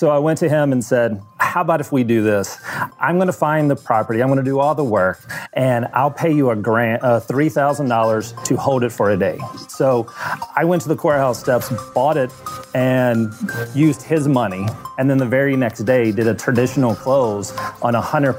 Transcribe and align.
So 0.00 0.08
I 0.08 0.18
went 0.18 0.38
to 0.38 0.48
him 0.48 0.72
and 0.72 0.82
said, 0.82 1.20
How 1.40 1.62
about 1.62 1.80
if 1.80 1.90
we 1.90 2.04
do 2.04 2.22
this? 2.22 2.58
I'm 3.00 3.16
going 3.16 3.26
to 3.26 3.34
find 3.34 3.68
the 3.70 3.76
property, 3.76 4.22
I'm 4.22 4.28
going 4.28 4.38
to 4.38 4.44
do 4.44 4.60
all 4.60 4.74
the 4.74 4.84
work, 4.84 5.20
and 5.52 5.88
I'll 5.92 6.12
pay 6.12 6.32
you 6.32 6.48
a 6.50 6.56
grant, 6.56 7.02
uh, 7.02 7.20
$3,000 7.20 8.44
to 8.44 8.56
hold 8.56 8.84
it 8.84 8.90
for 8.92 9.10
a 9.10 9.16
day. 9.16 9.38
So 9.68 10.06
I 10.56 10.64
went 10.64 10.80
to 10.82 10.88
the 10.88 10.96
courthouse 10.96 11.40
steps, 11.40 11.70
bought 11.92 12.16
it, 12.16 12.30
and 12.72 13.34
used 13.74 14.00
his 14.00 14.28
money. 14.28 14.66
And 14.96 15.10
then 15.10 15.18
the 15.18 15.26
very 15.26 15.56
next 15.56 15.80
day, 15.80 16.12
did 16.12 16.28
a 16.28 16.34
traditional 16.34 16.94
close 16.94 17.54
on 17.82 17.94
a 17.94 18.00
100% 18.00 18.38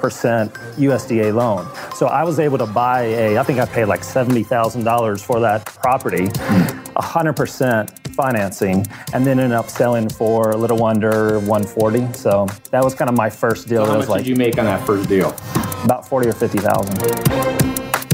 USDA 0.78 1.36
loan. 1.36 1.68
So 1.96 2.08
I 2.08 2.24
was 2.24 2.40
able 2.40 2.58
to 2.60 2.66
buy 2.66 3.02
a, 3.02 3.38
I 3.38 3.44
think 3.44 3.60
I 3.60 3.66
paid 3.66 3.86
like 3.86 4.02
$70,000 4.02 5.22
for 5.24 5.40
that 5.42 5.66
property, 5.66 6.28
100% 6.28 8.01
financing, 8.22 8.86
and 9.14 9.26
then 9.26 9.40
ended 9.40 9.58
up 9.58 9.68
selling 9.70 10.08
for 10.08 10.52
a 10.52 10.58
little 10.58 10.84
under 10.86 11.40
140. 11.40 12.14
So 12.14 12.46
that 12.70 12.84
was 12.84 12.94
kind 12.94 13.10
of 13.10 13.18
my 13.18 13.30
first 13.30 13.68
deal. 13.68 13.84
How 13.86 13.94
It 13.94 13.98
much 13.98 14.00
was 14.02 14.09
like 14.09 14.20
did 14.20 14.28
you 14.30 14.36
make 14.36 14.58
on 14.59 14.66
that 14.66 14.86
first 14.86 15.09
deal? 15.09 15.36
about 15.84 16.08
40 16.08 16.30
or 16.30 16.34
50,000. 16.34 18.12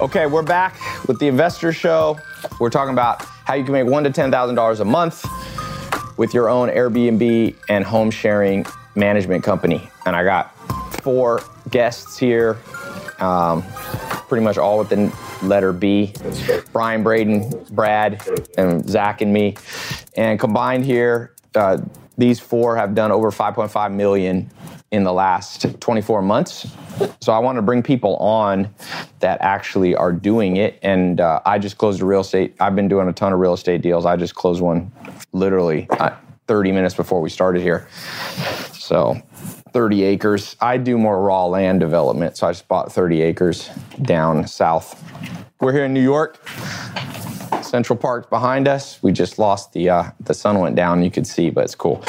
Okay, 0.00 0.26
we're 0.26 0.42
back 0.42 0.78
with 1.08 1.18
the 1.18 1.26
Investor 1.26 1.72
Show. 1.72 2.18
We're 2.60 2.70
talking 2.70 2.92
about 2.92 3.22
how 3.22 3.54
you 3.54 3.64
can 3.64 3.72
make 3.72 3.86
one 3.86 4.04
to 4.04 4.10
ten 4.10 4.30
thousand 4.30 4.54
dollars 4.54 4.80
a 4.80 4.84
month 4.84 5.24
with 6.16 6.32
your 6.32 6.48
own 6.48 6.68
Airbnb 6.68 7.54
and 7.68 7.84
home 7.84 8.10
sharing 8.10 8.64
management 8.94 9.42
company. 9.44 9.90
And 10.06 10.14
I 10.16 10.22
got 10.24 10.55
four 11.06 11.40
guests 11.70 12.18
here, 12.18 12.58
um, 13.20 13.62
pretty 14.26 14.42
much 14.42 14.58
all 14.58 14.80
with 14.80 14.88
the 14.88 15.16
letter 15.40 15.72
B. 15.72 16.12
Brian, 16.72 17.04
Braden, 17.04 17.64
Brad, 17.70 18.20
and 18.58 18.84
Zach 18.90 19.20
and 19.20 19.32
me. 19.32 19.56
And 20.16 20.40
combined 20.40 20.84
here, 20.84 21.32
uh, 21.54 21.78
these 22.18 22.40
four 22.40 22.74
have 22.74 22.96
done 22.96 23.12
over 23.12 23.30
5.5 23.30 23.92
million 23.94 24.50
in 24.90 25.04
the 25.04 25.12
last 25.12 25.80
24 25.80 26.22
months. 26.22 26.66
So 27.20 27.32
I 27.32 27.38
want 27.38 27.54
to 27.54 27.62
bring 27.62 27.84
people 27.84 28.16
on 28.16 28.68
that 29.20 29.40
actually 29.42 29.94
are 29.94 30.10
doing 30.10 30.56
it. 30.56 30.76
And 30.82 31.20
uh, 31.20 31.40
I 31.46 31.60
just 31.60 31.78
closed 31.78 32.02
a 32.02 32.04
real 32.04 32.22
estate. 32.22 32.56
I've 32.58 32.74
been 32.74 32.88
doing 32.88 33.06
a 33.06 33.12
ton 33.12 33.32
of 33.32 33.38
real 33.38 33.54
estate 33.54 33.80
deals. 33.80 34.06
I 34.06 34.16
just 34.16 34.34
closed 34.34 34.60
one 34.60 34.90
literally 35.32 35.86
uh, 35.90 36.16
30 36.48 36.72
minutes 36.72 36.96
before 36.96 37.20
we 37.20 37.30
started 37.30 37.62
here. 37.62 37.86
So 38.72 39.22
30 39.76 40.04
acres. 40.04 40.56
I 40.58 40.78
do 40.78 40.96
more 40.96 41.20
raw 41.20 41.44
land 41.44 41.80
development. 41.80 42.38
So 42.38 42.46
I 42.46 42.52
just 42.52 42.66
bought 42.66 42.90
30 42.90 43.20
acres 43.20 43.68
down 44.00 44.46
south. 44.46 45.04
We're 45.60 45.72
here 45.72 45.84
in 45.84 45.92
New 45.92 46.02
York. 46.02 46.40
Central 47.60 47.98
Park's 47.98 48.26
behind 48.30 48.68
us. 48.68 49.02
We 49.02 49.12
just 49.12 49.38
lost 49.38 49.74
the 49.74 49.90
uh, 49.90 50.10
the 50.20 50.32
sun 50.32 50.60
went 50.60 50.76
down. 50.76 51.02
You 51.02 51.10
could 51.10 51.26
see, 51.26 51.50
but 51.50 51.64
it's 51.64 51.74
cool. 51.74 52.02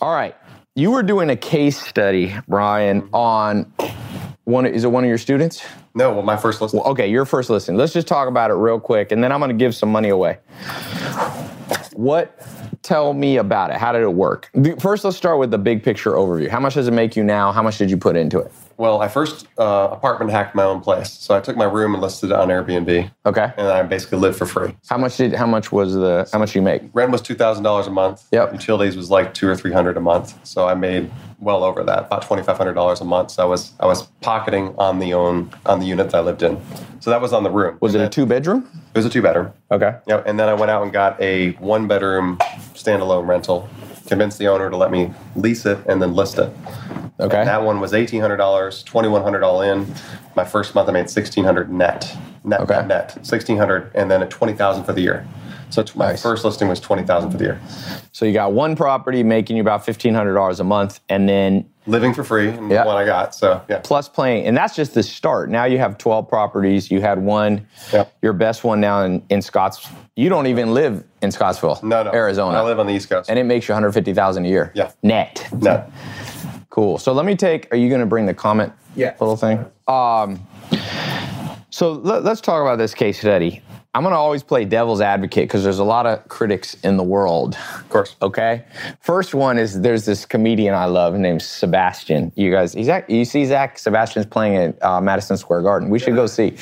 All 0.00 0.12
right, 0.12 0.34
you 0.74 0.90
were 0.90 1.04
doing 1.04 1.30
a 1.30 1.36
case 1.36 1.80
study, 1.80 2.34
Brian, 2.48 3.08
on 3.12 3.72
one. 4.42 4.66
Is 4.66 4.82
it 4.82 4.88
one 4.88 5.04
of 5.04 5.08
your 5.08 5.18
students? 5.18 5.64
No, 5.94 6.12
well, 6.12 6.22
my 6.22 6.36
first 6.36 6.60
listen. 6.60 6.80
Well, 6.80 6.88
okay, 6.88 7.08
your 7.08 7.24
first 7.24 7.50
listen. 7.50 7.76
Let's 7.76 7.92
just 7.92 8.08
talk 8.08 8.26
about 8.26 8.50
it 8.50 8.54
real 8.54 8.80
quick, 8.80 9.12
and 9.12 9.22
then 9.22 9.30
I'm 9.30 9.38
going 9.38 9.56
to 9.56 9.64
give 9.64 9.76
some 9.76 9.92
money 9.92 10.08
away. 10.08 10.38
What? 11.94 12.38
Tell 12.82 13.12
me 13.14 13.36
about 13.36 13.70
it. 13.70 13.76
How 13.76 13.92
did 13.92 14.02
it 14.02 14.14
work? 14.14 14.50
First, 14.80 15.04
let's 15.04 15.16
start 15.16 15.38
with 15.38 15.50
the 15.50 15.58
big 15.58 15.82
picture 15.82 16.12
overview. 16.12 16.48
How 16.48 16.60
much 16.60 16.74
does 16.74 16.88
it 16.88 16.92
make 16.92 17.16
you 17.16 17.24
now? 17.24 17.52
How 17.52 17.62
much 17.62 17.78
did 17.78 17.90
you 17.90 17.96
put 17.96 18.16
into 18.16 18.38
it? 18.38 18.52
Well, 18.82 19.00
I 19.00 19.06
first 19.06 19.46
uh, 19.60 19.90
apartment 19.92 20.32
hacked 20.32 20.56
my 20.56 20.64
own 20.64 20.80
place, 20.80 21.12
so 21.12 21.36
I 21.36 21.40
took 21.40 21.56
my 21.56 21.66
room 21.66 21.94
and 21.94 22.02
listed 22.02 22.30
it 22.30 22.36
on 22.36 22.48
Airbnb, 22.48 23.12
Okay. 23.24 23.52
and 23.56 23.68
I 23.68 23.80
basically 23.84 24.18
lived 24.18 24.36
for 24.36 24.44
free. 24.44 24.74
How 24.90 24.98
much 24.98 25.16
did? 25.18 25.34
How 25.34 25.46
much 25.46 25.70
was 25.70 25.94
the? 25.94 26.28
How 26.32 26.40
much 26.40 26.56
you 26.56 26.62
make? 26.62 26.82
Rent 26.92 27.12
was 27.12 27.22
two 27.22 27.36
thousand 27.36 27.62
dollars 27.62 27.86
a 27.86 27.92
month. 27.92 28.24
Yep. 28.32 28.54
Utilities 28.54 28.96
was 28.96 29.08
like 29.08 29.34
two 29.34 29.48
or 29.48 29.54
three 29.54 29.70
hundred 29.70 29.96
a 29.96 30.00
month, 30.00 30.34
so 30.44 30.66
I 30.66 30.74
made 30.74 31.12
well 31.38 31.62
over 31.62 31.84
that, 31.84 32.06
about 32.06 32.22
twenty 32.22 32.42
five 32.42 32.58
hundred 32.58 32.74
dollars 32.74 33.00
a 33.00 33.04
month. 33.04 33.30
So 33.30 33.44
I 33.44 33.46
was 33.46 33.72
I 33.78 33.86
was 33.86 34.02
pocketing 34.20 34.74
on 34.78 34.98
the 34.98 35.14
own 35.14 35.52
on 35.64 35.78
the 35.78 35.86
unit 35.86 36.10
that 36.10 36.16
I 36.18 36.20
lived 36.22 36.42
in. 36.42 36.60
So 36.98 37.10
that 37.10 37.20
was 37.20 37.32
on 37.32 37.44
the 37.44 37.50
room. 37.50 37.78
Was 37.80 37.94
it 37.94 37.98
And 37.98 38.08
a 38.08 38.10
two 38.10 38.26
bedroom? 38.26 38.68
It 38.94 38.98
was 38.98 39.06
a 39.06 39.10
two 39.10 39.22
bedroom. 39.22 39.52
Okay. 39.70 39.94
Yep. 40.08 40.24
And 40.26 40.40
then 40.40 40.48
I 40.48 40.54
went 40.54 40.72
out 40.72 40.82
and 40.82 40.92
got 40.92 41.20
a 41.20 41.52
one 41.52 41.86
bedroom 41.86 42.38
standalone 42.74 43.28
rental. 43.28 43.68
Convinced 44.12 44.38
the 44.38 44.46
owner 44.48 44.68
to 44.68 44.76
let 44.76 44.90
me 44.90 45.10
lease 45.36 45.64
it 45.64 45.78
and 45.86 46.02
then 46.02 46.12
list 46.14 46.36
it. 46.36 46.52
Okay. 47.18 47.38
And 47.38 47.48
that 47.48 47.62
one 47.62 47.80
was 47.80 47.94
eighteen 47.94 48.20
hundred 48.20 48.36
dollars, 48.36 48.82
twenty 48.82 49.08
one 49.08 49.22
hundred 49.22 49.42
all 49.42 49.62
in. 49.62 49.86
My 50.36 50.44
first 50.44 50.74
month 50.74 50.86
I 50.90 50.92
made 50.92 51.08
sixteen 51.08 51.44
hundred 51.44 51.72
net, 51.72 52.14
net, 52.44 52.60
Okay. 52.60 52.74
net, 52.74 52.88
net, 52.88 53.26
sixteen 53.26 53.56
hundred, 53.56 53.90
and 53.94 54.10
then 54.10 54.22
at 54.22 54.28
twenty 54.28 54.52
thousand 54.52 54.84
for 54.84 54.92
the 54.92 55.00
year. 55.00 55.26
So 55.70 55.82
my 55.94 56.08
Nice. 56.08 56.20
first 56.22 56.44
listing 56.44 56.68
was 56.68 56.78
twenty 56.78 57.04
thousand 57.04 57.30
for 57.30 57.38
the 57.38 57.44
year, 57.44 57.60
So 58.12 58.26
you 58.26 58.34
got 58.34 58.52
one 58.52 58.76
property 58.76 59.22
making 59.22 59.56
you 59.56 59.62
about 59.62 59.82
fifteen 59.86 60.12
hundred 60.12 60.34
dollars 60.34 60.60
a 60.60 60.64
month, 60.64 61.00
and 61.08 61.26
then 61.26 61.64
living 61.86 62.12
for 62.12 62.22
free, 62.22 62.48
and 62.50 62.68
one 62.68 62.86
I 62.88 63.06
got. 63.06 63.34
So 63.34 63.62
yeah, 63.70 63.80
plus 63.82 64.10
playing, 64.10 64.44
and 64.46 64.54
that's 64.54 64.76
just 64.76 64.92
the 64.92 65.02
start. 65.02 65.48
Now 65.48 65.64
you 65.64 65.78
have 65.78 65.96
twelve 65.96 66.28
properties. 66.28 66.90
You 66.90 67.00
had 67.00 67.18
one, 67.18 67.66
Yep. 67.94 68.12
your 68.20 68.34
best 68.34 68.62
one 68.62 68.78
now 68.78 69.04
in, 69.04 69.22
in 69.30 69.40
Scotts. 69.40 69.88
You 70.14 70.28
don't 70.28 70.46
even 70.46 70.74
live 70.74 71.04
in 71.22 71.30
Scottsdale, 71.30 71.82
no, 71.82 72.02
no, 72.02 72.12
Arizona, 72.12 72.58
I 72.58 72.62
live 72.64 72.78
on 72.78 72.86
the 72.86 72.92
East 72.92 73.08
Coast. 73.08 73.30
and 73.30 73.38
it 73.38 73.44
makes 73.44 73.66
you 73.66 73.72
one 73.72 73.82
hundred 73.82 73.92
fifty 73.92 74.12
thousand 74.12 74.44
a 74.44 74.48
year. 74.48 74.70
Yeah. 74.74 74.92
net. 75.02 75.48
no, 75.52 75.90
Cool. 76.68 76.98
So 76.98 77.12
let 77.12 77.24
me 77.26 77.34
take. 77.34 77.72
Are 77.72 77.76
you 77.76 77.88
going 77.88 78.00
to 78.00 78.06
bring 78.06 78.26
the 78.26 78.34
comment? 78.34 78.72
Yeah. 78.94 79.14
Little 79.20 79.36
thing. 79.36 79.64
Um. 79.88 80.46
So 81.70 81.92
let, 81.92 82.26
us 82.26 82.40
talk 82.42 82.60
about 82.60 82.76
this 82.76 82.92
case 82.92 83.18
study. 83.18 83.62
I'm 83.94 84.02
going 84.02 84.12
to 84.12 84.18
always 84.18 84.42
play 84.42 84.64
devil's 84.66 85.00
advocate 85.00 85.44
because 85.44 85.64
there's 85.64 85.78
a 85.78 85.84
lot 85.84 86.06
of 86.06 86.26
critics 86.28 86.74
in 86.82 86.96
the 86.98 87.02
world. 87.02 87.56
of 87.74 87.88
course. 87.88 88.16
Okay. 88.22 88.64
First 89.00 89.34
one 89.34 89.58
is 89.58 89.80
there's 89.80 90.04
this 90.06 90.24
comedian 90.26 90.74
I 90.74 90.86
love 90.86 91.14
named 91.14 91.42
Sebastian. 91.42 92.32
You 92.36 92.50
guys, 92.50 92.72
he's 92.72 92.88
act- 92.88 93.10
you 93.10 93.24
see 93.26 93.44
Zach 93.46 93.78
Sebastian's 93.78 94.26
playing 94.26 94.56
at 94.56 94.82
uh, 94.82 95.00
Madison 95.00 95.36
Square 95.38 95.62
Garden. 95.62 95.88
We 95.90 95.98
should 95.98 96.14
go 96.14 96.26
see. 96.26 96.56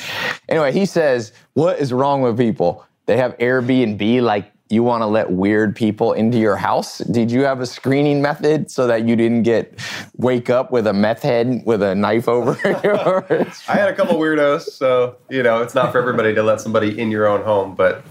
Anyway, 0.49 0.71
he 0.73 0.85
says, 0.85 1.31
"What 1.53 1.79
is 1.79 1.91
wrong 1.93 2.21
with 2.21 2.37
people? 2.37 2.85
They 3.05 3.17
have 3.17 3.37
Airbnb 3.37 4.21
like." 4.21 4.51
You 4.73 4.83
want 4.83 5.01
to 5.01 5.05
let 5.05 5.29
weird 5.29 5.75
people 5.75 6.13
into 6.13 6.37
your 6.37 6.55
house? 6.55 6.99
Did 6.99 7.29
you 7.29 7.41
have 7.41 7.59
a 7.59 7.65
screening 7.65 8.21
method 8.21 8.71
so 8.71 8.87
that 8.87 9.05
you 9.05 9.17
didn't 9.17 9.43
get 9.43 9.77
wake 10.15 10.49
up 10.49 10.71
with 10.71 10.87
a 10.87 10.93
meth 10.93 11.23
head 11.23 11.63
with 11.65 11.83
a 11.83 11.93
knife 11.93 12.29
over 12.29 12.53
yours? 12.81 13.61
I 13.67 13.73
had 13.73 13.89
a 13.89 13.93
couple 13.93 14.15
weirdos, 14.15 14.61
so 14.69 15.17
you 15.29 15.43
know 15.43 15.61
it's 15.61 15.75
not 15.75 15.91
for 15.91 15.97
everybody 15.97 16.33
to 16.35 16.41
let 16.41 16.61
somebody 16.61 16.97
in 16.97 17.11
your 17.11 17.27
own 17.27 17.41
home, 17.43 17.75
but 17.75 18.01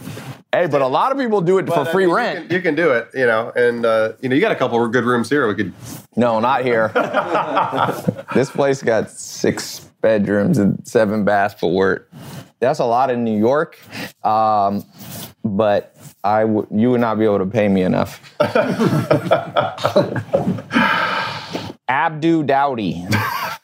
hey, 0.52 0.66
but 0.66 0.82
a 0.82 0.86
lot 0.86 1.12
of 1.12 1.16
people 1.16 1.40
do 1.40 1.56
it 1.56 1.64
but, 1.64 1.76
for 1.84 1.88
I 1.88 1.92
free 1.92 2.04
mean, 2.04 2.10
you 2.10 2.16
rent. 2.16 2.48
can- 2.48 2.56
You 2.56 2.60
can, 2.62 2.74
do 2.74 2.90
it, 2.90 3.08
you 3.14 3.24
know, 3.24 3.50
and 3.56 3.86
uh, 3.86 4.12
you 4.20 4.28
know 4.28 4.34
you 4.34 4.42
got 4.42 4.52
a 4.52 4.56
couple 4.56 4.84
of 4.84 4.92
good 4.92 5.04
rooms 5.04 5.30
here. 5.30 5.48
We 5.48 5.54
could 5.54 5.72
No, 6.14 6.40
not 6.40 6.62
here. 6.62 6.88
this 8.34 8.50
place 8.50 8.82
got 8.82 9.10
six 9.10 9.80
bedrooms 10.02 10.58
and 10.58 10.86
seven 10.86 11.24
baths, 11.24 11.54
but 11.58 11.68
we're 11.68 12.02
that's 12.60 12.78
a 12.78 12.84
lot 12.84 13.10
in 13.10 13.24
New 13.24 13.36
York. 13.36 13.78
Um, 14.24 14.84
but 15.44 15.96
I 16.22 16.42
w- 16.42 16.66
you 16.70 16.90
would 16.90 17.00
not 17.00 17.18
be 17.18 17.24
able 17.24 17.38
to 17.38 17.46
pay 17.46 17.68
me 17.68 17.82
enough. 17.82 18.20
Abdu 21.88 22.44
Dowdy. 22.44 23.06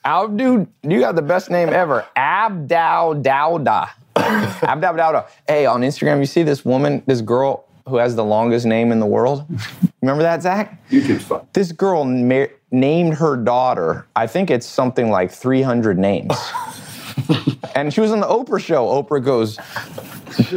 Abdu, 0.04 0.66
you 0.82 1.00
got 1.00 1.14
the 1.14 1.22
best 1.22 1.50
name 1.50 1.68
ever. 1.68 2.04
Abdow 2.16 3.14
Dowda. 3.22 3.90
Abdow 4.16 4.92
Dowda. 4.96 5.28
Hey, 5.46 5.66
on 5.66 5.82
Instagram, 5.82 6.18
you 6.18 6.26
see 6.26 6.42
this 6.42 6.64
woman, 6.64 7.02
this 7.06 7.20
girl 7.20 7.64
who 7.86 7.96
has 7.98 8.16
the 8.16 8.24
longest 8.24 8.66
name 8.66 8.90
in 8.90 8.98
the 8.98 9.06
world? 9.06 9.44
Remember 10.02 10.22
that, 10.24 10.42
Zach? 10.42 10.82
YouTube's 10.90 11.24
fun. 11.24 11.46
This 11.52 11.70
girl 11.70 12.04
ma- 12.04 12.46
named 12.72 13.14
her 13.14 13.36
daughter, 13.36 14.06
I 14.16 14.26
think 14.26 14.50
it's 14.50 14.66
something 14.66 15.08
like 15.10 15.30
300 15.30 15.96
names. 15.98 16.32
and 17.74 17.92
she 17.92 18.00
was 18.00 18.12
on 18.12 18.20
the 18.20 18.26
Oprah 18.26 18.60
show. 18.60 18.86
Oprah 18.86 19.24
goes, 19.24 19.58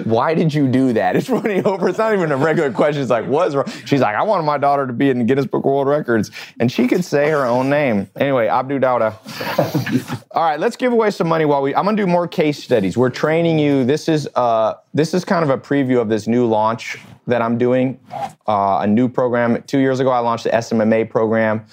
Why 0.05 0.33
did 0.33 0.53
you 0.53 0.67
do 0.67 0.93
that? 0.93 1.15
It's 1.19 1.27
funny, 1.27 1.61
Oprah. 1.61 1.89
It's 1.89 1.97
not 1.97 2.13
even 2.13 2.31
a 2.31 2.37
regular 2.37 2.71
question. 2.71 3.01
It's 3.01 3.11
like, 3.11 3.25
What's 3.25 3.53
wrong? 3.53 3.67
She's 3.85 3.99
like, 3.99 4.15
I 4.15 4.23
wanted 4.23 4.43
my 4.43 4.57
daughter 4.57 4.87
to 4.87 4.93
be 4.93 5.09
in 5.09 5.19
the 5.19 5.25
Guinness 5.25 5.45
Book 5.45 5.65
of 5.65 5.71
World 5.71 5.87
Records. 5.87 6.31
And 6.59 6.71
she 6.71 6.87
could 6.87 7.03
say 7.03 7.29
her 7.29 7.45
own 7.45 7.69
name. 7.69 8.09
Anyway, 8.15 8.47
Abdu 8.47 8.79
Dowda. 8.79 10.25
All 10.31 10.43
right, 10.43 10.59
let's 10.59 10.75
give 10.75 10.93
away 10.93 11.11
some 11.11 11.27
money 11.27 11.45
while 11.45 11.61
we. 11.61 11.75
I'm 11.75 11.85
gonna 11.85 11.97
do 11.97 12.07
more 12.07 12.27
case 12.27 12.63
studies. 12.63 12.97
We're 12.97 13.09
training 13.09 13.59
you. 13.59 13.83
This 13.83 14.07
is 14.07 14.29
uh, 14.35 14.75
this 14.93 15.13
is 15.13 15.25
kind 15.25 15.43
of 15.43 15.49
a 15.49 15.57
preview 15.57 15.99
of 15.99 16.07
this 16.09 16.27
new 16.27 16.45
launch 16.45 16.97
that 17.27 17.41
I'm 17.41 17.57
doing. 17.57 17.99
Uh, 18.47 18.79
a 18.81 18.87
new 18.87 19.09
program. 19.09 19.61
Two 19.63 19.79
years 19.79 19.99
ago, 19.99 20.11
I 20.11 20.19
launched 20.19 20.43
the 20.43 20.51
SMMA 20.51 21.09
program. 21.09 21.65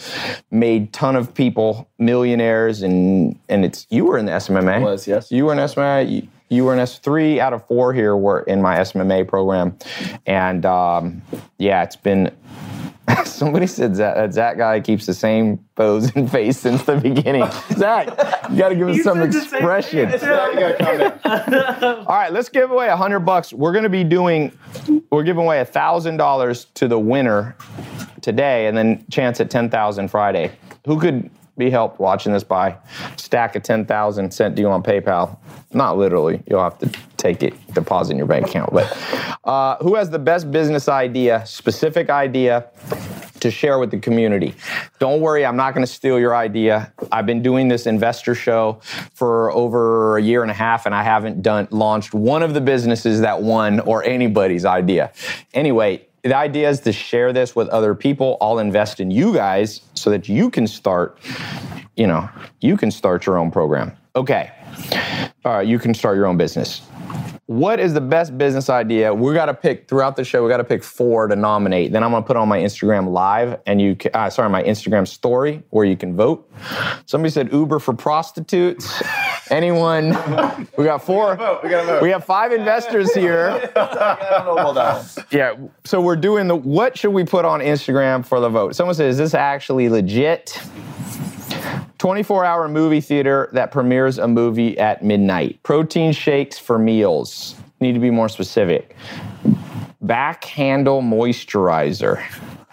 Made 0.50 0.92
ton 0.92 1.16
of 1.16 1.34
people 1.34 1.88
millionaires, 1.98 2.82
and 2.82 3.38
and 3.48 3.64
it's 3.64 3.86
you 3.90 4.04
were 4.04 4.18
in 4.18 4.26
the 4.26 4.32
SMMA. 4.32 4.82
Was, 4.82 5.06
yes. 5.06 5.30
You 5.30 5.46
were 5.46 5.52
in 5.52 5.58
SMMA. 5.58 6.10
You, 6.10 6.28
you 6.48 6.64
were 6.64 6.72
in 6.72 6.78
S 6.78 6.98
three 6.98 7.40
out 7.40 7.52
of 7.52 7.66
four 7.66 7.92
here 7.92 8.16
were 8.16 8.40
in 8.40 8.62
my 8.62 8.76
SMMA 8.76 9.26
program, 9.28 9.76
and 10.26 10.64
um, 10.64 11.22
yeah, 11.58 11.82
it's 11.82 11.96
been 11.96 12.30
Somebody 13.24 13.66
said 13.66 13.94
Zach, 13.94 14.16
that 14.16 14.32
Zach 14.32 14.56
guy 14.56 14.80
keeps 14.80 15.06
the 15.06 15.14
same 15.14 15.58
pose 15.74 16.14
and 16.16 16.30
face 16.30 16.58
since 16.58 16.82
the 16.84 16.96
beginning. 16.96 17.48
Zach, 17.72 18.08
you 18.50 18.56
got 18.56 18.70
to 18.70 18.74
give 18.74 18.88
us 18.88 19.02
some 19.02 19.22
expression. 19.22 20.10
All 21.24 22.04
right, 22.06 22.32
let's 22.32 22.48
give 22.48 22.70
away 22.70 22.88
a 22.88 22.96
hundred 22.96 23.20
bucks. 23.20 23.52
We're 23.52 23.72
going 23.72 23.84
to 23.84 23.90
be 23.90 24.02
doing, 24.02 24.56
we're 25.10 25.22
giving 25.22 25.44
away 25.44 25.60
a 25.60 25.64
thousand 25.64 26.16
dollars 26.16 26.66
to 26.74 26.88
the 26.88 26.98
winner 26.98 27.56
today, 28.22 28.66
and 28.66 28.76
then 28.76 29.04
chance 29.10 29.40
at 29.40 29.50
ten 29.50 29.70
thousand 29.70 30.08
Friday. 30.08 30.50
Who 30.86 30.98
could 30.98 31.30
be 31.56 31.70
helped 31.70 31.98
watching 31.98 32.32
this 32.32 32.44
by 32.44 32.76
stack 33.16 33.56
of 33.56 33.62
ten 33.62 33.84
thousand 33.84 34.32
sent 34.32 34.56
to 34.56 34.62
you 34.62 34.68
on 34.68 34.82
PayPal? 34.82 35.38
Not 35.72 35.98
literally. 35.98 36.42
You'll 36.48 36.62
have 36.62 36.78
to 36.78 36.90
take 37.16 37.42
it, 37.42 37.54
deposit 37.74 38.12
in 38.12 38.18
your 38.18 38.26
bank 38.26 38.46
account. 38.46 38.72
But 38.72 38.96
uh, 39.44 39.76
who 39.78 39.94
has 39.94 40.10
the 40.10 40.18
best 40.18 40.50
business 40.50 40.88
idea, 40.88 41.44
specific 41.46 42.10
idea? 42.10 42.66
to 43.40 43.50
share 43.50 43.78
with 43.78 43.90
the 43.90 43.98
community. 43.98 44.54
Don't 44.98 45.20
worry, 45.20 45.44
I'm 45.44 45.56
not 45.56 45.74
going 45.74 45.86
to 45.86 45.92
steal 45.92 46.18
your 46.18 46.34
idea. 46.34 46.92
I've 47.12 47.26
been 47.26 47.42
doing 47.42 47.68
this 47.68 47.86
investor 47.86 48.34
show 48.34 48.80
for 49.14 49.50
over 49.52 50.16
a 50.16 50.22
year 50.22 50.42
and 50.42 50.50
a 50.50 50.54
half, 50.54 50.86
and 50.86 50.94
I 50.94 51.02
haven't 51.02 51.42
done 51.42 51.68
launched 51.70 52.14
one 52.14 52.42
of 52.42 52.54
the 52.54 52.60
businesses 52.60 53.20
that 53.20 53.42
won 53.42 53.80
or 53.80 54.02
anybody's 54.04 54.64
idea. 54.64 55.12
Anyway, 55.54 56.06
the 56.26 56.36
idea 56.36 56.68
is 56.68 56.80
to 56.80 56.92
share 56.92 57.32
this 57.32 57.54
with 57.56 57.68
other 57.68 57.94
people. 57.94 58.36
I'll 58.40 58.58
invest 58.58 59.00
in 59.00 59.10
you 59.10 59.32
guys 59.32 59.82
so 59.94 60.10
that 60.10 60.28
you 60.28 60.50
can 60.50 60.66
start, 60.66 61.18
you 61.96 62.06
know, 62.06 62.28
you 62.60 62.76
can 62.76 62.90
start 62.90 63.26
your 63.26 63.38
own 63.38 63.50
program. 63.50 63.96
Okay. 64.14 64.50
All 65.44 65.54
right, 65.54 65.66
you 65.66 65.78
can 65.78 65.94
start 65.94 66.16
your 66.16 66.26
own 66.26 66.36
business 66.36 66.82
what 67.46 67.78
is 67.78 67.94
the 67.94 68.00
best 68.00 68.36
business 68.36 68.68
idea? 68.68 69.14
We 69.14 69.32
got 69.32 69.46
to 69.46 69.54
pick 69.54 69.88
throughout 69.88 70.16
the 70.16 70.24
show. 70.24 70.42
We 70.42 70.48
got 70.48 70.56
to 70.56 70.64
pick 70.64 70.82
four 70.82 71.28
to 71.28 71.36
nominate. 71.36 71.92
Then 71.92 72.02
I'm 72.02 72.10
going 72.10 72.22
to 72.22 72.26
put 72.26 72.36
on 72.36 72.48
my 72.48 72.58
Instagram 72.58 73.12
live 73.12 73.60
and 73.66 73.80
you, 73.80 73.94
can, 73.94 74.10
uh, 74.14 74.28
sorry, 74.30 74.50
my 74.50 74.64
Instagram 74.64 75.06
story 75.06 75.62
where 75.70 75.84
you 75.84 75.96
can 75.96 76.16
vote. 76.16 76.50
Somebody 77.06 77.30
said 77.30 77.52
Uber 77.52 77.78
for 77.78 77.94
prostitutes. 77.94 79.02
Anyone? 79.50 80.08
We 80.76 80.84
got 80.84 81.04
four. 81.04 81.32
We, 81.32 81.36
got 81.36 81.62
we, 81.62 81.70
got 81.70 82.02
we 82.02 82.10
have 82.10 82.24
five 82.24 82.52
investors 82.52 83.14
here. 83.14 83.70
yeah. 85.30 85.54
So 85.84 86.00
we're 86.00 86.16
doing 86.16 86.48
the. 86.48 86.56
What 86.56 86.98
should 86.98 87.12
we 87.12 87.24
put 87.24 87.44
on 87.44 87.60
Instagram 87.60 88.26
for 88.26 88.40
the 88.40 88.48
vote? 88.48 88.74
Someone 88.74 88.94
says, 88.94 89.14
"Is 89.14 89.18
this 89.18 89.34
actually 89.34 89.88
legit?" 89.88 90.60
24 91.98 92.44
hour 92.44 92.68
movie 92.68 93.00
theater 93.00 93.48
that 93.52 93.70
premieres 93.70 94.18
a 94.18 94.28
movie 94.28 94.78
at 94.78 95.02
midnight. 95.02 95.62
Protein 95.62 96.12
shakes 96.12 96.58
for 96.58 96.78
meals. 96.78 97.56
Need 97.80 97.92
to 97.92 98.00
be 98.00 98.10
more 98.10 98.28
specific. 98.28 98.96
Back 100.00 100.44
handle 100.44 101.02
moisturizer. 101.02 102.22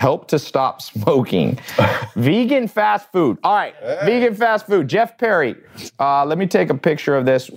Help 0.03 0.27
to 0.27 0.37
stop 0.37 0.81
smoking. 0.81 1.57
vegan 2.17 2.67
fast 2.67 3.09
food. 3.13 3.37
All 3.41 3.55
right, 3.55 3.73
hey. 3.79 3.99
vegan 4.03 4.35
fast 4.35 4.67
food. 4.67 4.89
Jeff 4.89 5.17
Perry. 5.17 5.55
Uh, 5.97 6.25
let 6.25 6.37
me 6.37 6.45
take 6.45 6.69
a 6.69 6.73
picture 6.73 7.15
of 7.15 7.25
this. 7.25 7.49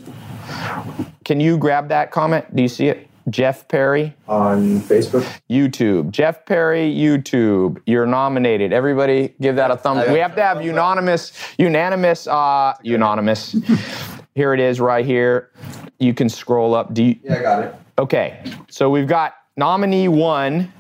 Can 1.25 1.41
you 1.41 1.59
grab 1.59 1.89
that 1.89 2.13
comment? 2.13 2.55
Do 2.55 2.63
you 2.63 2.69
see 2.69 2.87
it? 2.87 3.09
Jeff 3.31 3.67
Perry 3.67 4.15
on 4.29 4.79
Facebook, 4.79 5.27
YouTube. 5.51 6.13
Jeff 6.13 6.47
Perry, 6.47 6.95
YouTube. 6.95 7.83
You're 7.85 8.07
nominated. 8.07 8.73
Everybody, 8.73 9.35
give 9.41 9.57
that 9.57 9.73
a 9.73 9.77
thumbs. 9.77 10.09
We 10.09 10.21
have 10.21 10.37
to 10.37 10.43
have 10.43 10.65
unanimous, 10.65 11.33
unanimous, 11.59 12.29
uh, 12.29 12.75
unanimous. 12.81 13.57
here 14.37 14.55
it 14.55 14.61
is, 14.61 14.79
right 14.79 15.05
here. 15.05 15.51
You 15.99 16.15
can 16.15 16.29
scroll 16.29 16.77
up. 16.77 16.95
Do 16.95 17.03
you, 17.03 17.17
yeah, 17.25 17.39
I 17.39 17.43
got 17.43 17.65
it. 17.65 17.75
Okay, 17.99 18.41
so 18.69 18.89
we've 18.89 19.09
got 19.09 19.35
nominee 19.57 20.07
one. 20.07 20.73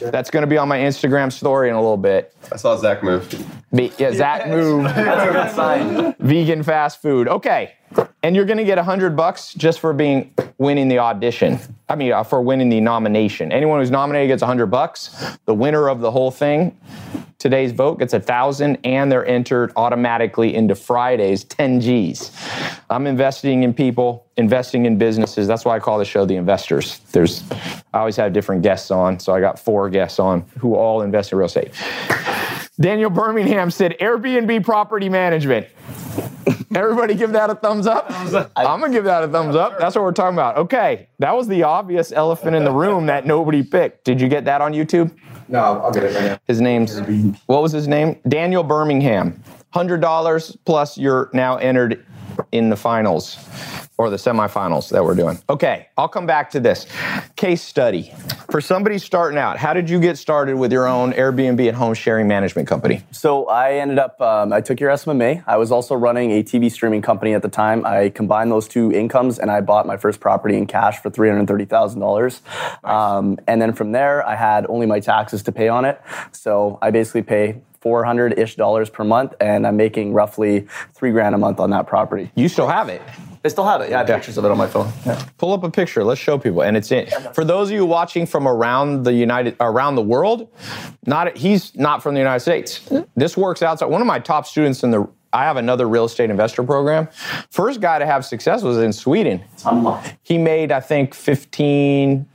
That's 0.00 0.30
going 0.30 0.42
to 0.42 0.46
be 0.46 0.56
on 0.56 0.68
my 0.68 0.78
Instagram 0.78 1.30
story 1.30 1.68
in 1.68 1.74
a 1.74 1.80
little 1.80 1.96
bit. 1.96 2.34
I 2.52 2.56
saw 2.56 2.76
Zach 2.76 3.02
move. 3.02 3.28
Be, 3.74 3.92
yeah, 3.98 4.12
Zach 4.12 4.48
move. 4.48 4.84
That's 4.94 5.30
a 5.30 5.32
good 5.32 5.54
sign. 5.54 6.14
Vegan 6.18 6.62
fast 6.62 7.02
food. 7.02 7.28
Okay, 7.28 7.74
and 8.22 8.36
you're 8.36 8.44
going 8.44 8.58
to 8.58 8.64
get 8.64 8.78
a 8.78 8.82
hundred 8.82 9.16
bucks 9.16 9.52
just 9.54 9.80
for 9.80 9.92
being 9.92 10.32
winning 10.58 10.88
the 10.88 10.98
audition. 10.98 11.58
I 11.88 11.96
mean, 11.96 12.12
uh, 12.12 12.22
for 12.22 12.40
winning 12.40 12.68
the 12.68 12.80
nomination. 12.80 13.52
Anyone 13.52 13.80
who's 13.80 13.90
nominated 13.90 14.28
gets 14.28 14.42
a 14.42 14.46
hundred 14.46 14.66
bucks. 14.66 15.36
The 15.46 15.54
winner 15.54 15.88
of 15.88 16.00
the 16.00 16.10
whole 16.10 16.30
thing, 16.30 16.78
today's 17.38 17.72
vote 17.72 17.98
gets 17.98 18.12
a 18.12 18.20
thousand, 18.20 18.78
and 18.84 19.10
they're 19.10 19.26
entered 19.26 19.72
automatically 19.74 20.54
into 20.54 20.74
Friday's 20.76 21.42
10 21.44 21.80
Gs. 21.80 22.30
I'm 22.90 23.06
investing 23.06 23.64
in 23.64 23.74
people, 23.74 24.26
investing 24.36 24.86
in 24.86 24.98
businesses. 24.98 25.48
That's 25.48 25.64
why 25.64 25.76
I 25.76 25.80
call 25.80 25.98
the 25.98 26.04
show 26.04 26.24
the 26.24 26.36
Investors. 26.36 27.00
There's, 27.12 27.42
I 27.92 28.00
always 28.00 28.16
have 28.16 28.32
different 28.32 28.62
guests 28.62 28.90
on, 28.90 29.18
so 29.18 29.34
I 29.34 29.40
got 29.40 29.58
four 29.58 29.89
guests 29.90 30.18
on 30.18 30.42
who 30.58 30.74
all 30.74 31.02
invest 31.02 31.32
in 31.32 31.38
real 31.38 31.46
estate. 31.46 31.72
Daniel 32.80 33.10
Birmingham 33.10 33.70
said 33.70 33.96
Airbnb 34.00 34.64
property 34.64 35.08
management. 35.08 35.66
Everybody 36.74 37.14
give 37.14 37.32
that 37.32 37.50
a 37.50 37.54
thumbs 37.54 37.86
up? 37.86 38.06
I'm 38.56 38.80
gonna 38.80 38.92
give 38.92 39.04
that 39.04 39.24
a 39.24 39.28
thumbs 39.28 39.56
up. 39.56 39.78
That's 39.78 39.96
what 39.96 40.02
we're 40.02 40.12
talking 40.12 40.36
about. 40.36 40.56
Okay, 40.56 41.08
that 41.18 41.34
was 41.36 41.48
the 41.48 41.64
obvious 41.64 42.12
elephant 42.12 42.54
in 42.54 42.64
the 42.64 42.70
room 42.70 43.06
that 43.06 43.26
nobody 43.26 43.62
picked. 43.62 44.04
Did 44.04 44.20
you 44.20 44.28
get 44.28 44.44
that 44.44 44.60
on 44.60 44.72
YouTube? 44.72 45.10
No, 45.48 45.80
I'll 45.80 45.90
get 45.90 46.04
it 46.04 46.14
right 46.14 46.24
now. 46.24 46.38
His 46.46 46.60
name's 46.60 47.00
what 47.46 47.60
was 47.60 47.72
his 47.72 47.88
name? 47.88 48.20
Daniel 48.28 48.62
Birmingham. 48.62 49.42
Hundred 49.70 50.00
dollars 50.00 50.56
plus 50.64 50.96
you're 50.96 51.28
now 51.32 51.56
entered 51.56 52.06
in 52.52 52.70
the 52.70 52.76
finals 52.76 53.38
or 54.00 54.08
the 54.08 54.16
semifinals 54.16 54.88
that 54.88 55.04
we're 55.04 55.14
doing. 55.14 55.38
Okay, 55.50 55.88
I'll 55.98 56.08
come 56.08 56.24
back 56.24 56.50
to 56.52 56.60
this. 56.60 56.86
Case 57.36 57.60
study. 57.60 58.14
For 58.50 58.62
somebody 58.62 58.96
starting 58.98 59.38
out, 59.38 59.58
how 59.58 59.74
did 59.74 59.90
you 59.90 60.00
get 60.00 60.16
started 60.16 60.56
with 60.56 60.72
your 60.72 60.88
own 60.88 61.12
Airbnb 61.12 61.68
and 61.68 61.76
home 61.76 61.92
sharing 61.92 62.26
management 62.26 62.66
company? 62.66 63.02
So 63.10 63.46
I 63.48 63.74
ended 63.74 63.98
up, 63.98 64.18
um, 64.20 64.54
I 64.54 64.62
took 64.62 64.80
your 64.80 64.90
SMMA. 64.90 65.44
I 65.46 65.58
was 65.58 65.70
also 65.70 65.94
running 65.94 66.30
a 66.32 66.42
TV 66.42 66.70
streaming 66.70 67.02
company 67.02 67.34
at 67.34 67.42
the 67.42 67.48
time. 67.50 67.84
I 67.84 68.08
combined 68.08 68.50
those 68.50 68.66
two 68.66 68.90
incomes 68.90 69.38
and 69.38 69.50
I 69.50 69.60
bought 69.60 69.86
my 69.86 69.98
first 69.98 70.18
property 70.18 70.56
in 70.56 70.66
cash 70.66 71.00
for 71.02 71.10
$330,000. 71.10 72.20
Nice. 72.20 72.40
Um, 72.84 73.38
and 73.46 73.60
then 73.60 73.74
from 73.74 73.92
there, 73.92 74.26
I 74.26 74.34
had 74.34 74.66
only 74.68 74.86
my 74.86 75.00
taxes 75.00 75.42
to 75.42 75.52
pay 75.52 75.68
on 75.68 75.84
it. 75.84 76.00
So 76.32 76.78
I 76.80 76.90
basically 76.90 77.22
pay 77.22 77.60
400 77.80 78.38
ish 78.38 78.56
dollars 78.56 78.90
per 78.90 79.04
month, 79.04 79.34
and 79.40 79.66
I'm 79.66 79.76
making 79.76 80.12
roughly 80.12 80.66
three 80.94 81.12
grand 81.12 81.34
a 81.34 81.38
month 81.38 81.60
on 81.60 81.70
that 81.70 81.86
property. 81.86 82.30
You 82.34 82.48
still 82.48 82.68
have 82.68 82.88
it? 82.88 83.02
I 83.42 83.48
still 83.48 83.64
have 83.64 83.80
it. 83.80 83.88
Yeah, 83.88 83.96
I 83.96 83.98
have 84.00 84.08
yeah. 84.08 84.16
pictures 84.16 84.36
of 84.36 84.44
it 84.44 84.50
on 84.50 84.58
my 84.58 84.66
phone. 84.66 84.92
Yeah. 85.06 85.24
Pull 85.38 85.54
up 85.54 85.64
a 85.64 85.70
picture. 85.70 86.04
Let's 86.04 86.20
show 86.20 86.38
people. 86.38 86.62
And 86.62 86.76
it's 86.76 86.92
in. 86.92 87.06
For 87.32 87.42
those 87.42 87.68
of 87.68 87.74
you 87.74 87.86
watching 87.86 88.26
from 88.26 88.46
around 88.46 89.04
the 89.04 89.14
United, 89.14 89.56
around 89.60 89.94
the 89.94 90.02
world, 90.02 90.52
not 91.06 91.36
he's 91.36 91.74
not 91.74 92.02
from 92.02 92.14
the 92.14 92.20
United 92.20 92.40
States. 92.40 92.86
This 93.16 93.36
works 93.36 93.62
outside. 93.62 93.86
One 93.86 94.02
of 94.02 94.06
my 94.06 94.18
top 94.18 94.46
students 94.46 94.82
in 94.82 94.90
the. 94.90 95.08
I 95.32 95.44
have 95.44 95.56
another 95.56 95.88
real 95.88 96.06
estate 96.06 96.30
investor 96.30 96.62
program. 96.62 97.08
First 97.50 97.80
guy 97.80 97.98
to 97.98 98.06
have 98.06 98.24
success 98.24 98.62
was 98.62 98.78
in 98.78 98.92
Sweden. 98.92 99.42
He 100.22 100.38
made, 100.38 100.72
I 100.72 100.80
think, 100.80 101.14
fifteen 101.14 102.26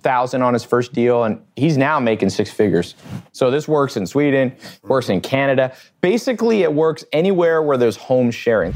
thousand 0.00 0.40
on 0.40 0.54
his 0.54 0.64
first 0.64 0.94
deal, 0.94 1.24
and 1.24 1.42
he's 1.56 1.76
now 1.76 2.00
making 2.00 2.30
six 2.30 2.50
figures. 2.50 2.94
So 3.32 3.50
this 3.50 3.68
works 3.68 3.98
in 3.98 4.06
Sweden, 4.06 4.56
works 4.84 5.10
in 5.10 5.20
Canada. 5.20 5.74
Basically, 6.00 6.62
it 6.62 6.72
works 6.72 7.04
anywhere 7.12 7.60
where 7.62 7.76
there's 7.76 7.96
home 7.96 8.30
sharing 8.30 8.74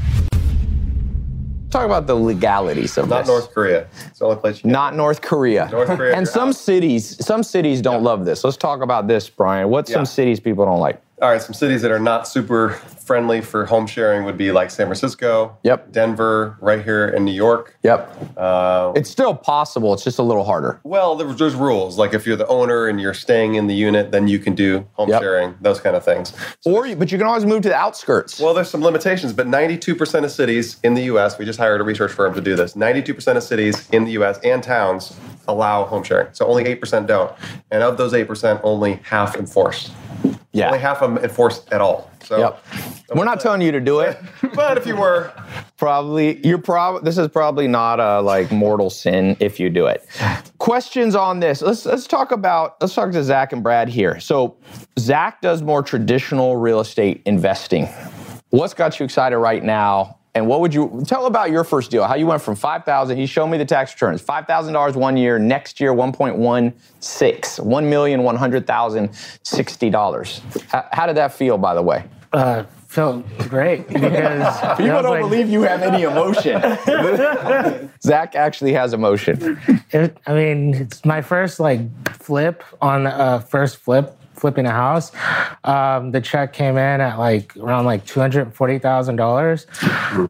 talk 1.75 1.85
about 1.85 2.07
the 2.07 2.15
legalities 2.15 2.97
of 2.97 3.09
Not 3.09 3.19
this. 3.19 3.27
North 3.27 3.53
Korea. 3.53 3.87
It's 4.07 4.19
the 4.19 4.25
only 4.25 4.37
place 4.37 4.63
Not 4.63 4.95
North 4.95 5.21
Korea. 5.21 5.67
North 5.69 5.89
Korea. 5.89 6.15
and 6.15 6.27
some 6.27 6.49
out. 6.49 6.55
cities, 6.55 7.23
some 7.25 7.43
cities 7.43 7.81
don't 7.81 8.01
yeah. 8.01 8.09
love 8.09 8.25
this. 8.25 8.43
Let's 8.43 8.57
talk 8.57 8.81
about 8.81 9.07
this, 9.07 9.29
Brian. 9.29 9.69
What's 9.69 9.89
yeah. 9.89 9.95
some 9.95 10.05
cities 10.05 10.39
people 10.39 10.65
don't 10.65 10.79
like? 10.79 11.01
All 11.21 11.29
right, 11.29 11.41
some 11.41 11.53
cities 11.53 11.81
that 11.81 11.91
are 11.91 11.99
not 11.99 12.27
super 12.27 12.71
friendly 12.71 13.39
for 13.39 13.65
home 13.65 13.87
sharing 13.87 14.25
would 14.25 14.37
be 14.37 14.51
like 14.51 14.69
San 14.69 14.87
Francisco, 14.87 15.57
yep, 15.63 15.91
Denver, 15.93 16.57
right 16.59 16.83
here 16.83 17.07
in 17.07 17.23
New 17.23 17.31
York. 17.31 17.77
Yep. 17.83 18.33
Uh, 18.35 18.91
it's 18.97 19.09
still 19.09 19.33
possible. 19.33 19.93
It's 19.93 20.03
just 20.03 20.19
a 20.19 20.23
little 20.23 20.43
harder. 20.43 20.81
Well, 20.83 21.15
there's, 21.15 21.37
there's, 21.37 21.55
rules. 21.55 21.97
Like 21.97 22.13
if 22.13 22.27
you're 22.27 22.35
the 22.35 22.47
owner 22.47 22.87
and 22.87 22.99
you're 22.99 23.13
staying 23.13 23.55
in 23.55 23.67
the 23.67 23.75
unit, 23.75 24.11
then 24.11 24.27
you 24.27 24.39
can 24.39 24.55
do 24.55 24.85
home 24.93 25.07
yep. 25.07 25.21
sharing, 25.21 25.55
those 25.61 25.79
kind 25.79 25.95
of 25.95 26.03
things. 26.03 26.33
So 26.59 26.75
or, 26.75 26.93
but 26.97 27.11
you 27.13 27.17
can 27.17 27.27
always 27.27 27.45
move 27.45 27.61
to 27.61 27.69
the 27.69 27.75
outskirts. 27.75 28.37
Well, 28.37 28.53
there's 28.53 28.69
some 28.69 28.81
limitations, 28.81 29.31
but 29.31 29.47
92% 29.47 30.25
of 30.25 30.31
cities 30.31 30.77
in 30.83 30.95
the 30.95 31.03
U.S. 31.03 31.37
We 31.37 31.45
just 31.45 31.59
hired 31.59 31.79
a 31.79 31.85
research 31.85 32.11
firm 32.11 32.33
to 32.33 32.41
do 32.41 32.57
this. 32.57 32.73
92% 32.73 33.37
of 33.37 33.43
cities 33.43 33.89
in 33.91 34.03
the 34.03 34.11
U.S. 34.13 34.37
and 34.43 34.61
towns 34.61 35.15
allow 35.47 35.85
home 35.85 36.03
sharing. 36.03 36.33
So 36.33 36.45
only 36.45 36.65
8% 36.65 37.07
don't. 37.07 37.31
And 37.71 37.83
of 37.83 37.97
those 37.97 38.11
8%, 38.11 38.59
only 38.63 38.99
half 39.03 39.37
enforce. 39.37 39.91
Yeah. 40.51 40.67
Only 40.67 40.79
half 40.79 41.01
of 41.01 41.13
them 41.13 41.23
enforced 41.23 41.71
at 41.71 41.81
all. 41.81 42.09
So 42.23 42.37
yep. 42.37 42.63
we're 43.13 43.25
not 43.25 43.39
telling 43.39 43.61
you 43.61 43.71
to 43.71 43.79
do 43.79 43.99
it. 43.99 44.17
but 44.55 44.77
if 44.77 44.85
you 44.87 44.95
were, 44.95 45.31
probably 45.77 46.45
you're 46.45 46.57
probably 46.57 47.03
this 47.03 47.17
is 47.17 47.27
probably 47.27 47.67
not 47.67 47.99
a 47.99 48.21
like 48.21 48.51
mortal 48.51 48.89
sin 48.89 49.37
if 49.39 49.59
you 49.59 49.69
do 49.69 49.85
it. 49.85 50.07
Questions 50.57 51.15
on 51.15 51.39
this? 51.39 51.61
Let's 51.61 51.85
let's 51.85 52.07
talk 52.07 52.31
about 52.31 52.77
let's 52.81 52.95
talk 52.95 53.11
to 53.11 53.23
Zach 53.23 53.53
and 53.53 53.61
Brad 53.61 53.89
here. 53.89 54.19
So 54.19 54.57
Zach 54.97 55.41
does 55.41 55.61
more 55.61 55.83
traditional 55.83 56.57
real 56.57 56.79
estate 56.79 57.21
investing. 57.25 57.87
What's 58.49 58.73
got 58.73 58.99
you 58.99 59.05
excited 59.05 59.37
right 59.37 59.63
now 59.63 60.17
And 60.35 60.47
what 60.47 60.59
would 60.59 60.73
you 60.73 61.01
tell 61.07 61.27
about 61.27 61.49
your 61.49 61.63
first 61.63 61.89
deal? 61.89 62.03
How 62.03 62.15
you 62.15 62.27
went 62.27 62.41
from 62.41 62.55
five 62.55 62.83
thousand? 62.83 63.15
He 63.17 63.25
showed 63.25 63.47
me 63.47 63.57
the 63.57 63.63
tax 63.65 63.93
returns. 63.93 64.21
Five 64.21 64.45
thousand 64.47 64.73
dollars 64.73 64.95
one 64.97 65.15
year. 65.15 65.39
Next 65.39 65.79
year, 65.79 65.93
one 65.93 66.11
point 66.11 66.35
one 66.35 66.73
six. 66.99 67.57
One 67.57 67.89
million 67.89 68.21
one 68.23 68.35
hundred 68.35 68.67
thousand 68.67 69.11
sixty 69.43 69.89
dollars. 69.89 70.41
How, 70.67 70.85
how 70.91 71.07
did 71.07 71.15
that 71.15 71.33
feel, 71.33 71.57
by 71.57 71.73
the 71.73 71.81
way? 71.81 72.03
Uh, 72.33 72.63
felt 72.87 73.25
great 73.49 73.87
because 73.93 74.59
People 74.77 75.01
don't 75.01 75.05
like- 75.05 75.21
believe 75.21 75.47
you 75.49 75.61
have 75.61 75.81
any 75.81 76.03
emotion. 76.03 76.61
Zach 78.03 78.35
actually 78.35 78.73
has 78.73 78.93
emotion. 78.93 79.57
It, 79.91 80.17
I 80.27 80.33
mean, 80.33 80.73
it's 80.75 81.05
my 81.05 81.21
first 81.21 81.61
like 81.61 81.79
flip 82.17 82.61
on 82.81 83.07
uh, 83.07 83.39
first 83.39 83.77
flip 83.77 84.17
flipping 84.35 84.65
a 84.65 84.71
house. 84.71 85.11
Um, 85.63 86.11
the 86.11 86.21
check 86.21 86.53
came 86.53 86.77
in 86.77 87.01
at 87.01 87.17
like 87.17 87.55
around 87.57 87.85
like 87.85 88.05
two 88.05 88.19
hundred 88.19 88.53
forty 88.53 88.79
thousand 88.79 89.15
dollars, 89.15 89.67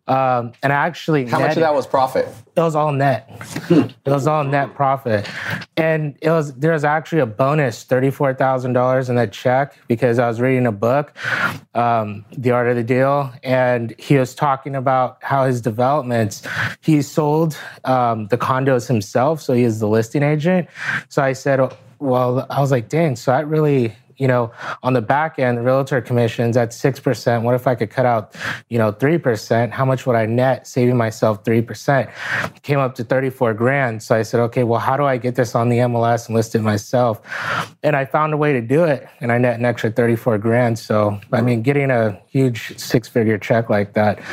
um, 0.07 0.53
and 0.63 0.71
I 0.71 0.85
actually 0.87 1.25
How 1.25 1.39
much 1.39 1.51
of 1.51 1.61
that 1.61 1.73
was 1.73 1.87
profit? 1.87 2.27
it 2.55 2.61
was 2.61 2.75
all 2.75 2.91
net. 2.93 3.29
it 3.69 3.93
was 4.05 4.27
all 4.27 4.43
net 4.43 4.75
profit, 4.75 5.29
and 5.75 6.17
it 6.21 6.29
was 6.29 6.53
there 6.55 6.71
was 6.71 6.83
actually 6.83 7.21
a 7.21 7.25
bonus 7.25 7.83
thirty 7.83 8.09
four 8.09 8.33
thousand 8.33 8.73
dollars 8.73 9.09
in 9.09 9.15
that 9.15 9.33
check 9.33 9.75
because 9.87 10.19
I 10.19 10.27
was 10.27 10.39
reading 10.39 10.65
a 10.65 10.71
book, 10.71 11.13
um, 11.73 12.23
The 12.31 12.51
Art 12.51 12.69
of 12.69 12.75
the 12.75 12.83
Deal, 12.83 13.33
and 13.43 13.93
he 13.99 14.17
was 14.17 14.33
talking 14.33 14.75
about 14.75 15.17
how 15.21 15.45
his 15.45 15.61
developments 15.61 16.43
he 16.81 17.01
sold 17.01 17.57
um, 17.83 18.27
the 18.27 18.37
condos 18.37 18.87
himself, 18.87 19.41
so 19.41 19.53
he 19.53 19.63
is 19.63 19.79
the 19.79 19.87
listing 19.87 20.23
agent. 20.23 20.69
So 21.09 21.21
I 21.21 21.33
said, 21.33 21.59
well, 21.99 22.45
I 22.49 22.59
was 22.59 22.71
like, 22.71 22.89
dang, 22.89 23.15
so 23.15 23.31
that 23.31 23.47
really 23.47 23.95
you 24.17 24.27
know, 24.27 24.51
on 24.81 24.93
the 24.93 25.01
back 25.01 25.39
end, 25.39 25.57
the 25.57 25.61
realtor 25.61 26.01
commissions 26.01 26.55
at 26.55 26.69
6%. 26.69 27.41
What 27.41 27.55
if 27.55 27.67
I 27.67 27.75
could 27.75 27.89
cut 27.89 28.05
out, 28.05 28.35
you 28.69 28.77
know, 28.77 28.93
3%? 28.93 29.71
How 29.71 29.85
much 29.85 30.05
would 30.05 30.15
I 30.15 30.25
net 30.25 30.67
saving 30.67 30.97
myself 30.97 31.43
3%? 31.43 32.09
Came 32.61 32.79
up 32.79 32.95
to 32.95 33.03
34 33.03 33.53
grand. 33.53 34.03
So 34.03 34.15
I 34.15 34.21
said, 34.21 34.39
okay, 34.41 34.63
well, 34.63 34.79
how 34.79 34.95
do 34.95 35.03
I 35.03 35.17
get 35.17 35.35
this 35.35 35.53
on 35.53 35.69
the 35.69 35.79
MLS 35.79 36.27
and 36.27 36.35
list 36.35 36.55
it 36.55 36.61
myself? 36.61 37.21
And 37.83 37.95
I 37.95 38.05
found 38.05 38.33
a 38.33 38.37
way 38.37 38.53
to 38.53 38.61
do 38.61 38.83
it 38.83 39.07
and 39.19 39.31
I 39.31 39.37
net 39.37 39.59
an 39.59 39.65
extra 39.65 39.91
34 39.91 40.37
grand. 40.37 40.79
So, 40.79 41.19
I 41.31 41.41
mean, 41.41 41.61
getting 41.61 41.91
a 41.91 42.19
huge 42.27 42.77
six 42.79 43.07
figure 43.07 43.37
check 43.37 43.69
like 43.69 43.93
that 43.93 44.23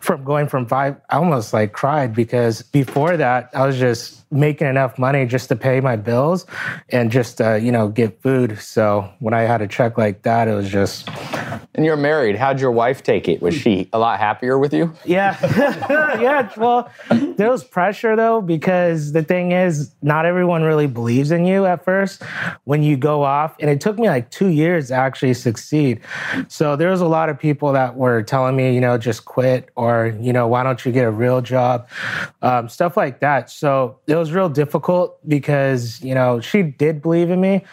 from 0.00 0.24
going 0.24 0.48
from 0.48 0.66
five, 0.66 0.96
I 1.08 1.16
almost 1.16 1.52
like 1.52 1.72
cried 1.72 2.14
because 2.14 2.62
before 2.62 3.16
that, 3.16 3.50
I 3.54 3.66
was 3.66 3.78
just 3.78 4.19
making 4.30 4.68
enough 4.68 4.98
money 4.98 5.26
just 5.26 5.48
to 5.48 5.56
pay 5.56 5.80
my 5.80 5.96
bills 5.96 6.46
and 6.90 7.10
just 7.10 7.40
uh, 7.40 7.54
you 7.54 7.72
know 7.72 7.88
get 7.88 8.20
food. 8.22 8.58
So 8.58 9.10
when 9.18 9.34
I 9.34 9.42
had 9.42 9.60
a 9.60 9.66
check 9.66 9.98
like 9.98 10.22
that, 10.22 10.48
it 10.48 10.54
was 10.54 10.68
just 10.68 11.08
And 11.76 11.86
you're 11.86 11.96
married. 11.96 12.34
How'd 12.34 12.60
your 12.60 12.72
wife 12.72 13.04
take 13.04 13.28
it? 13.28 13.40
Was 13.40 13.54
she 13.54 13.88
a 13.92 13.98
lot 13.98 14.18
happier 14.18 14.58
with 14.58 14.74
you? 14.74 14.92
yeah 15.04 15.36
yeah. 16.20 16.50
Well, 16.56 16.90
there 17.10 17.48
was 17.48 17.62
pressure 17.62 18.16
though 18.16 18.40
because 18.40 19.12
the 19.12 19.22
thing 19.22 19.52
is, 19.52 19.94
not 20.02 20.26
everyone 20.26 20.64
really 20.64 20.88
believes 20.88 21.30
in 21.30 21.44
you 21.44 21.66
at 21.66 21.84
first 21.84 22.24
when 22.64 22.82
you 22.82 22.96
go 22.96 23.22
off, 23.22 23.54
and 23.60 23.70
it 23.70 23.80
took 23.80 23.98
me 23.98 24.08
like 24.08 24.30
two 24.30 24.48
years 24.48 24.88
to 24.88 24.94
actually 24.94 25.34
succeed. 25.34 26.00
So 26.48 26.74
there 26.74 26.90
was 26.90 27.00
a 27.00 27.06
lot 27.06 27.28
of 27.28 27.38
people 27.38 27.72
that 27.72 27.96
were 27.96 28.22
telling 28.24 28.56
me, 28.56 28.74
you 28.74 28.80
know, 28.80 28.98
just 28.98 29.24
quit 29.24 29.68
or 29.76 30.16
you 30.20 30.32
know, 30.32 30.48
why 30.48 30.64
don't 30.64 30.84
you 30.84 30.90
get 30.90 31.04
a 31.04 31.10
real 31.10 31.40
job, 31.40 31.88
um, 32.42 32.68
stuff 32.68 32.96
like 32.96 33.20
that. 33.20 33.48
So 33.48 34.00
it 34.08 34.16
was 34.16 34.32
real 34.32 34.48
difficult 34.48 35.18
because 35.28 36.02
you 36.02 36.14
know 36.14 36.40
she 36.40 36.62
did 36.62 37.00
believe 37.00 37.30
in 37.30 37.40
me, 37.40 37.64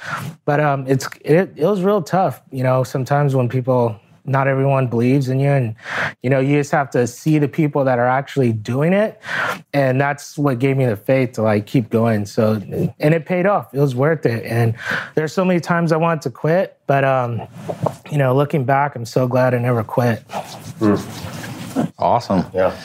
but 0.45 0.59
um, 0.59 0.85
it's 0.87 1.07
it, 1.21 1.53
it 1.55 1.65
was 1.65 1.81
real 1.81 2.03
tough. 2.03 2.41
You 2.51 2.63
know, 2.63 2.83
sometimes 2.83 3.35
when 3.35 3.49
people 3.49 3.96
not 4.27 4.47
everyone 4.47 4.87
believes 4.87 5.29
in 5.29 5.39
you. 5.39 5.49
And 5.49 5.75
you 6.21 6.29
know 6.29 6.39
you 6.39 6.57
just 6.57 6.71
have 6.71 6.89
to 6.91 7.07
see 7.07 7.39
the 7.39 7.47
people 7.47 7.83
that 7.85 7.99
are 7.99 8.07
actually 8.07 8.53
doing 8.53 8.93
it. 8.93 9.21
And 9.73 9.99
that's 9.99 10.37
what 10.37 10.59
gave 10.59 10.77
me 10.77 10.85
the 10.85 10.95
faith 10.95 11.33
to 11.33 11.41
like 11.41 11.65
keep 11.65 11.89
going. 11.89 12.25
So 12.25 12.53
and 12.99 13.13
it 13.13 13.25
paid 13.25 13.45
off. 13.45 13.73
It 13.73 13.79
was 13.79 13.95
worth 13.95 14.25
it. 14.25 14.45
And 14.45 14.75
there's 15.15 15.33
so 15.33 15.43
many 15.45 15.59
times 15.59 15.91
i 15.91 15.97
wanted 15.97 16.21
to 16.21 16.29
quit 16.29 16.79
but 16.87 17.03
um 17.03 17.41
you 18.11 18.17
know 18.17 18.35
looking 18.35 18.63
back 18.63 18.95
i'm 18.95 19.05
so 19.05 19.27
glad 19.27 19.53
i 19.53 19.57
never 19.57 19.83
quit. 19.83 20.23
Awesome. 21.99 22.45
Yeah. 22.53 22.75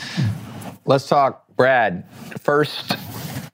Let's 0.85 1.07
talk, 1.07 1.47
Brad. 1.57 2.05
First, 2.41 2.97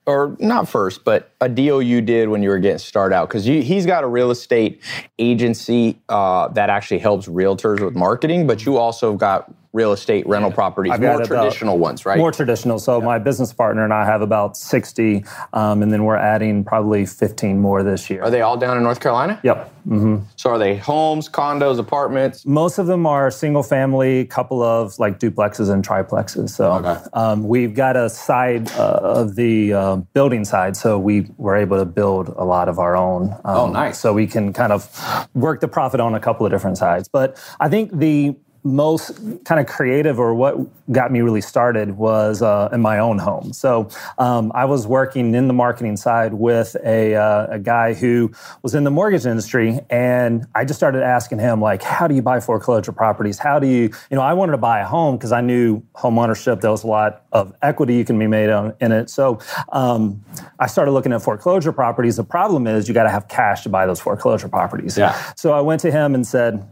or 0.08 0.34
not 0.40 0.66
first, 0.66 1.04
but 1.04 1.30
a 1.42 1.50
deal 1.50 1.82
you 1.82 2.00
did 2.00 2.30
when 2.30 2.42
you 2.42 2.48
were 2.48 2.58
getting 2.58 2.78
started 2.78 3.14
out. 3.14 3.28
Because 3.28 3.44
he's 3.44 3.84
got 3.84 4.02
a 4.02 4.06
real 4.06 4.30
estate 4.30 4.80
agency 5.18 6.00
uh, 6.08 6.48
that 6.48 6.70
actually 6.70 6.98
helps 6.98 7.28
realtors 7.28 7.84
with 7.84 7.94
marketing, 7.94 8.46
but 8.46 8.64
you 8.64 8.78
also 8.78 9.14
got 9.14 9.52
real 9.78 9.92
estate 9.92 10.26
rental 10.26 10.50
properties, 10.50 10.92
I've 10.92 11.00
more 11.00 11.22
about- 11.22 11.26
traditional 11.26 11.78
ones, 11.78 12.04
right? 12.04 12.18
More 12.18 12.32
traditional. 12.32 12.80
So 12.80 13.00
my 13.00 13.18
business 13.20 13.52
partner 13.52 13.84
and 13.84 13.94
I 13.94 14.04
have 14.04 14.22
about 14.22 14.56
60, 14.56 15.24
um, 15.52 15.82
and 15.82 15.92
then 15.92 16.02
we're 16.04 16.16
adding 16.16 16.64
probably 16.64 17.06
15 17.06 17.60
more 17.60 17.84
this 17.84 18.10
year. 18.10 18.22
Are 18.24 18.30
they 18.30 18.40
all 18.40 18.56
down 18.56 18.76
in 18.76 18.82
North 18.82 18.98
Carolina? 18.98 19.38
Yep. 19.44 19.74
So 20.36 20.50
are 20.50 20.58
they 20.58 20.76
homes, 20.76 21.30
condos, 21.30 21.78
apartments? 21.78 22.44
Most 22.44 22.76
of 22.78 22.86
them 22.86 23.06
are 23.06 23.30
single 23.30 23.62
family, 23.62 24.26
couple 24.26 24.62
of 24.62 24.98
like 24.98 25.18
duplexes 25.18 25.70
and 25.70 25.86
triplexes. 25.86 26.50
So 26.50 26.66
um, 27.14 27.48
we've 27.48 27.72
got 27.74 27.96
a 27.96 28.10
side 28.10 28.70
uh, 28.72 29.00
of 29.20 29.34
the 29.36 29.72
uh, 29.72 29.96
building 30.12 30.44
side, 30.44 30.76
so 30.76 30.98
we 30.98 31.28
were 31.38 31.56
able 31.56 31.78
to 31.78 31.86
build 31.86 32.28
a 32.36 32.44
lot 32.44 32.68
of 32.68 32.78
our 32.78 32.96
own. 32.96 33.30
Um, 33.44 33.56
Oh, 33.58 33.66
nice. 33.70 33.98
So 33.98 34.12
we 34.12 34.26
can 34.26 34.52
kind 34.52 34.72
of 34.72 34.82
work 35.34 35.60
the 35.60 35.68
profit 35.68 36.00
on 36.00 36.14
a 36.14 36.20
couple 36.20 36.44
of 36.44 36.52
different 36.52 36.76
sides. 36.76 37.08
But 37.08 37.28
I 37.58 37.68
think 37.70 37.96
the 37.98 38.36
most 38.64 39.18
kind 39.44 39.60
of 39.60 39.66
creative 39.66 40.18
or 40.18 40.34
what 40.34 40.56
got 40.92 41.12
me 41.12 41.20
really 41.20 41.40
started 41.40 41.92
was 41.96 42.42
uh, 42.42 42.68
in 42.72 42.80
my 42.80 42.98
own 42.98 43.18
home. 43.18 43.52
So 43.52 43.88
um, 44.18 44.50
I 44.54 44.64
was 44.64 44.86
working 44.86 45.34
in 45.34 45.46
the 45.46 45.54
marketing 45.54 45.96
side 45.96 46.34
with 46.34 46.76
a, 46.84 47.14
uh, 47.14 47.46
a 47.50 47.58
guy 47.58 47.94
who 47.94 48.32
was 48.62 48.74
in 48.74 48.84
the 48.84 48.90
mortgage 48.90 49.26
industry, 49.26 49.78
and 49.90 50.46
I 50.54 50.64
just 50.64 50.78
started 50.78 51.02
asking 51.02 51.38
him 51.38 51.60
like, 51.60 51.82
"How 51.82 52.06
do 52.06 52.14
you 52.14 52.22
buy 52.22 52.40
foreclosure 52.40 52.92
properties? 52.92 53.38
How 53.38 53.58
do 53.58 53.66
you, 53.66 53.90
you 54.10 54.16
know?" 54.16 54.22
I 54.22 54.32
wanted 54.32 54.52
to 54.52 54.58
buy 54.58 54.80
a 54.80 54.86
home 54.86 55.16
because 55.16 55.32
I 55.32 55.40
knew 55.40 55.82
home 55.94 56.18
ownership. 56.18 56.60
There 56.60 56.70
was 56.70 56.84
a 56.84 56.88
lot 56.88 57.24
of 57.32 57.54
equity 57.62 57.94
you 57.94 58.04
can 58.04 58.18
be 58.18 58.26
made 58.26 58.50
on, 58.50 58.74
in 58.80 58.92
it. 58.92 59.10
So 59.10 59.38
um, 59.72 60.24
I 60.58 60.66
started 60.66 60.92
looking 60.92 61.12
at 61.12 61.22
foreclosure 61.22 61.72
properties. 61.72 62.16
The 62.16 62.24
problem 62.24 62.66
is 62.66 62.88
you 62.88 62.94
got 62.94 63.04
to 63.04 63.10
have 63.10 63.28
cash 63.28 63.62
to 63.62 63.68
buy 63.68 63.86
those 63.86 64.00
foreclosure 64.00 64.48
properties. 64.48 64.96
Yeah. 64.96 65.14
So 65.36 65.52
I 65.52 65.60
went 65.60 65.80
to 65.82 65.90
him 65.90 66.14
and 66.14 66.26
said, 66.26 66.66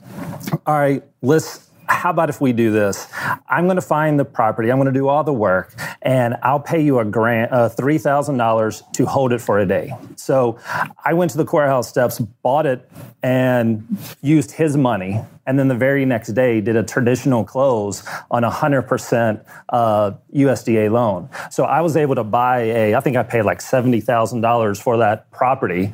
"All 0.67 0.79
right, 0.79 1.03
let's." 1.27 1.67
How 1.89 2.11
about 2.11 2.31
if 2.31 2.41
we 2.41 2.53
do 2.53 2.73
this? 2.73 3.07
I'm 3.49 3.67
going 3.67 3.77
to 3.77 3.81
find 3.81 4.19
the 4.19 4.25
property. 4.25 4.71
I'm 4.71 4.79
going 4.79 4.93
to 4.93 4.99
do 4.99 5.07
all 5.07 5.23
the 5.23 5.33
work, 5.33 5.73
and 6.03 6.37
I'll 6.43 6.59
pay 6.59 6.81
you 6.81 6.99
a 6.99 7.05
grant, 7.05 7.53
uh, 7.53 7.69
three 7.69 7.99
thousand 7.99 8.39
dollars 8.39 8.83
to 8.95 9.07
hold 9.07 9.33
it 9.33 9.41
for 9.41 9.61
a 9.61 9.67
day. 9.67 9.93
So 10.17 10.59
I 11.05 11.15
went 11.15 11.31
to 11.31 11.37
the 11.37 11.45
courthouse 11.45 11.89
steps, 11.89 12.19
bought 12.19 12.67
it, 12.67 12.91
and 13.23 13.87
used 14.21 14.51
his 14.51 14.77
money. 14.77 15.21
And 15.47 15.61
then 15.61 15.69
the 15.69 15.77
very 15.77 16.05
next 16.05 16.33
day, 16.33 16.61
did 16.61 16.75
a 16.75 16.83
traditional 16.83 17.45
close 17.45 18.03
on 18.33 18.43
a 18.43 18.51
hundred 18.51 18.83
percent 18.83 19.45
uh, 19.69 20.13
USDA 20.35 20.91
loan. 20.91 21.29
So 21.53 21.65
I 21.65 21.83
was 21.83 21.97
able 21.97 22.17
to 22.17 22.25
buy 22.25 22.63
a. 22.63 22.95
I 22.97 23.01
think 23.01 23.17
I 23.17 23.23
paid 23.23 23.43
like 23.43 23.61
seventy 23.61 24.01
thousand 24.01 24.41
dollars 24.41 24.81
for 24.81 24.97
that 24.97 25.31
property, 25.31 25.93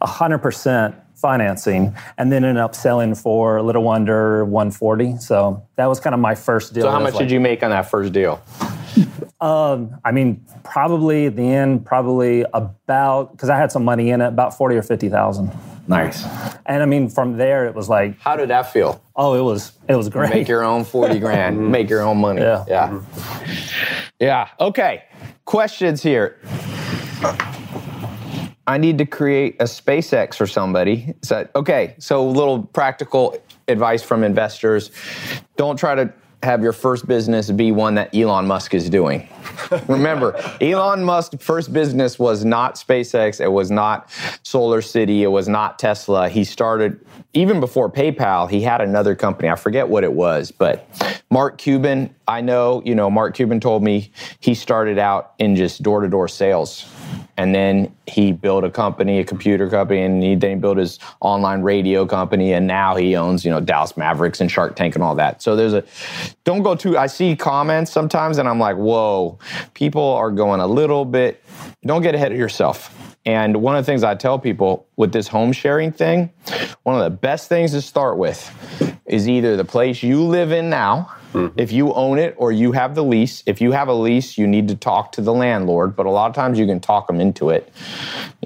hundred 0.00 0.38
percent 0.38 0.94
financing 1.28 1.82
and 2.18 2.30
then 2.30 2.44
ended 2.44 2.62
up 2.62 2.74
selling 2.74 3.14
for 3.14 3.56
a 3.56 3.62
little 3.62 3.88
under 3.88 4.44
140 4.44 5.16
so 5.16 5.62
that 5.76 5.86
was 5.86 5.98
kind 5.98 6.12
of 6.12 6.20
my 6.20 6.34
first 6.34 6.74
deal 6.74 6.82
So 6.84 6.90
how 6.90 7.00
much 7.00 7.16
did 7.16 7.30
you 7.30 7.40
make 7.40 7.62
on 7.62 7.70
that 7.70 7.88
first 7.90 8.12
deal? 8.12 8.42
Um, 9.40 9.98
i 10.04 10.12
mean 10.12 10.44
probably 10.62 11.24
at 11.26 11.34
the 11.36 11.48
end 11.62 11.84
probably 11.86 12.44
about 12.52 13.32
because 13.32 13.48
i 13.48 13.56
had 13.56 13.72
some 13.72 13.84
money 13.84 14.10
in 14.10 14.20
it 14.20 14.28
about 14.28 14.56
40 14.56 14.76
or 14.76 14.82
50 14.82 15.08
thousand 15.08 15.50
Nice. 15.88 16.24
and 16.66 16.82
i 16.82 16.86
mean 16.86 17.08
from 17.08 17.36
there 17.38 17.66
it 17.66 17.74
was 17.74 17.88
like 17.88 18.18
How 18.20 18.36
did 18.36 18.48
that 18.50 18.70
feel? 18.72 19.02
oh 19.16 19.34
it 19.34 19.42
was 19.42 19.72
it 19.88 19.96
was 19.96 20.08
great 20.10 20.30
Make 20.30 20.48
your 20.48 20.62
own 20.62 20.84
40 20.84 21.18
grand, 21.20 21.70
make 21.76 21.88
your 21.88 22.02
own 22.02 22.18
money. 22.18 22.42
Yeah. 22.42 22.64
Yeah. 22.68 23.00
Yeah. 24.20 24.48
Okay. 24.60 25.04
Questions 25.46 26.02
here. 26.02 26.36
I 28.66 28.78
need 28.78 28.98
to 28.98 29.06
create 29.06 29.56
a 29.60 29.64
SpaceX 29.64 30.36
for 30.36 30.46
somebody. 30.46 31.14
So, 31.22 31.46
okay, 31.54 31.94
so 31.98 32.26
a 32.26 32.30
little 32.30 32.62
practical 32.62 33.38
advice 33.68 34.02
from 34.02 34.24
investors. 34.24 34.90
Don't 35.56 35.76
try 35.76 35.94
to 35.94 36.12
have 36.44 36.62
your 36.62 36.72
first 36.72 37.06
business 37.06 37.50
be 37.50 37.72
one 37.72 37.94
that 37.94 38.14
Elon 38.14 38.46
Musk 38.46 38.74
is 38.74 38.88
doing. 38.88 39.28
Remember, 39.88 40.36
Elon 40.60 41.02
Musk's 41.02 41.42
first 41.42 41.72
business 41.72 42.18
was 42.18 42.44
not 42.44 42.76
SpaceX, 42.76 43.40
it 43.40 43.48
was 43.48 43.70
not 43.70 44.10
Solar 44.42 44.82
City, 44.82 45.22
it 45.22 45.28
was 45.28 45.48
not 45.48 45.78
Tesla. 45.78 46.28
He 46.28 46.44
started 46.44 47.04
even 47.32 47.60
before 47.60 47.90
PayPal, 47.90 48.48
he 48.48 48.60
had 48.60 48.80
another 48.80 49.14
company. 49.14 49.48
I 49.48 49.56
forget 49.56 49.88
what 49.88 50.04
it 50.04 50.12
was, 50.12 50.50
but 50.50 50.86
Mark 51.34 51.58
Cuban, 51.58 52.14
I 52.28 52.42
know, 52.42 52.80
you 52.84 52.94
know, 52.94 53.10
Mark 53.10 53.34
Cuban 53.34 53.58
told 53.58 53.82
me 53.82 54.12
he 54.38 54.54
started 54.54 55.00
out 55.00 55.34
in 55.40 55.56
just 55.56 55.82
door-to-door 55.82 56.28
sales 56.28 56.88
and 57.36 57.52
then 57.52 57.92
he 58.06 58.30
built 58.30 58.62
a 58.62 58.70
company, 58.70 59.18
a 59.18 59.24
computer 59.24 59.68
company, 59.68 60.02
and 60.02 60.22
he, 60.22 60.36
then 60.36 60.50
he 60.50 60.56
built 60.56 60.78
his 60.78 61.00
online 61.18 61.62
radio 61.62 62.06
company, 62.06 62.52
and 62.52 62.68
now 62.68 62.94
he 62.94 63.16
owns, 63.16 63.44
you 63.44 63.50
know, 63.50 63.58
Dallas 63.58 63.96
Mavericks 63.96 64.40
and 64.40 64.48
Shark 64.48 64.76
Tank 64.76 64.94
and 64.94 65.02
all 65.02 65.16
that. 65.16 65.42
So 65.42 65.56
there's 65.56 65.74
a, 65.74 65.82
don't 66.44 66.62
go 66.62 66.76
too. 66.76 66.96
I 66.96 67.08
see 67.08 67.34
comments 67.34 67.90
sometimes, 67.90 68.38
and 68.38 68.48
I'm 68.48 68.60
like, 68.60 68.76
whoa, 68.76 69.36
people 69.74 70.12
are 70.12 70.30
going 70.30 70.60
a 70.60 70.68
little 70.68 71.04
bit. 71.04 71.44
Don't 71.84 72.02
get 72.02 72.14
ahead 72.14 72.30
of 72.30 72.38
yourself. 72.38 73.16
And 73.26 73.56
one 73.56 73.74
of 73.74 73.84
the 73.84 73.90
things 73.90 74.04
I 74.04 74.14
tell 74.14 74.38
people 74.38 74.86
with 74.94 75.10
this 75.10 75.26
home 75.26 75.50
sharing 75.50 75.90
thing, 75.90 76.30
one 76.84 76.94
of 76.94 77.02
the 77.02 77.10
best 77.10 77.48
things 77.48 77.72
to 77.72 77.82
start 77.82 78.18
with 78.18 78.48
is 79.06 79.28
either 79.28 79.56
the 79.56 79.64
place 79.64 80.04
you 80.04 80.22
live 80.22 80.52
in 80.52 80.70
now, 80.70 81.12
Mm-hmm. 81.34 81.58
if 81.58 81.72
you 81.72 81.92
own 81.94 82.18
it, 82.18 82.34
or 82.38 82.52
you 82.52 82.72
have 82.72 82.94
the 82.94 83.02
lease. 83.02 83.42
If 83.44 83.60
you 83.60 83.72
have 83.72 83.88
a 83.88 83.92
lease, 83.92 84.38
you 84.38 84.46
need 84.46 84.68
to 84.68 84.76
talk 84.76 85.12
to 85.12 85.20
the 85.20 85.32
landlord, 85.32 85.96
but 85.96 86.06
a 86.06 86.10
lot 86.10 86.28
of 86.28 86.34
times 86.34 86.58
you 86.58 86.66
can 86.66 86.78
talk 86.80 87.08
them 87.08 87.20
into 87.20 87.50
it. 87.50 87.72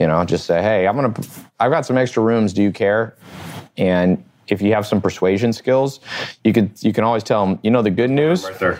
You 0.00 0.06
know, 0.06 0.24
just 0.24 0.46
say, 0.46 0.62
hey, 0.62 0.88
I'm 0.88 0.96
gonna, 0.96 1.14
I've 1.60 1.70
got 1.70 1.84
some 1.84 1.98
extra 1.98 2.22
rooms. 2.22 2.52
Do 2.54 2.62
you 2.62 2.72
care? 2.72 3.14
And 3.76 4.24
if 4.48 4.62
you 4.62 4.72
have 4.72 4.86
some 4.86 5.00
persuasion 5.02 5.52
skills, 5.52 6.00
you 6.42 6.52
could 6.52 6.70
you 6.82 6.92
can 6.92 7.04
always 7.04 7.22
tell 7.22 7.46
them. 7.46 7.58
You 7.62 7.70
know, 7.70 7.82
the 7.82 7.90
good 7.90 8.10
news. 8.10 8.44
Right 8.44 8.58
there. 8.58 8.78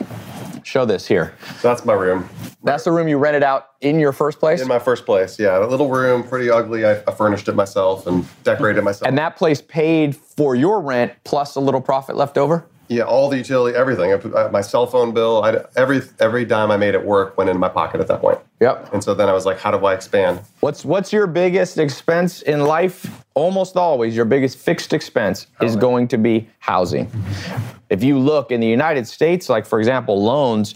Show 0.64 0.84
this 0.84 1.06
here. 1.06 1.34
So 1.60 1.68
that's 1.68 1.84
my 1.84 1.94
room. 1.94 2.28
That's 2.62 2.84
the 2.84 2.92
room 2.92 3.08
you 3.08 3.16
rented 3.16 3.42
out 3.42 3.70
in 3.80 3.98
your 3.98 4.12
first 4.12 4.38
place. 4.38 4.60
In 4.60 4.68
my 4.68 4.78
first 4.78 5.06
place, 5.06 5.38
yeah. 5.38 5.64
A 5.64 5.66
little 5.66 5.88
room, 5.88 6.22
pretty 6.24 6.50
ugly. 6.50 6.84
I, 6.84 7.00
I 7.06 7.12
furnished 7.12 7.48
it 7.48 7.54
myself 7.54 8.06
and 8.06 8.26
decorated 8.42 8.80
it 8.80 8.82
myself. 8.82 9.08
and 9.08 9.16
that 9.16 9.36
place 9.36 9.62
paid 9.62 10.14
for 10.16 10.54
your 10.54 10.80
rent 10.80 11.12
plus 11.24 11.54
a 11.56 11.60
little 11.60 11.80
profit 11.80 12.16
left 12.16 12.36
over. 12.36 12.66
Yeah, 12.88 13.02
all 13.02 13.28
the 13.28 13.36
utility, 13.36 13.76
everything. 13.76 14.12
I 14.12 14.14
uh, 14.14 14.50
my 14.50 14.60
cell 14.60 14.86
phone 14.86 15.12
bill, 15.12 15.42
I, 15.44 15.62
every 15.76 16.00
every 16.20 16.44
dime 16.44 16.70
I 16.70 16.76
made 16.76 16.94
at 16.94 17.04
work 17.04 17.36
went 17.36 17.50
into 17.50 17.60
my 17.60 17.68
pocket 17.68 18.00
at 18.00 18.08
that 18.08 18.20
point. 18.20 18.38
Yep. 18.60 18.92
And 18.94 19.04
so 19.04 19.14
then 19.14 19.28
I 19.28 19.32
was 19.32 19.46
like, 19.46 19.58
how 19.58 19.70
do 19.70 19.84
I 19.84 19.94
expand? 19.94 20.40
What's 20.60 20.84
what's 20.84 21.12
your 21.12 21.26
biggest 21.26 21.78
expense 21.78 22.42
in 22.42 22.62
life? 22.62 23.24
Almost 23.34 23.76
always, 23.76 24.16
your 24.16 24.24
biggest 24.24 24.58
fixed 24.58 24.92
expense 24.92 25.46
is 25.60 25.76
going 25.76 26.08
to 26.08 26.18
be 26.18 26.48
housing. 26.58 27.10
If 27.88 28.02
you 28.02 28.18
look 28.18 28.50
in 28.50 28.60
the 28.60 28.66
United 28.66 29.06
States, 29.06 29.48
like 29.48 29.64
for 29.64 29.78
example, 29.78 30.22
loans, 30.22 30.74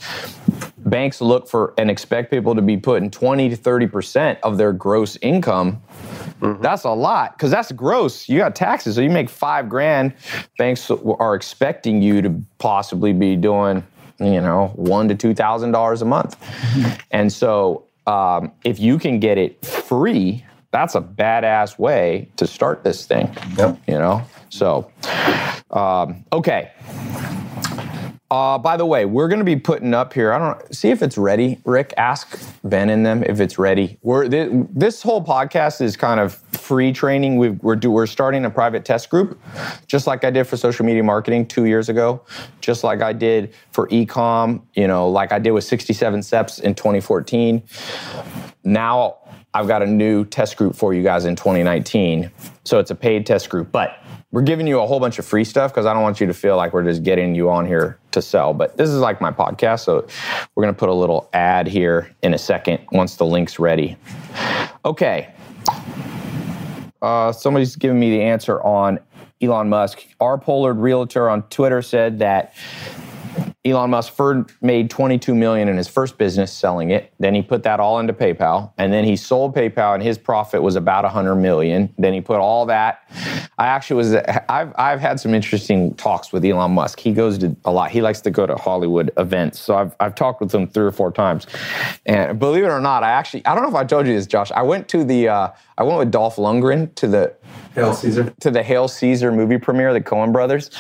banks 0.93 1.23
look 1.23 1.49
for 1.49 1.73
and 1.79 1.91
expect 1.91 2.31
people 2.31 2.55
to 2.55 2.61
be 2.61 2.77
putting 2.77 3.11
20 3.11 3.49
to 3.49 3.57
30 3.57 3.87
percent 3.87 4.39
of 4.43 4.59
their 4.59 4.75
gross 4.75 5.17
income. 5.23 5.83
That's 6.61 6.85
a 6.85 6.91
lot 6.91 7.37
because 7.37 7.51
that's 7.51 7.73
gross. 7.73 8.29
You 8.29 8.39
got 8.39 8.55
taxes, 8.55 8.97
so 8.97 9.01
you 9.01 9.09
make 9.09 9.31
five 9.31 9.69
grand. 9.69 10.13
Banks 10.59 10.91
are 10.91 11.35
expecting 11.35 12.03
you 12.03 12.21
to 12.21 12.43
possibly 12.59 13.13
be 13.13 13.37
doing, 13.37 13.83
you 14.21 14.41
know, 14.41 14.69
one 14.75 15.09
to 15.09 15.15
two 15.15 15.35
thousand 15.35 15.73
dollars 15.73 16.03
a 16.03 16.05
month. 16.05 16.37
And 17.11 17.33
so, 17.33 17.87
um, 18.07 18.53
if 18.63 18.79
you 18.79 18.99
can 18.99 19.19
get 19.19 19.39
it 19.39 19.65
free, 19.65 20.45
that's 20.73 20.95
a 20.95 21.01
badass 21.01 21.79
way 21.79 22.29
to 22.37 22.47
start 22.47 22.85
this 22.85 23.07
thing. 23.07 23.35
Yep. 23.57 23.79
You 23.87 23.99
know, 23.99 24.23
so 24.51 24.91
um, 25.71 26.25
okay. 26.33 26.71
Uh, 28.33 28.57
by 28.57 28.79
the 28.79 28.87
way, 28.87 29.05
we're 29.05 29.29
going 29.29 29.41
to 29.41 29.45
be 29.45 29.57
putting 29.57 29.93
up 29.93 30.15
here. 30.15 30.33
I 30.33 30.39
don't 30.39 30.75
see 30.75 30.89
if 30.89 31.03
it's 31.03 31.19
ready. 31.19 31.61
Rick, 31.67 31.93
ask 31.99 32.41
Ben 32.65 32.89
and 32.89 33.05
them 33.05 33.23
if 33.25 33.41
it's 33.41 33.59
ready. 33.59 33.99
We're 34.01 34.27
thi- 34.27 34.49
this 34.71 35.03
whole 35.03 35.23
podcast 35.23 35.83
is 35.83 35.99
kind 35.99 36.19
of 36.19 36.33
free 36.53 36.95
training. 36.95 37.37
We've, 37.37 37.63
we're 37.63 37.77
do, 37.77 37.91
we're 37.91 38.07
starting 38.07 38.47
a 38.47 38.51
private 38.51 38.87
test 38.87 39.11
group, 39.11 39.39
just 39.87 40.07
like 40.07 40.25
I 40.25 40.31
did 40.31 40.45
for 40.45 40.57
social 40.57 40.87
media 40.87 41.03
marketing 41.03 41.45
two 41.45 41.67
years 41.67 41.91
ago, 41.91 42.25
just 42.63 42.85
like 42.85 43.03
I 43.03 43.13
did 43.13 43.53
for 43.71 43.87
ecom. 43.89 44.63
You 44.73 44.87
know, 44.87 45.11
like 45.11 45.31
I 45.31 45.39
did 45.39 45.51
with 45.51 45.65
67 45.65 46.23
Steps 46.23 46.59
in 46.59 46.75
2014. 46.75 47.63
Now 48.65 49.19
I've 49.53 49.69
got 49.69 49.83
a 49.83 49.87
new 49.87 50.25
test 50.25 50.57
group 50.57 50.75
for 50.75 50.95
you 50.95 51.03
guys 51.03 51.27
in 51.27 51.37
2019. 51.37 52.31
So 52.65 52.79
it's 52.79 52.91
a 52.91 52.95
paid 52.95 53.27
test 53.27 53.51
group, 53.51 53.71
but 53.71 54.03
we're 54.31 54.41
giving 54.41 54.67
you 54.67 54.81
a 54.81 54.87
whole 54.87 55.01
bunch 55.01 55.19
of 55.19 55.27
free 55.27 55.45
stuff 55.45 55.71
because 55.71 55.85
I 55.85 55.93
don't 55.93 56.03
want 56.03 56.19
you 56.19 56.27
to 56.29 56.33
feel 56.33 56.57
like 56.57 56.73
we're 56.73 56.85
just 56.85 57.03
getting 57.03 57.35
you 57.35 57.51
on 57.51 57.67
here 57.67 57.99
to 58.13 58.23
sell. 58.23 58.55
But 58.55 58.77
this 58.77 58.89
is 58.89 59.01
like 59.01 59.21
my 59.21 59.31
podcast, 59.31 59.81
so 59.81 60.07
we're 60.55 60.63
gonna 60.63 60.73
put 60.73 60.89
a 60.89 60.95
little 60.95 61.29
ad 61.33 61.67
here 61.67 62.11
in 62.23 62.35
a 62.35 62.39
second 62.39 62.79
once 62.93 63.17
the 63.17 63.27
link's 63.27 63.59
ready. 63.59 63.97
Okay. 64.85 65.33
Uh, 67.01 67.33
somebody's 67.33 67.75
giving 67.77 67.99
me 67.99 68.11
the 68.11 68.23
answer 68.23 68.63
on 68.63 69.01
Elon 69.41 69.69
Musk. 69.69 70.07
R. 70.21 70.39
Pollard 70.39 70.75
Realtor 70.75 71.29
on 71.29 71.43
Twitter 71.45 71.83
said 71.83 72.21
that 72.21 72.55
Elon 73.65 73.91
Musk 73.91 74.19
made 74.61 74.91
22 74.91 75.37
million 75.37 75.69
in 75.69 75.77
his 75.77 75.87
first 75.87 76.19
business 76.19 76.53
selling 76.53 76.91
it. 76.91 77.13
Then 77.21 77.33
he 77.33 77.43
put 77.43 77.63
that 77.63 77.79
all 77.79 78.01
into 78.01 78.13
PayPal, 78.13 78.73
and 78.77 78.93
then 78.93 79.05
he 79.05 79.15
sold 79.15 79.55
PayPal, 79.55 79.95
and 79.95 80.03
his 80.03 80.19
profit 80.19 80.63
was 80.63 80.75
about 80.75 81.05
100 81.05 81.37
million. 81.37 81.95
Then 81.97 82.13
he 82.13 82.21
put 82.21 82.41
all 82.41 82.67
that. 82.67 83.09
I 83.59 83.67
actually 83.67 83.99
was. 83.99 84.15
I've 84.49 84.73
I've 84.77 84.99
had 84.99 85.21
some 85.21 85.33
interesting 85.33 85.95
talks 85.95 86.33
with 86.33 86.45
Elon 86.45 86.73
Musk. 86.73 86.99
He 86.99 87.13
goes 87.13 87.39
to 87.39 87.55
a 87.65 87.71
lot. 87.71 87.93
He 87.93 88.03
likes 88.03 88.21
to 88.23 88.33
go 88.33 88.47
to 88.47 88.57
Hollywood 88.57 89.13
events, 89.17 89.61
so 89.61 89.77
I've 89.77 89.95
I've 90.01 90.17
talked 90.17 90.41
with 90.41 90.53
him 90.53 90.67
three 90.67 90.87
or 90.87 90.91
four 90.91 91.13
times. 91.13 91.47
And 92.05 92.41
believe 92.41 92.65
it 92.65 92.69
or 92.69 92.81
not, 92.81 93.05
I 93.05 93.11
actually 93.11 93.47
I 93.47 93.55
don't 93.55 93.63
know 93.63 93.71
if 93.71 93.77
I 93.77 93.85
told 93.85 94.09
you 94.09 94.15
this, 94.15 94.27
Josh. 94.27 94.51
I 94.51 94.63
went 94.63 94.89
to 94.89 95.05
the 95.05 95.29
uh, 95.29 95.49
I 95.79 95.85
went 95.85 95.99
with 95.99 96.11
Dolph 96.11 96.37
Lundgren 96.37 96.95
to 96.97 97.09
the 97.09 97.35
Hail 97.75 97.95
Caesar. 97.95 98.35
to 98.41 98.51
the 98.51 98.63
Hail 98.63 98.89
Caesar 98.89 99.33
movie 99.33 99.59
premiere, 99.59 99.93
the 99.93 100.01
Coen 100.01 100.33
Brothers. 100.33 100.71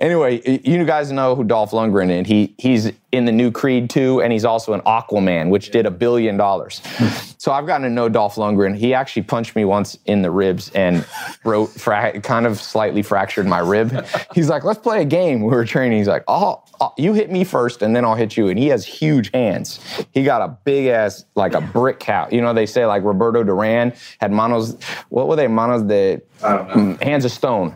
Anyway, 0.00 0.60
you 0.64 0.84
guys 0.84 1.10
know 1.10 1.34
who 1.34 1.44
Dolph 1.44 1.70
Lundgren 1.70 2.10
is. 2.10 2.26
He 2.26 2.54
he's 2.58 2.92
in 3.12 3.26
the 3.26 3.32
new 3.32 3.50
Creed 3.50 3.90
2, 3.90 4.22
and 4.22 4.32
he's 4.32 4.44
also 4.44 4.72
in 4.72 4.80
Aquaman, 4.80 5.50
which 5.50 5.70
did 5.70 5.84
a 5.84 5.90
billion 5.90 6.38
dollars. 6.38 6.80
So 7.36 7.52
I've 7.52 7.66
gotten 7.66 7.82
to 7.82 7.92
know 7.92 8.08
Dolph 8.08 8.36
Lundgren. 8.36 8.74
He 8.76 8.94
actually 8.94 9.24
punched 9.24 9.54
me 9.54 9.64
once 9.64 9.98
in 10.06 10.22
the 10.22 10.30
ribs 10.30 10.70
and 10.74 11.04
wrote 11.44 11.66
fra- 11.66 12.18
kind 12.20 12.46
of 12.46 12.58
slightly 12.58 13.02
fractured 13.02 13.46
my 13.46 13.58
rib. 13.58 14.06
He's 14.34 14.48
like, 14.48 14.64
"Let's 14.64 14.78
play 14.78 15.02
a 15.02 15.04
game." 15.04 15.42
We 15.42 15.48
were 15.48 15.64
training. 15.64 15.98
He's 15.98 16.08
like, 16.08 16.24
"Oh, 16.26 16.62
oh, 16.80 16.92
you 16.96 17.12
hit 17.12 17.30
me 17.30 17.44
first, 17.44 17.82
and 17.82 17.94
then 17.94 18.04
I'll 18.04 18.14
hit 18.14 18.36
you." 18.36 18.48
And 18.48 18.58
he 18.58 18.68
has 18.68 18.86
huge 18.86 19.30
hands. 19.34 19.78
He 20.12 20.24
got 20.24 20.40
a 20.40 20.56
big 20.64 20.86
ass 20.86 21.24
like 21.34 21.54
a 21.54 21.60
brick 21.60 22.02
house. 22.02 22.32
You 22.32 22.40
know, 22.40 22.54
they 22.54 22.66
say 22.66 22.86
like 22.86 23.02
Roberto 23.04 23.44
Duran 23.44 23.92
had 24.20 24.32
manos. 24.32 24.78
What 25.10 25.28
were 25.28 25.36
they? 25.36 25.48
Manos 25.48 25.82
de 25.82 26.20
I 26.42 26.56
don't 26.56 26.68
know. 26.68 26.74
Mm, 26.74 27.02
hands 27.02 27.24
of 27.24 27.32
stone. 27.32 27.74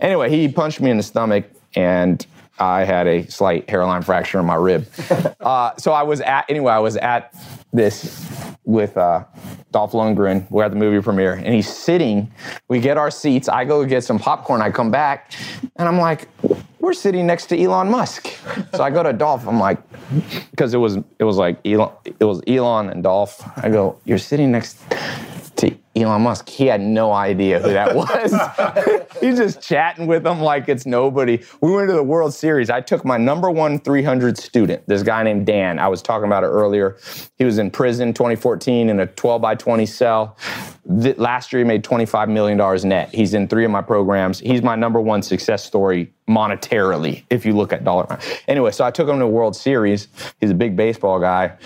Anyway, 0.00 0.30
he 0.30 0.48
punched 0.48 0.80
me 0.80 0.90
in 0.90 0.96
the 0.96 1.02
stomach 1.02 1.46
and 1.74 2.24
I 2.60 2.84
had 2.84 3.06
a 3.06 3.26
slight 3.30 3.68
hairline 3.68 4.02
fracture 4.02 4.38
in 4.38 4.46
my 4.46 4.54
rib. 4.54 4.86
uh, 5.40 5.76
so 5.76 5.92
I 5.92 6.02
was 6.02 6.20
at, 6.20 6.46
anyway, 6.48 6.72
I 6.72 6.78
was 6.78 6.96
at 6.96 7.34
this 7.72 8.26
with 8.64 8.96
uh, 8.96 9.24
Dolph 9.72 9.92
Lundgren. 9.92 10.50
We're 10.50 10.64
at 10.64 10.70
the 10.70 10.76
movie 10.76 11.02
premiere 11.02 11.34
and 11.34 11.54
he's 11.54 11.68
sitting. 11.68 12.30
We 12.68 12.80
get 12.80 12.96
our 12.96 13.10
seats. 13.10 13.48
I 13.48 13.64
go 13.64 13.84
get 13.84 14.04
some 14.04 14.18
popcorn. 14.18 14.62
I 14.62 14.70
come 14.70 14.90
back 14.90 15.32
and 15.76 15.88
I'm 15.88 15.98
like, 15.98 16.28
we're 16.80 16.92
sitting 16.92 17.26
next 17.26 17.46
to 17.46 17.60
Elon 17.60 17.90
Musk. 17.90 18.28
So 18.74 18.82
I 18.82 18.90
go 18.90 19.02
to 19.02 19.12
Dolph. 19.12 19.46
I'm 19.46 19.58
like, 19.58 19.78
because 20.50 20.74
it 20.74 20.78
was 20.78 20.96
it 21.18 21.24
was 21.24 21.36
like 21.36 21.58
Elon, 21.66 21.92
it 22.04 22.24
was 22.24 22.40
Elon 22.46 22.88
and 22.88 23.02
Dolph. 23.02 23.42
I 23.58 23.68
go, 23.68 23.98
you're 24.04 24.18
sitting 24.18 24.50
next 24.52 24.78
to 25.58 25.76
Elon 25.96 26.22
Musk. 26.22 26.48
He 26.48 26.66
had 26.66 26.80
no 26.80 27.12
idea 27.12 27.58
who 27.58 27.72
that 27.72 27.94
was. 27.94 28.32
He's 29.20 29.36
just 29.36 29.60
chatting 29.60 30.06
with 30.06 30.26
him 30.26 30.40
like 30.40 30.68
it's 30.68 30.86
nobody. 30.86 31.42
We 31.60 31.72
went 31.72 31.88
to 31.88 31.94
the 31.94 32.02
World 32.02 32.32
Series. 32.32 32.70
I 32.70 32.80
took 32.80 33.04
my 33.04 33.16
number 33.16 33.50
one 33.50 33.80
300 33.80 34.38
student, 34.38 34.86
this 34.86 35.02
guy 35.02 35.22
named 35.22 35.46
Dan. 35.46 35.78
I 35.78 35.88
was 35.88 36.00
talking 36.00 36.26
about 36.26 36.44
it 36.44 36.48
earlier. 36.48 36.96
He 37.36 37.44
was 37.44 37.58
in 37.58 37.70
prison 37.70 38.14
2014 38.14 38.88
in 38.88 39.00
a 39.00 39.06
12 39.06 39.42
by 39.42 39.54
20 39.56 39.86
cell. 39.86 40.36
Last 40.86 41.52
year, 41.52 41.60
he 41.60 41.64
made 41.64 41.84
$25 41.84 42.28
million 42.28 42.88
net. 42.88 43.12
He's 43.12 43.34
in 43.34 43.48
three 43.48 43.64
of 43.64 43.70
my 43.70 43.82
programs. 43.82 44.38
He's 44.38 44.62
my 44.62 44.76
number 44.76 45.00
one 45.00 45.22
success 45.22 45.64
story 45.64 46.12
monetarily, 46.28 47.24
if 47.30 47.44
you 47.44 47.54
look 47.54 47.72
at 47.72 47.84
dollar. 47.84 48.18
Anyway, 48.46 48.70
so 48.70 48.84
I 48.84 48.90
took 48.90 49.08
him 49.08 49.16
to 49.16 49.20
the 49.20 49.26
World 49.26 49.56
Series. 49.56 50.08
He's 50.40 50.50
a 50.50 50.54
big 50.54 50.76
baseball 50.76 51.18
guy. 51.18 51.56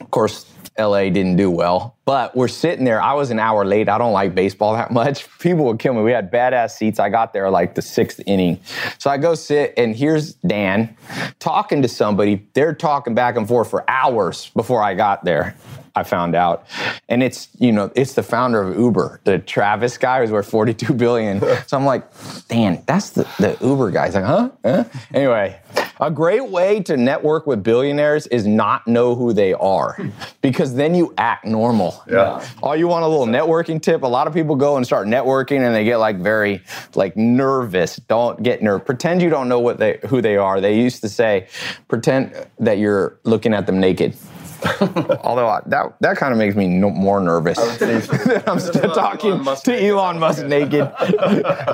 Of 0.00 0.10
course, 0.10 0.53
LA 0.78 1.04
didn't 1.04 1.36
do 1.36 1.50
well, 1.50 1.96
but 2.04 2.34
we're 2.36 2.48
sitting 2.48 2.84
there. 2.84 3.00
I 3.00 3.12
was 3.14 3.30
an 3.30 3.38
hour 3.38 3.64
late. 3.64 3.88
I 3.88 3.96
don't 3.96 4.12
like 4.12 4.34
baseball 4.34 4.72
that 4.74 4.90
much. 4.90 5.28
People 5.38 5.66
would 5.66 5.78
kill 5.78 5.94
me. 5.94 6.02
We 6.02 6.10
had 6.12 6.32
badass 6.32 6.72
seats. 6.72 6.98
I 6.98 7.08
got 7.10 7.32
there 7.32 7.48
like 7.50 7.74
the 7.74 7.82
sixth 7.82 8.20
inning. 8.26 8.60
So 8.98 9.08
I 9.10 9.18
go 9.18 9.34
sit, 9.34 9.74
and 9.76 9.94
here's 9.94 10.34
Dan 10.34 10.96
talking 11.38 11.82
to 11.82 11.88
somebody. 11.88 12.46
They're 12.54 12.74
talking 12.74 13.14
back 13.14 13.36
and 13.36 13.46
forth 13.46 13.70
for 13.70 13.88
hours 13.88 14.50
before 14.54 14.82
I 14.82 14.94
got 14.94 15.24
there. 15.24 15.56
I 15.96 16.02
found 16.02 16.34
out, 16.34 16.66
and 17.08 17.22
it's 17.22 17.48
you 17.58 17.70
know 17.70 17.90
it's 17.94 18.14
the 18.14 18.22
founder 18.22 18.60
of 18.60 18.76
Uber, 18.78 19.20
the 19.24 19.38
Travis 19.38 19.96
guy 19.96 20.20
who's 20.20 20.32
worth 20.32 20.50
42 20.50 20.94
billion. 20.94 21.40
So 21.66 21.78
I'm 21.78 21.84
like, 21.86 22.04
Dan, 22.48 22.82
that's 22.86 23.10
the, 23.10 23.26
the 23.38 23.56
Uber 23.60 23.90
guy. 23.90 24.06
He's 24.06 24.14
like, 24.14 24.24
huh? 24.24 24.50
huh? 24.64 24.84
Anyway, 25.14 25.58
a 26.00 26.10
great 26.10 26.50
way 26.50 26.80
to 26.82 26.96
network 26.96 27.46
with 27.46 27.62
billionaires 27.62 28.26
is 28.26 28.46
not 28.46 28.86
know 28.86 29.14
who 29.14 29.32
they 29.32 29.54
are, 29.54 29.98
because 30.42 30.74
then 30.74 30.94
you 30.94 31.14
act 31.16 31.46
normal. 31.46 32.02
Yeah. 32.08 32.46
Oh, 32.62 32.72
you 32.72 32.88
want 32.88 33.04
a 33.04 33.08
little 33.08 33.26
networking 33.26 33.80
tip? 33.80 34.02
A 34.02 34.06
lot 34.06 34.26
of 34.26 34.34
people 34.34 34.56
go 34.56 34.76
and 34.76 34.84
start 34.84 35.06
networking 35.06 35.60
and 35.64 35.74
they 35.74 35.84
get 35.84 35.96
like 35.98 36.18
very 36.18 36.60
like 36.94 37.16
nervous. 37.16 37.96
Don't 37.96 38.42
get 38.42 38.62
nervous. 38.62 38.84
Pretend 38.84 39.22
you 39.22 39.30
don't 39.30 39.48
know 39.48 39.60
what 39.60 39.78
they 39.78 40.00
who 40.08 40.20
they 40.20 40.36
are. 40.36 40.60
They 40.60 40.78
used 40.78 41.00
to 41.02 41.08
say, 41.08 41.46
pretend 41.88 42.34
that 42.58 42.78
you're 42.78 43.18
looking 43.24 43.54
at 43.54 43.66
them 43.66 43.80
naked. 43.80 44.14
Although 45.22 45.48
I, 45.48 45.60
that 45.66 45.94
that 46.00 46.16
kind 46.16 46.32
of 46.32 46.38
makes 46.38 46.54
me 46.56 46.68
no, 46.68 46.90
more 46.90 47.20
nervous. 47.20 47.58
that 47.78 48.42
I'm 48.46 48.60
still 48.60 48.92
talking 48.92 49.32
Elon 49.32 49.44
Musk 49.44 49.64
to. 49.64 49.84
Elon 49.84 50.18
Musk 50.18 50.46
naked. 50.46 50.90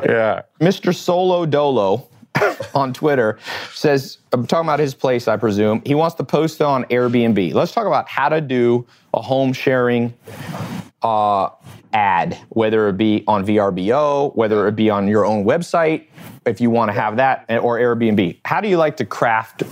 yeah, 0.05 0.43
Mr. 0.61 0.95
Solo 0.95 1.47
Dolo 1.47 2.09
on 2.75 2.93
Twitter 2.93 3.39
says, 3.73 4.19
I'm 4.33 4.47
talking 4.47 4.69
about 4.69 4.79
his 4.79 4.95
place, 4.95 5.27
I 5.27 5.37
presume. 5.37 5.83
He 5.85 5.95
wants 5.95 6.15
to 6.17 6.25
post 6.25 6.61
it 6.61 6.65
on 6.65 6.85
Airbnb. 6.85 7.53
Let's 7.53 7.73
talk 7.73 7.87
about 7.87 8.09
how 8.09 8.29
to 8.29 8.41
do 8.41 8.87
a 9.13 9.21
home 9.21 9.53
sharing 9.53 10.15
uh, 11.03 11.51
ad, 11.93 12.39
whether 12.51 12.89
it 12.89 12.97
be 12.97 13.25
on 13.27 13.45
VRBO, 13.45 14.35
whether 14.37 14.69
it 14.69 14.77
be 14.77 14.89
on 14.89 15.09
your 15.09 15.25
own 15.25 15.45
website, 15.45 16.07
if 16.47 16.61
you 16.61 16.71
want 16.71 16.91
to 16.91 16.93
have 16.93 17.17
that, 17.17 17.45
or 17.49 17.79
Airbnb. 17.79 18.39
How 18.45 18.61
do 18.61 18.69
you 18.69 18.77
like 18.77 18.97
to 18.99 19.05
craft? 19.05 19.63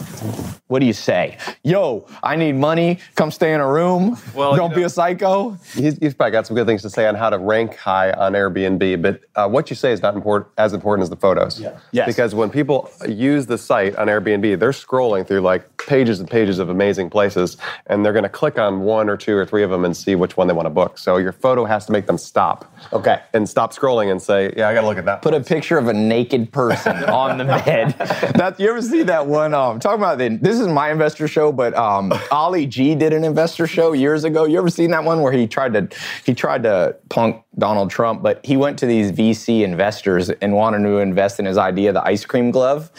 What 0.68 0.80
do 0.80 0.86
you 0.86 0.92
say? 0.92 1.38
Yo, 1.64 2.06
I 2.22 2.36
need 2.36 2.54
money. 2.54 2.98
Come 3.14 3.30
stay 3.30 3.54
in 3.54 3.60
a 3.60 3.66
room. 3.66 4.18
Well, 4.34 4.54
don't 4.54 4.70
you 4.70 4.76
be 4.76 4.82
a 4.82 4.90
psycho. 4.90 5.56
He's, 5.74 5.96
he's 5.98 6.14
probably 6.14 6.32
got 6.32 6.46
some 6.46 6.56
good 6.56 6.66
things 6.66 6.82
to 6.82 6.90
say 6.90 7.06
on 7.06 7.14
how 7.14 7.30
to 7.30 7.38
rank 7.38 7.76
high 7.76 8.10
on 8.12 8.32
Airbnb, 8.32 9.00
but 9.00 9.22
uh, 9.34 9.48
what 9.48 9.70
you 9.70 9.76
say 9.76 9.92
is 9.92 10.02
not 10.02 10.14
important, 10.14 10.52
as 10.58 10.74
important 10.74 11.04
as 11.04 11.10
the 11.10 11.16
photos. 11.16 11.58
Yeah. 11.58 11.78
Yes. 11.92 12.06
Because 12.06 12.34
when 12.34 12.50
people 12.50 12.90
use 13.08 13.46
the 13.46 13.56
site 13.56 13.96
on 13.96 14.08
Airbnb, 14.08 14.47
they're 14.54 14.70
scrolling 14.70 15.26
through 15.26 15.40
like 15.40 15.76
pages 15.86 16.20
and 16.20 16.30
pages 16.30 16.58
of 16.58 16.68
amazing 16.68 17.10
places, 17.10 17.56
and 17.86 18.04
they're 18.04 18.12
going 18.12 18.24
to 18.24 18.28
click 18.28 18.58
on 18.58 18.80
one 18.80 19.08
or 19.08 19.16
two 19.16 19.36
or 19.36 19.44
three 19.44 19.62
of 19.62 19.70
them 19.70 19.84
and 19.84 19.96
see 19.96 20.14
which 20.14 20.36
one 20.36 20.46
they 20.46 20.52
want 20.52 20.66
to 20.66 20.70
book. 20.70 20.98
So 20.98 21.16
your 21.16 21.32
photo 21.32 21.64
has 21.64 21.86
to 21.86 21.92
make 21.92 22.06
them 22.06 22.18
stop. 22.18 22.72
Okay. 22.92 23.20
And 23.32 23.48
stop 23.48 23.72
scrolling 23.74 24.10
and 24.10 24.20
say, 24.20 24.52
"Yeah, 24.56 24.68
I 24.68 24.74
got 24.74 24.82
to 24.82 24.86
look 24.86 24.98
at 24.98 25.04
that." 25.06 25.22
Put 25.22 25.34
a 25.34 25.40
picture 25.40 25.78
of 25.78 25.88
a 25.88 25.92
naked 25.92 26.52
person 26.52 27.04
on 27.04 27.38
the 27.38 27.44
bed. 27.44 27.94
That 28.34 28.60
you 28.60 28.68
ever 28.70 28.82
see 28.82 29.02
that 29.04 29.26
one? 29.26 29.54
Um, 29.54 29.80
talking 29.80 30.00
about 30.00 30.18
the, 30.18 30.36
this 30.36 30.60
is 30.60 30.68
my 30.68 30.90
investor 30.90 31.26
show, 31.26 31.52
but 31.52 31.74
um, 31.74 32.12
Ali 32.30 32.66
G 32.66 32.94
did 32.94 33.12
an 33.12 33.24
investor 33.24 33.66
show 33.66 33.92
years 33.92 34.24
ago. 34.24 34.44
You 34.44 34.58
ever 34.58 34.70
seen 34.70 34.90
that 34.90 35.04
one 35.04 35.22
where 35.22 35.32
he 35.32 35.46
tried 35.46 35.72
to 35.74 35.88
he 36.24 36.34
tried 36.34 36.62
to 36.64 36.96
punk 37.08 37.42
Donald 37.58 37.90
Trump, 37.90 38.22
but 38.22 38.44
he 38.44 38.56
went 38.56 38.78
to 38.78 38.86
these 38.86 39.10
VC 39.10 39.62
investors 39.62 40.30
and 40.30 40.54
wanted 40.54 40.82
to 40.82 40.98
invest 40.98 41.40
in 41.40 41.46
his 41.46 41.58
idea, 41.58 41.92
the 41.92 42.06
ice 42.06 42.24
cream 42.24 42.50
glove. 42.50 42.90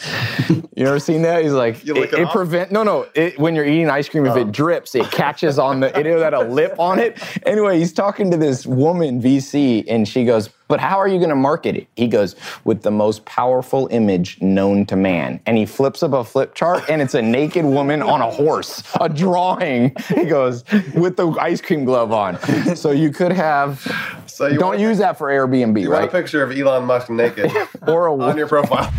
You 0.48 0.86
ever 0.86 0.98
seen 0.98 1.22
that? 1.22 1.39
He's 1.42 1.52
like, 1.52 1.84
You 1.84 1.96
it, 1.96 2.12
it 2.12 2.28
prevent 2.30 2.72
no 2.72 2.82
no 2.82 3.06
it, 3.14 3.38
when 3.38 3.54
you're 3.54 3.64
eating 3.64 3.90
ice 3.90 4.08
cream 4.08 4.26
if 4.26 4.36
it 4.36 4.48
oh. 4.48 4.50
drips 4.50 4.94
it 4.94 5.10
catches 5.10 5.58
on 5.58 5.80
the 5.80 5.98
it 5.98 6.06
had 6.06 6.34
a 6.34 6.48
lip 6.48 6.74
on 6.78 6.98
it. 6.98 7.18
Anyway 7.46 7.78
he's 7.78 7.92
talking 7.92 8.30
to 8.30 8.36
this 8.36 8.66
woman 8.66 9.20
vc 9.20 9.84
and 9.88 10.06
she 10.08 10.24
goes 10.24 10.50
but 10.70 10.78
how 10.78 10.98
are 10.98 11.08
you 11.08 11.18
going 11.18 11.30
to 11.30 11.34
market 11.34 11.74
it? 11.74 11.88
He 11.96 12.06
goes 12.06 12.36
with 12.62 12.82
the 12.82 12.92
most 12.92 13.24
powerful 13.24 13.88
image 13.90 14.40
known 14.40 14.86
to 14.86 14.94
man. 14.94 15.40
And 15.44 15.56
he 15.56 15.66
flips 15.66 16.00
up 16.04 16.12
a 16.12 16.22
flip 16.22 16.54
chart 16.54 16.88
and 16.88 17.02
it's 17.02 17.14
a 17.14 17.20
naked 17.20 17.64
woman 17.64 18.00
on 18.00 18.20
a 18.20 18.30
horse 18.30 18.84
a 19.00 19.08
drawing. 19.08 19.96
He 20.14 20.26
goes 20.26 20.62
with 20.94 21.16
the 21.16 21.28
ice 21.40 21.60
cream 21.60 21.84
glove 21.84 22.12
on. 22.12 22.38
So 22.76 22.92
you 22.92 23.10
could 23.10 23.32
have 23.32 23.80
So 24.26 24.46
you 24.46 24.60
don't 24.60 24.78
use 24.78 24.98
that 24.98 25.18
for 25.18 25.26
airbnb 25.26 25.82
You 25.82 25.90
want 25.90 26.04
a 26.04 26.08
picture 26.08 26.44
of 26.44 26.56
Elon 26.56 26.84
Musk 26.84 27.10
naked 27.10 27.50
or 27.88 28.06
a 28.06 28.16
on 28.16 28.36
your 28.36 28.46
profile. 28.46 28.92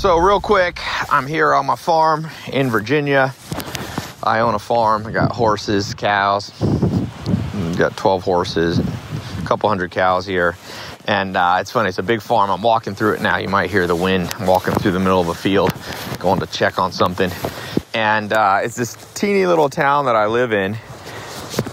So, 0.00 0.16
real 0.16 0.40
quick, 0.40 0.80
I'm 1.12 1.26
here 1.26 1.52
on 1.52 1.66
my 1.66 1.76
farm 1.76 2.26
in 2.50 2.70
Virginia. 2.70 3.34
I 4.22 4.40
own 4.40 4.54
a 4.54 4.58
farm. 4.58 5.06
I 5.06 5.12
got 5.12 5.30
horses, 5.30 5.92
cows. 5.92 6.52
Mm, 6.52 7.76
Got 7.76 7.98
12 7.98 8.22
horses, 8.22 8.78
a 8.78 9.44
couple 9.44 9.68
hundred 9.68 9.90
cows 9.90 10.24
here. 10.24 10.56
And 11.06 11.36
uh, 11.36 11.58
it's 11.60 11.70
funny, 11.70 11.90
it's 11.90 11.98
a 11.98 12.02
big 12.02 12.22
farm. 12.22 12.50
I'm 12.50 12.62
walking 12.62 12.94
through 12.94 13.12
it 13.12 13.20
now. 13.20 13.36
You 13.36 13.50
might 13.50 13.68
hear 13.68 13.86
the 13.86 13.94
wind. 13.94 14.32
I'm 14.38 14.46
walking 14.46 14.72
through 14.72 14.92
the 14.92 15.00
middle 15.00 15.20
of 15.20 15.28
a 15.28 15.34
field, 15.34 15.70
going 16.18 16.40
to 16.40 16.46
check 16.46 16.78
on 16.78 16.92
something. 16.92 17.30
And 17.92 18.32
uh, 18.32 18.60
it's 18.62 18.76
this 18.76 18.94
teeny 19.12 19.44
little 19.44 19.68
town 19.68 20.06
that 20.06 20.16
I 20.16 20.28
live 20.28 20.54
in. 20.54 20.78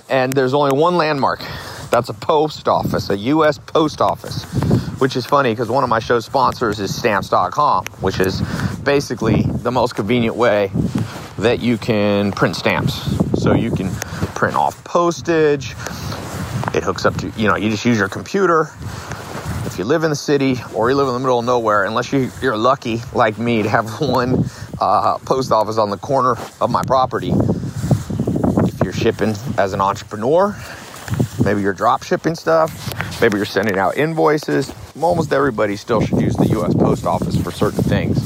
And 0.09 0.33
there's 0.33 0.53
only 0.53 0.77
one 0.77 0.97
landmark. 0.97 1.39
That's 1.89 2.09
a 2.09 2.13
post 2.13 2.67
office, 2.67 3.09
a 3.09 3.17
U.S. 3.17 3.57
post 3.57 4.01
office, 4.01 4.43
which 4.99 5.15
is 5.15 5.25
funny 5.25 5.51
because 5.51 5.69
one 5.69 5.83
of 5.83 5.89
my 5.89 5.99
show 5.99 6.19
sponsors 6.19 6.79
is 6.79 6.93
stamps.com, 6.93 7.85
which 8.01 8.19
is 8.19 8.41
basically 8.83 9.43
the 9.43 9.71
most 9.71 9.95
convenient 9.95 10.35
way 10.35 10.71
that 11.37 11.59
you 11.59 11.77
can 11.77 12.31
print 12.31 12.55
stamps. 12.55 12.93
So 13.41 13.53
you 13.53 13.71
can 13.71 13.91
print 14.35 14.55
off 14.55 14.83
postage. 14.83 15.71
It 16.75 16.83
hooks 16.83 17.05
up 17.05 17.15
to, 17.17 17.29
you 17.37 17.47
know, 17.47 17.55
you 17.55 17.69
just 17.69 17.85
use 17.85 17.97
your 17.97 18.09
computer. 18.09 18.69
If 19.65 19.75
you 19.77 19.85
live 19.85 20.03
in 20.03 20.09
the 20.09 20.15
city 20.15 20.57
or 20.73 20.89
you 20.89 20.95
live 20.95 21.07
in 21.07 21.13
the 21.13 21.19
middle 21.19 21.39
of 21.39 21.45
nowhere, 21.45 21.85
unless 21.85 22.11
you, 22.11 22.31
you're 22.41 22.57
lucky 22.57 23.01
like 23.13 23.37
me 23.37 23.63
to 23.63 23.69
have 23.69 24.01
one 24.01 24.43
uh, 24.79 25.17
post 25.19 25.51
office 25.51 25.77
on 25.77 25.89
the 25.89 25.97
corner 25.97 26.35
of 26.59 26.69
my 26.69 26.83
property, 26.83 27.31
if 27.33 28.81
you're 28.83 28.93
shipping 28.93 29.35
as 29.57 29.73
an 29.73 29.81
entrepreneur, 29.81 30.55
maybe 31.43 31.61
you're 31.61 31.73
drop 31.73 32.03
shipping 32.03 32.35
stuff, 32.35 33.21
maybe 33.21 33.37
you're 33.37 33.45
sending 33.45 33.77
out 33.77 33.97
invoices. 33.97 34.73
Almost 35.01 35.31
everybody 35.31 35.75
still 35.75 36.01
should 36.01 36.21
use 36.21 36.35
the 36.35 36.47
US 36.59 36.73
Post 36.73 37.05
Office 37.05 37.39
for 37.41 37.51
certain 37.51 37.83
things. 37.83 38.17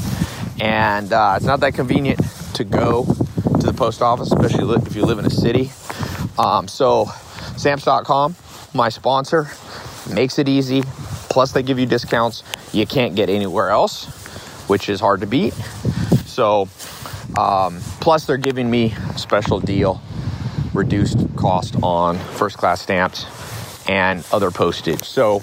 And 0.60 1.12
uh, 1.12 1.34
it's 1.36 1.44
not 1.44 1.60
that 1.60 1.74
convenient 1.74 2.20
to 2.54 2.64
go 2.64 3.04
to 3.04 3.66
the 3.66 3.72
post 3.72 4.02
office, 4.02 4.32
especially 4.32 4.76
if 4.76 4.94
you 4.94 5.04
live 5.04 5.18
in 5.18 5.26
a 5.26 5.30
city. 5.30 5.70
Um, 6.38 6.68
so, 6.68 7.06
stamps.com, 7.56 8.36
my 8.74 8.88
sponsor, 8.88 9.48
makes 10.12 10.38
it 10.38 10.48
easy. 10.48 10.82
Plus, 11.28 11.52
they 11.52 11.62
give 11.62 11.78
you 11.78 11.86
discounts 11.86 12.42
you 12.72 12.86
can't 12.86 13.14
get 13.14 13.28
anywhere 13.28 13.70
else, 13.70 14.04
which 14.68 14.88
is 14.88 15.00
hard 15.00 15.20
to 15.20 15.26
beat. 15.26 15.52
So, 16.26 16.68
um, 17.36 17.80
plus, 18.00 18.26
they're 18.26 18.36
giving 18.36 18.70
me 18.70 18.94
a 19.10 19.18
special 19.18 19.60
deal 19.60 20.00
reduced 20.74 21.18
cost 21.36 21.76
on 21.82 22.18
first 22.18 22.58
class 22.58 22.80
stamps 22.80 23.26
and 23.88 24.24
other 24.32 24.50
postage. 24.50 25.04
So, 25.04 25.42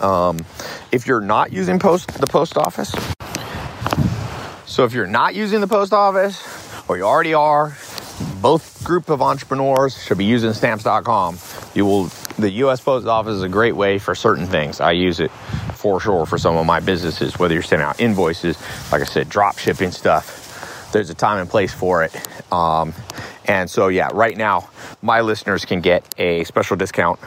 um, 0.00 0.44
if 0.92 1.06
you're 1.06 1.20
not 1.20 1.52
using 1.52 1.78
post 1.78 2.08
the 2.20 2.26
post 2.26 2.56
office, 2.56 2.94
so 4.66 4.84
if 4.84 4.92
you're 4.92 5.06
not 5.06 5.34
using 5.34 5.60
the 5.60 5.66
post 5.66 5.92
office 5.92 6.42
or 6.88 6.96
you 6.96 7.04
already 7.04 7.34
are, 7.34 7.76
both 8.40 8.82
group 8.84 9.08
of 9.10 9.22
entrepreneurs 9.22 10.02
should 10.02 10.18
be 10.18 10.24
using 10.24 10.52
stamps.com. 10.52 11.38
You 11.74 11.86
will 11.86 12.10
the 12.38 12.50
US 12.64 12.80
Post 12.80 13.06
Office 13.06 13.34
is 13.34 13.42
a 13.42 13.48
great 13.48 13.76
way 13.76 13.98
for 13.98 14.14
certain 14.14 14.46
things. 14.46 14.80
I 14.80 14.92
use 14.92 15.20
it 15.20 15.30
for 15.74 16.00
sure 16.00 16.26
for 16.26 16.38
some 16.38 16.56
of 16.56 16.66
my 16.66 16.80
businesses, 16.80 17.38
whether 17.38 17.54
you're 17.54 17.62
sending 17.62 17.86
out 17.86 18.00
invoices, 18.00 18.58
like 18.90 19.02
I 19.02 19.04
said, 19.04 19.28
drop 19.28 19.58
shipping 19.58 19.90
stuff. 19.90 20.90
There's 20.92 21.10
a 21.10 21.14
time 21.14 21.38
and 21.38 21.48
place 21.48 21.72
for 21.72 22.02
it. 22.02 22.14
Um, 22.52 22.94
and 23.50 23.68
so, 23.68 23.88
yeah, 23.88 24.10
right 24.12 24.36
now, 24.36 24.70
my 25.02 25.22
listeners 25.22 25.64
can 25.64 25.80
get 25.80 26.04
a 26.18 26.44
special 26.44 26.76
discount. 26.76 27.18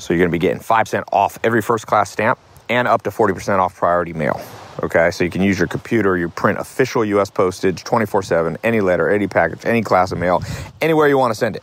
So, 0.00 0.12
you're 0.12 0.18
going 0.18 0.30
to 0.30 0.32
be 0.32 0.40
getting 0.40 0.58
5 0.58 0.88
cent 0.88 1.04
off 1.12 1.38
every 1.44 1.62
first 1.62 1.86
class 1.86 2.10
stamp 2.10 2.40
and 2.68 2.88
up 2.88 3.02
to 3.02 3.10
40% 3.10 3.60
off 3.60 3.76
priority 3.76 4.14
mail. 4.14 4.40
Okay, 4.82 5.12
so 5.12 5.22
you 5.22 5.30
can 5.30 5.42
use 5.42 5.60
your 5.60 5.68
computer, 5.68 6.16
you 6.16 6.28
print 6.28 6.58
official 6.58 7.04
US 7.04 7.30
postage 7.30 7.84
24 7.84 8.24
7, 8.24 8.58
any 8.64 8.80
letter, 8.80 9.08
any 9.08 9.28
package, 9.28 9.64
any 9.64 9.80
class 9.80 10.10
of 10.10 10.18
mail, 10.18 10.42
anywhere 10.80 11.06
you 11.06 11.16
want 11.16 11.30
to 11.30 11.38
send 11.38 11.54
it. 11.54 11.62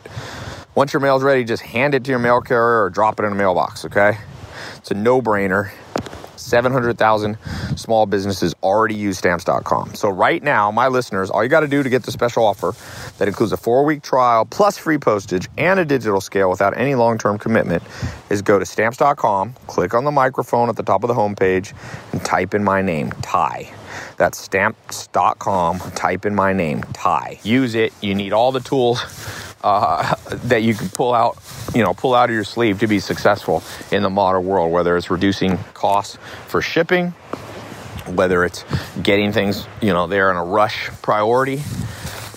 Once 0.73 0.93
your 0.93 1.01
mail's 1.01 1.21
ready, 1.21 1.43
just 1.43 1.61
hand 1.61 1.93
it 1.93 2.05
to 2.05 2.11
your 2.11 2.19
mail 2.19 2.39
carrier 2.39 2.83
or 2.83 2.89
drop 2.89 3.19
it 3.19 3.25
in 3.25 3.33
a 3.33 3.35
mailbox, 3.35 3.83
okay? 3.83 4.17
It's 4.77 4.91
a 4.91 4.93
no 4.93 5.21
brainer. 5.21 5.71
700,000 6.39 7.37
small 7.75 8.05
businesses 8.05 8.53
already 8.63 8.95
use 8.95 9.17
stamps.com. 9.17 9.95
So, 9.95 10.09
right 10.09 10.41
now, 10.41 10.71
my 10.71 10.87
listeners, 10.87 11.29
all 11.29 11.43
you 11.43 11.49
got 11.49 11.61
to 11.61 11.67
do 11.67 11.83
to 11.83 11.89
get 11.89 12.03
the 12.03 12.11
special 12.11 12.45
offer 12.45 12.73
that 13.17 13.27
includes 13.27 13.51
a 13.51 13.57
four 13.57 13.85
week 13.85 14.01
trial 14.01 14.45
plus 14.45 14.77
free 14.77 14.97
postage 14.97 15.47
and 15.57 15.79
a 15.79 15.85
digital 15.85 16.21
scale 16.21 16.49
without 16.49 16.77
any 16.77 16.95
long 16.95 17.17
term 17.17 17.37
commitment 17.37 17.83
is 18.29 18.41
go 18.41 18.59
to 18.59 18.65
stamps.com, 18.65 19.53
click 19.67 19.93
on 19.93 20.03
the 20.03 20.11
microphone 20.11 20.69
at 20.69 20.75
the 20.75 20.83
top 20.83 21.03
of 21.03 21.07
the 21.07 21.13
homepage, 21.13 21.73
and 22.11 22.23
type 22.23 22.53
in 22.53 22.63
my 22.63 22.81
name, 22.81 23.11
Tai. 23.21 23.69
That's 24.17 24.37
stamps.com. 24.37 25.79
Type 25.79 26.25
in 26.25 26.35
my 26.35 26.53
name, 26.53 26.83
Tai. 26.93 27.39
Use 27.43 27.75
it. 27.75 27.93
You 28.01 28.15
need 28.15 28.33
all 28.33 28.51
the 28.51 28.59
tools 28.59 29.01
uh, 29.63 30.15
that 30.45 30.63
you 30.63 30.73
can 30.73 30.89
pull 30.89 31.13
out, 31.13 31.37
you 31.73 31.83
know, 31.83 31.93
pull 31.93 32.13
out 32.13 32.29
of 32.29 32.35
your 32.35 32.43
sleeve 32.43 32.79
to 32.79 32.87
be 32.87 32.99
successful 32.99 33.63
in 33.91 34.03
the 34.03 34.09
modern 34.09 34.45
world. 34.45 34.71
Whether 34.71 34.95
it's 34.97 35.09
reducing 35.09 35.57
costs 35.73 36.17
for 36.47 36.61
shipping, 36.61 37.11
whether 38.07 38.43
it's 38.43 38.63
getting 39.01 39.31
things, 39.31 39.67
you 39.81 39.93
know, 39.93 40.07
there 40.07 40.31
in 40.31 40.37
a 40.37 40.43
rush 40.43 40.89
priority, 41.01 41.61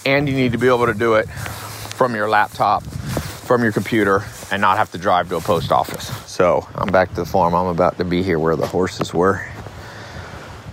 and 0.05 0.29
you 0.29 0.35
need 0.35 0.53
to 0.53 0.59
be 0.59 0.69
able 0.69 0.87
to 0.87 0.95
do 0.95 1.15
it 1.15 1.29
from 1.29 2.15
your 2.15 2.29
laptop, 2.29 2.83
from 2.83 3.63
your 3.63 3.73
computer, 3.73 4.25
and 4.51 4.61
not 4.61 4.77
have 4.77 4.91
to 4.93 4.99
drive 4.99 5.29
to 5.29 5.37
a 5.37 5.41
post 5.41 5.73
office. 5.73 6.09
So 6.31 6.67
I'm 6.75 6.91
back 6.91 7.11
to 7.11 7.17
the 7.17 7.27
farm. 7.27 7.55
I'm 7.55 7.67
about 7.67 7.99
to 7.99 8.05
be 8.05 8.23
here 8.23 8.39
where 8.39 8.57
the 8.57 8.67
horses 8.67 9.15
were. 9.15 9.47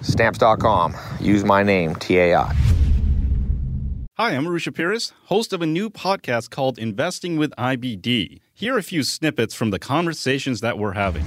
Stamps.com. 0.02 0.96
Use 1.20 1.44
my 1.44 1.64
name, 1.64 1.96
TAI. 1.96 2.56
Hi, 4.19 4.32
I'm 4.32 4.43
Arusha 4.43 4.75
Pires, 4.75 5.13
host 5.27 5.53
of 5.53 5.62
a 5.62 5.65
new 5.65 5.89
podcast 5.89 6.49
called 6.49 6.77
Investing 6.77 7.38
with 7.38 7.51
IBD. 7.51 8.41
Here 8.53 8.75
are 8.75 8.77
a 8.77 8.84
few 8.84 9.01
snippets 9.01 9.55
from 9.55 9.69
the 9.69 9.79
conversations 9.79 10.60
that 10.60 10.77
we're 10.77 10.91
having. 10.91 11.23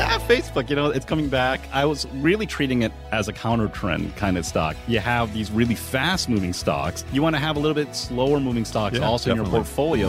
At 0.00 0.22
Facebook, 0.22 0.70
you 0.70 0.76
know, 0.76 0.86
it's 0.86 1.04
coming 1.04 1.28
back. 1.28 1.60
I 1.74 1.84
was 1.84 2.06
really 2.14 2.46
treating 2.46 2.80
it 2.80 2.92
as 3.12 3.28
a 3.28 3.34
counter 3.34 3.68
trend 3.68 4.16
kind 4.16 4.38
of 4.38 4.46
stock. 4.46 4.76
You 4.86 5.00
have 5.00 5.34
these 5.34 5.50
really 5.50 5.74
fast 5.74 6.30
moving 6.30 6.54
stocks. 6.54 7.04
You 7.12 7.20
want 7.20 7.36
to 7.36 7.40
have 7.40 7.58
a 7.58 7.60
little 7.60 7.74
bit 7.74 7.94
slower 7.94 8.40
moving 8.40 8.64
stocks 8.64 8.96
Yeah, 8.96 9.04
also 9.04 9.32
in 9.32 9.36
your 9.36 9.44
portfolio. 9.44 10.08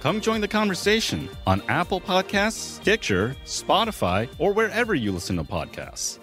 Come 0.00 0.22
join 0.22 0.40
the 0.40 0.48
conversation 0.48 1.28
on 1.46 1.60
Apple 1.68 2.00
Podcasts, 2.00 2.80
Stitcher, 2.80 3.36
Spotify, 3.44 4.28
or 4.38 4.54
wherever 4.54 4.94
you 4.94 5.12
listen 5.12 5.36
to 5.36 5.44
podcasts. 5.44 6.18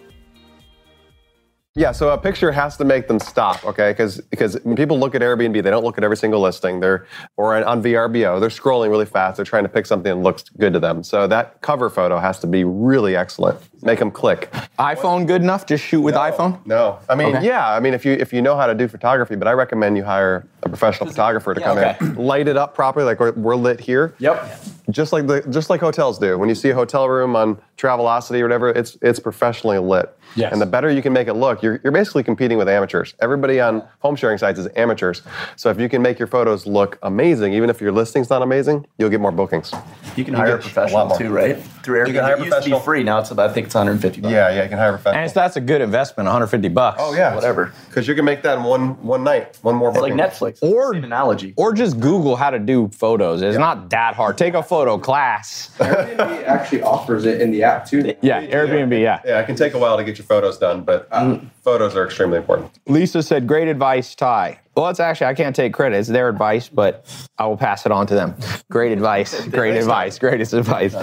Yeah, 1.77 1.91
so 1.91 2.09
a 2.09 2.17
picture 2.17 2.51
has 2.51 2.75
to 2.77 2.85
make 2.85 3.07
them 3.07 3.19
stop, 3.19 3.63
okay? 3.63 3.91
Because 3.91 4.19
because 4.31 4.55
when 4.63 4.75
people 4.75 4.99
look 4.99 5.13
at 5.13 5.21
Airbnb, 5.21 5.61
they 5.61 5.69
don't 5.69 5.83
look 5.83 5.99
at 5.99 6.03
every 6.03 6.17
single 6.17 6.41
listing. 6.41 6.79
They're 6.79 7.05
or 7.37 7.55
on, 7.55 7.63
on 7.65 7.83
VRBO, 7.83 8.39
they're 8.39 8.49
scrolling 8.49 8.89
really 8.89 9.05
fast. 9.05 9.35
They're 9.35 9.45
trying 9.45 9.61
to 9.61 9.69
pick 9.69 9.85
something 9.85 10.11
that 10.11 10.23
looks 10.23 10.49
good 10.57 10.73
to 10.73 10.79
them. 10.79 11.03
So 11.03 11.27
that 11.27 11.61
cover 11.61 11.91
photo 11.91 12.17
has 12.17 12.39
to 12.39 12.47
be 12.47 12.63
really 12.63 13.15
excellent. 13.15 13.59
Make 13.83 13.99
them 13.99 14.09
click. 14.09 14.51
iPhone 14.79 15.27
good 15.27 15.43
enough? 15.43 15.67
Just 15.67 15.83
shoot 15.83 16.01
with 16.01 16.15
iPhone? 16.15 16.65
No, 16.65 16.97
I 17.07 17.13
mean, 17.13 17.35
Okay. 17.35 17.45
yeah, 17.45 17.71
I 17.71 17.79
mean, 17.79 17.93
if 17.93 18.05
you 18.05 18.13
if 18.13 18.33
you 18.33 18.41
know 18.41 18.57
how 18.57 18.65
to 18.65 18.73
do 18.73 18.87
photography, 18.87 19.35
but 19.35 19.47
I 19.47 19.51
recommend 19.51 19.97
you 19.97 20.03
hire 20.03 20.47
a 20.63 20.69
professional 20.69 21.07
photographer 21.07 21.53
to 21.53 21.61
come 21.61 21.77
okay. 21.77 21.95
in, 22.01 22.15
light 22.15 22.47
it 22.47 22.57
up 22.57 22.73
properly, 22.73 23.05
like 23.05 23.19
we're, 23.19 23.33
we're 23.33 23.55
lit 23.55 23.79
here. 23.79 24.15
Yep. 24.17 24.61
Just 24.89 25.13
like 25.13 25.27
the 25.27 25.41
just 25.51 25.69
like 25.69 25.81
hotels 25.81 26.17
do. 26.17 26.39
When 26.39 26.49
you 26.49 26.55
see 26.55 26.71
a 26.71 26.75
hotel 26.75 27.07
room 27.07 27.35
on 27.35 27.61
Travelocity 27.77 28.39
or 28.39 28.43
whatever, 28.45 28.69
it's 28.69 28.97
it's 29.03 29.19
professionally 29.19 29.77
lit. 29.77 30.16
Yes. 30.35 30.51
And 30.53 30.61
the 30.61 30.65
better 30.65 30.91
you 30.91 31.01
can 31.01 31.13
make 31.13 31.27
it 31.27 31.33
look, 31.33 31.63
you're, 31.63 31.79
you're 31.83 31.91
basically 31.91 32.23
competing 32.23 32.57
with 32.57 32.69
amateurs. 32.69 33.15
Everybody 33.19 33.59
on 33.59 33.83
home 33.99 34.15
sharing 34.15 34.37
sites 34.37 34.59
is 34.59 34.67
amateurs. 34.75 35.21
So 35.55 35.69
if 35.69 35.79
you 35.79 35.89
can 35.89 36.01
make 36.01 36.19
your 36.19 36.27
photos 36.27 36.67
look 36.67 36.99
amazing, 37.01 37.53
even 37.53 37.69
if 37.69 37.81
your 37.81 37.91
listing's 37.91 38.29
not 38.29 38.41
amazing, 38.41 38.85
you'll 38.97 39.09
get 39.09 39.19
more 39.21 39.31
bookings. 39.31 39.71
You 40.15 40.23
can 40.23 40.33
You 40.33 40.39
hire 40.39 40.47
a 40.47 40.57
get 40.57 40.59
a 40.59 40.61
professional 40.73 40.99
lot 40.99 41.07
more. 41.09 41.17
too, 41.17 41.29
right? 41.29 41.57
Through 41.87 41.99
Airbnb. 41.99 42.07
You 42.07 42.13
can 42.15 42.23
hire 42.25 42.33
a 42.33 42.35
it 42.35 42.39
used 42.39 42.49
to 42.49 42.55
professional. 42.55 42.79
be 42.79 42.83
free. 42.83 43.03
Now 43.03 43.19
it's 43.19 43.31
about, 43.31 43.49
I 43.49 43.53
think 43.53 43.67
it's 43.67 43.75
150 43.75 44.19
bucks. 44.19 44.31
Yeah, 44.31 44.49
yeah, 44.49 44.63
you 44.63 44.69
can 44.69 44.77
hire 44.77 44.89
a 44.89 44.91
professional. 44.91 45.19
And 45.19 45.25
it's, 45.25 45.33
that's 45.33 45.55
a 45.55 45.61
good 45.61 45.79
investment, 45.79 46.25
150 46.27 46.67
bucks. 46.67 46.97
oh 47.01 47.13
yeah, 47.13 47.33
whatever. 47.33 47.71
Because 47.87 48.09
you 48.09 48.13
can 48.13 48.25
make 48.25 48.41
that 48.43 48.57
in 48.57 48.65
one 48.65 49.01
one 49.01 49.23
night, 49.23 49.57
one 49.61 49.75
more 49.75 49.91
It's 49.91 49.99
like. 49.99 50.11
Netflix. 50.11 50.61
Or- 50.61 50.93
Same 50.93 51.05
analogy. 51.05 51.53
Or 51.55 51.71
just 51.71 51.97
Google 52.01 52.35
how 52.35 52.49
to 52.49 52.59
do 52.59 52.89
photos. 52.89 53.41
It's 53.41 53.57
not 53.57 53.89
that 53.91 54.15
hard. 54.15 54.37
Take 54.37 54.53
a 54.53 54.63
photo 54.63 54.97
class. 54.97 55.71
Airbnb 55.77 56.43
actually 56.43 56.81
offers 56.81 57.23
it 57.23 57.39
in 57.39 57.51
the 57.51 57.63
app 57.63 57.85
too. 57.87 58.13
Yeah, 58.21 58.45
Airbnb, 58.45 58.99
yeah. 59.01 59.21
Yeah, 59.23 59.39
it 59.39 59.45
can 59.45 59.55
take 59.55 59.73
a 59.73 59.79
while 59.79 59.95
to 59.95 60.03
get 60.03 60.17
your 60.17 60.25
photos 60.25 60.57
done, 60.57 60.83
but 60.83 61.07
uh, 61.11 61.21
mm. 61.21 61.49
photos 61.63 61.95
are 61.95 62.05
extremely 62.05 62.37
important. 62.37 62.71
Lisa 62.87 63.23
said, 63.23 63.47
great 63.47 63.69
advice, 63.69 64.13
Tai. 64.13 64.59
Well, 64.77 64.89
it's 64.89 64.99
actually, 64.99 65.25
I 65.25 65.33
can't 65.33 65.55
take 65.55 65.73
credit. 65.73 65.97
It's 65.97 66.07
their 66.07 66.29
advice, 66.29 66.69
but 66.69 67.03
I 67.39 67.47
will 67.47 67.57
pass 67.57 67.87
it 67.87 67.91
on 67.91 68.05
to 68.07 68.13
them. 68.13 68.35
Great 68.69 68.91
advice. 68.91 69.43
Great 69.47 69.75
advice. 69.75 70.19
Greatest 70.19 70.53
advice. 70.53 70.95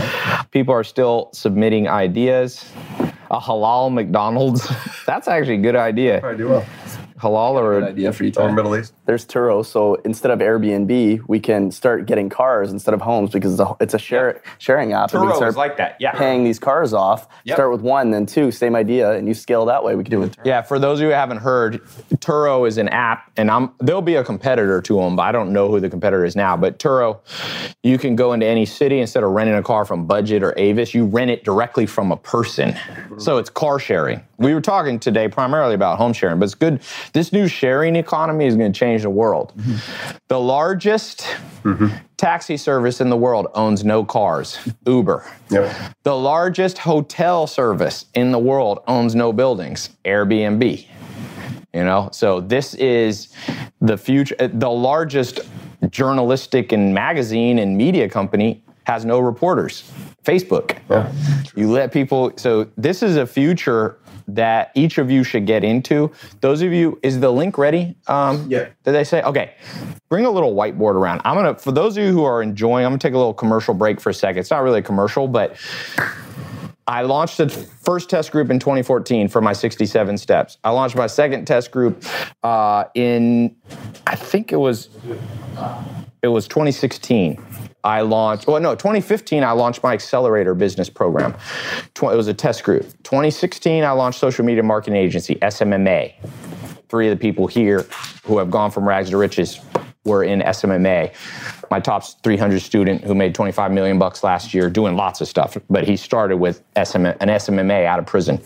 People 0.52 0.72
are 0.72 0.84
still 0.84 1.28
submitting 1.32 1.88
ideas. 1.88 2.70
A 3.32 3.40
halal 3.40 3.92
McDonald's. 3.92 4.70
That's 5.06 5.26
actually 5.26 5.56
a 5.56 5.62
good 5.62 5.74
idea. 5.74 6.24
I 6.24 6.34
do 6.34 6.50
well. 6.50 6.64
Halal 7.18 7.52
or 7.52 7.84
idea 7.84 8.12
for 8.12 8.24
you, 8.24 8.32
Or 8.36 8.52
Middle 8.52 8.76
East. 8.76 8.94
There's 9.06 9.24
Turo, 9.24 9.64
so 9.64 9.94
instead 10.04 10.30
of 10.30 10.40
Airbnb, 10.40 11.22
we 11.28 11.40
can 11.40 11.70
start 11.70 12.06
getting 12.06 12.28
cars 12.28 12.72
instead 12.72 12.94
of 12.94 13.00
homes 13.00 13.30
because 13.30 13.52
it's 13.52 13.60
a, 13.60 13.76
it's 13.80 13.94
a 13.94 13.98
share, 13.98 14.42
sharing 14.58 14.92
app. 14.92 15.12
and 15.12 15.22
we 15.22 15.28
can 15.28 15.34
Turo 15.34 15.36
start 15.36 15.50
is 15.50 15.56
like 15.56 15.76
that, 15.76 15.96
yeah. 16.00 16.12
Paying 16.12 16.44
these 16.44 16.58
cars 16.58 16.92
off. 16.92 17.28
Yep. 17.44 17.56
Start 17.56 17.70
with 17.72 17.80
one, 17.82 18.10
then 18.10 18.26
two, 18.26 18.50
same 18.50 18.74
idea, 18.74 19.12
and 19.12 19.28
you 19.28 19.34
scale 19.34 19.64
that 19.66 19.84
way. 19.84 19.94
We 19.94 20.04
can 20.04 20.10
do 20.10 20.18
it. 20.18 20.20
with 20.20 20.36
Turo. 20.36 20.46
Yeah, 20.46 20.62
for 20.62 20.78
those 20.78 20.98
of 20.98 21.02
you 21.02 21.08
who 21.08 21.14
haven't 21.14 21.38
heard, 21.38 21.84
Turo 22.16 22.66
is 22.66 22.78
an 22.78 22.88
app, 22.88 23.30
and 23.36 23.50
I'm 23.50 23.70
there'll 23.80 24.02
be 24.02 24.16
a 24.16 24.24
competitor 24.24 24.80
to 24.82 24.96
them, 24.96 25.16
but 25.16 25.22
I 25.22 25.32
don't 25.32 25.52
know 25.52 25.68
who 25.68 25.80
the 25.80 25.90
competitor 25.90 26.24
is 26.24 26.34
now. 26.34 26.56
But 26.56 26.78
Turo, 26.78 27.20
you 27.82 27.98
can 27.98 28.16
go 28.16 28.32
into 28.32 28.46
any 28.46 28.66
city 28.66 29.00
instead 29.00 29.22
of 29.22 29.30
renting 29.30 29.56
a 29.56 29.62
car 29.62 29.84
from 29.84 30.06
Budget 30.06 30.42
or 30.42 30.54
Avis, 30.56 30.94
you 30.94 31.04
rent 31.04 31.30
it 31.30 31.44
directly 31.44 31.86
from 31.86 32.12
a 32.12 32.16
person. 32.16 32.72
Mm-hmm. 32.72 33.18
So 33.18 33.38
it's 33.38 33.50
car 33.50 33.78
sharing. 33.78 34.22
We 34.36 34.54
were 34.54 34.60
talking 34.60 34.98
today 34.98 35.28
primarily 35.28 35.74
about 35.74 35.98
home 35.98 36.12
sharing, 36.12 36.38
but 36.38 36.46
it's 36.46 36.54
good. 36.54 36.80
This 37.12 37.32
new 37.32 37.46
sharing 37.46 37.96
economy 37.96 38.46
is 38.46 38.56
going 38.56 38.72
to 38.72 38.78
change 38.78 39.02
the 39.02 39.10
world. 39.10 39.52
The 40.28 40.38
largest 40.40 41.26
taxi 42.16 42.56
service 42.56 43.00
in 43.00 43.10
the 43.10 43.16
world 43.16 43.48
owns 43.54 43.84
no 43.84 44.04
cars, 44.04 44.58
Uber. 44.86 45.24
Yep. 45.50 45.94
The 46.02 46.16
largest 46.16 46.78
hotel 46.78 47.46
service 47.46 48.06
in 48.14 48.32
the 48.32 48.38
world 48.38 48.80
owns 48.86 49.14
no 49.14 49.32
buildings, 49.32 49.90
Airbnb. 50.04 50.86
You 51.72 51.84
know, 51.84 52.08
so 52.12 52.40
this 52.40 52.74
is 52.74 53.34
the 53.80 53.96
future. 53.96 54.36
uh, 54.38 54.48
The 54.52 54.70
largest 54.70 55.40
journalistic 55.90 56.72
and 56.72 56.94
magazine 56.94 57.58
and 57.58 57.76
media 57.76 58.08
company 58.08 58.62
has 58.84 59.04
no 59.04 59.18
reporters, 59.18 59.90
Facebook. 60.24 60.76
You 61.56 61.70
let 61.70 61.92
people, 61.92 62.32
so 62.36 62.68
this 62.76 63.02
is 63.02 63.16
a 63.16 63.26
future 63.26 63.98
that 64.28 64.70
each 64.74 64.98
of 64.98 65.10
you 65.10 65.24
should 65.24 65.46
get 65.46 65.64
into. 65.64 66.10
Those 66.40 66.62
of 66.62 66.72
you, 66.72 66.98
is 67.02 67.20
the 67.20 67.30
link 67.30 67.58
ready? 67.58 67.96
Um, 68.06 68.46
Yeah. 68.48 68.68
Did 68.84 68.92
they 68.92 69.04
say? 69.04 69.22
Okay. 69.22 69.54
Bring 70.08 70.24
a 70.24 70.30
little 70.30 70.54
whiteboard 70.54 70.94
around. 70.94 71.20
I'm 71.24 71.34
going 71.34 71.54
to, 71.54 71.60
for 71.60 71.72
those 71.72 71.96
of 71.96 72.04
you 72.04 72.12
who 72.12 72.24
are 72.24 72.42
enjoying, 72.42 72.84
I'm 72.84 72.90
going 72.90 72.98
to 72.98 73.06
take 73.08 73.14
a 73.14 73.18
little 73.18 73.34
commercial 73.34 73.74
break 73.74 74.00
for 74.00 74.10
a 74.10 74.14
second. 74.14 74.40
It's 74.40 74.50
not 74.50 74.62
really 74.62 74.80
a 74.80 74.82
commercial, 74.82 75.28
but 75.28 75.56
I 76.86 77.02
launched 77.02 77.38
the 77.38 77.48
first 77.48 78.10
test 78.10 78.30
group 78.30 78.50
in 78.50 78.58
2014 78.58 79.28
for 79.28 79.40
my 79.40 79.52
67 79.54 80.18
steps. 80.18 80.58
I 80.64 80.70
launched 80.70 80.96
my 80.96 81.06
second 81.06 81.46
test 81.46 81.70
group 81.70 82.04
uh, 82.42 82.84
in, 82.94 83.56
I 84.06 84.16
think 84.16 84.52
it 84.52 84.56
was, 84.56 84.88
it 86.24 86.28
was 86.28 86.48
2016. 86.48 87.38
I 87.84 88.00
launched, 88.00 88.46
well, 88.46 88.58
no, 88.58 88.74
2015, 88.74 89.44
I 89.44 89.52
launched 89.52 89.82
my 89.82 89.92
accelerator 89.92 90.54
business 90.54 90.88
program. 90.88 91.34
It 91.94 92.02
was 92.02 92.28
a 92.28 92.32
test 92.32 92.64
group. 92.64 92.84
2016, 93.02 93.84
I 93.84 93.90
launched 93.90 94.18
social 94.18 94.42
media 94.42 94.62
marketing 94.62 94.96
agency, 94.96 95.34
SMMA. 95.34 96.14
Three 96.88 97.08
of 97.08 97.18
the 97.18 97.20
people 97.20 97.46
here 97.46 97.84
who 98.24 98.38
have 98.38 98.50
gone 98.50 98.70
from 98.70 98.88
rags 98.88 99.10
to 99.10 99.18
riches 99.18 99.60
were 100.04 100.24
in 100.24 100.40
SMMA. 100.40 101.12
My 101.70 101.78
top 101.78 102.04
300 102.22 102.60
student 102.60 103.04
who 103.04 103.14
made 103.14 103.34
25 103.34 103.70
million 103.70 103.98
bucks 103.98 104.24
last 104.24 104.54
year 104.54 104.70
doing 104.70 104.96
lots 104.96 105.20
of 105.20 105.28
stuff, 105.28 105.58
but 105.68 105.84
he 105.84 105.98
started 105.98 106.38
with 106.38 106.62
SM, 106.82 107.04
an 107.04 107.28
SMMA 107.28 107.84
out 107.84 107.98
of 107.98 108.06
prison. 108.06 108.40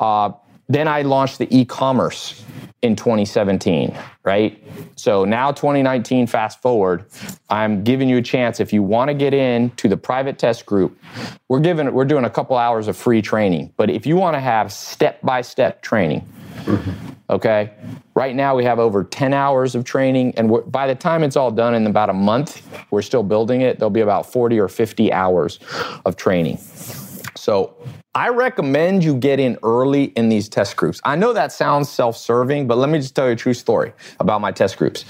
Uh, 0.00 0.32
then 0.72 0.88
I 0.88 1.02
launched 1.02 1.38
the 1.38 1.48
e-commerce 1.56 2.44
in 2.82 2.96
2017, 2.96 3.96
right? 4.24 4.60
So 4.96 5.24
now 5.24 5.52
2019, 5.52 6.26
fast 6.26 6.60
forward, 6.60 7.04
I'm 7.48 7.84
giving 7.84 8.08
you 8.08 8.16
a 8.16 8.22
chance 8.22 8.58
if 8.58 8.72
you 8.72 8.82
want 8.82 9.08
to 9.08 9.14
get 9.14 9.32
in 9.32 9.70
to 9.70 9.88
the 9.88 9.96
private 9.96 10.38
test 10.38 10.66
group. 10.66 10.98
We're 11.48 11.60
giving 11.60 11.92
we're 11.92 12.04
doing 12.04 12.24
a 12.24 12.30
couple 12.30 12.56
hours 12.56 12.88
of 12.88 12.96
free 12.96 13.22
training, 13.22 13.72
but 13.76 13.88
if 13.88 14.04
you 14.04 14.16
want 14.16 14.34
to 14.34 14.40
have 14.40 14.72
step-by-step 14.72 15.82
training, 15.82 16.26
okay? 17.30 17.70
Right 18.14 18.34
now 18.34 18.56
we 18.56 18.64
have 18.64 18.80
over 18.80 19.04
10 19.04 19.32
hours 19.32 19.76
of 19.76 19.84
training 19.84 20.34
and 20.36 20.52
by 20.72 20.88
the 20.88 20.94
time 20.94 21.22
it's 21.22 21.36
all 21.36 21.52
done 21.52 21.74
in 21.74 21.86
about 21.86 22.10
a 22.10 22.14
month, 22.14 22.66
we're 22.90 23.02
still 23.02 23.22
building 23.22 23.60
it, 23.60 23.78
there'll 23.78 23.90
be 23.90 24.00
about 24.00 24.30
40 24.30 24.58
or 24.58 24.68
50 24.68 25.12
hours 25.12 25.60
of 26.04 26.16
training. 26.16 26.58
So 27.36 27.76
I 28.14 28.28
recommend 28.28 29.02
you 29.02 29.16
get 29.16 29.40
in 29.40 29.56
early 29.62 30.04
in 30.16 30.28
these 30.28 30.46
test 30.46 30.76
groups. 30.76 31.00
I 31.02 31.16
know 31.16 31.32
that 31.32 31.50
sounds 31.50 31.88
self 31.88 32.14
serving, 32.14 32.66
but 32.66 32.76
let 32.76 32.90
me 32.90 32.98
just 32.98 33.14
tell 33.14 33.26
you 33.26 33.32
a 33.32 33.36
true 33.36 33.54
story 33.54 33.94
about 34.20 34.42
my 34.42 34.52
test 34.52 34.76
groups. 34.76 35.06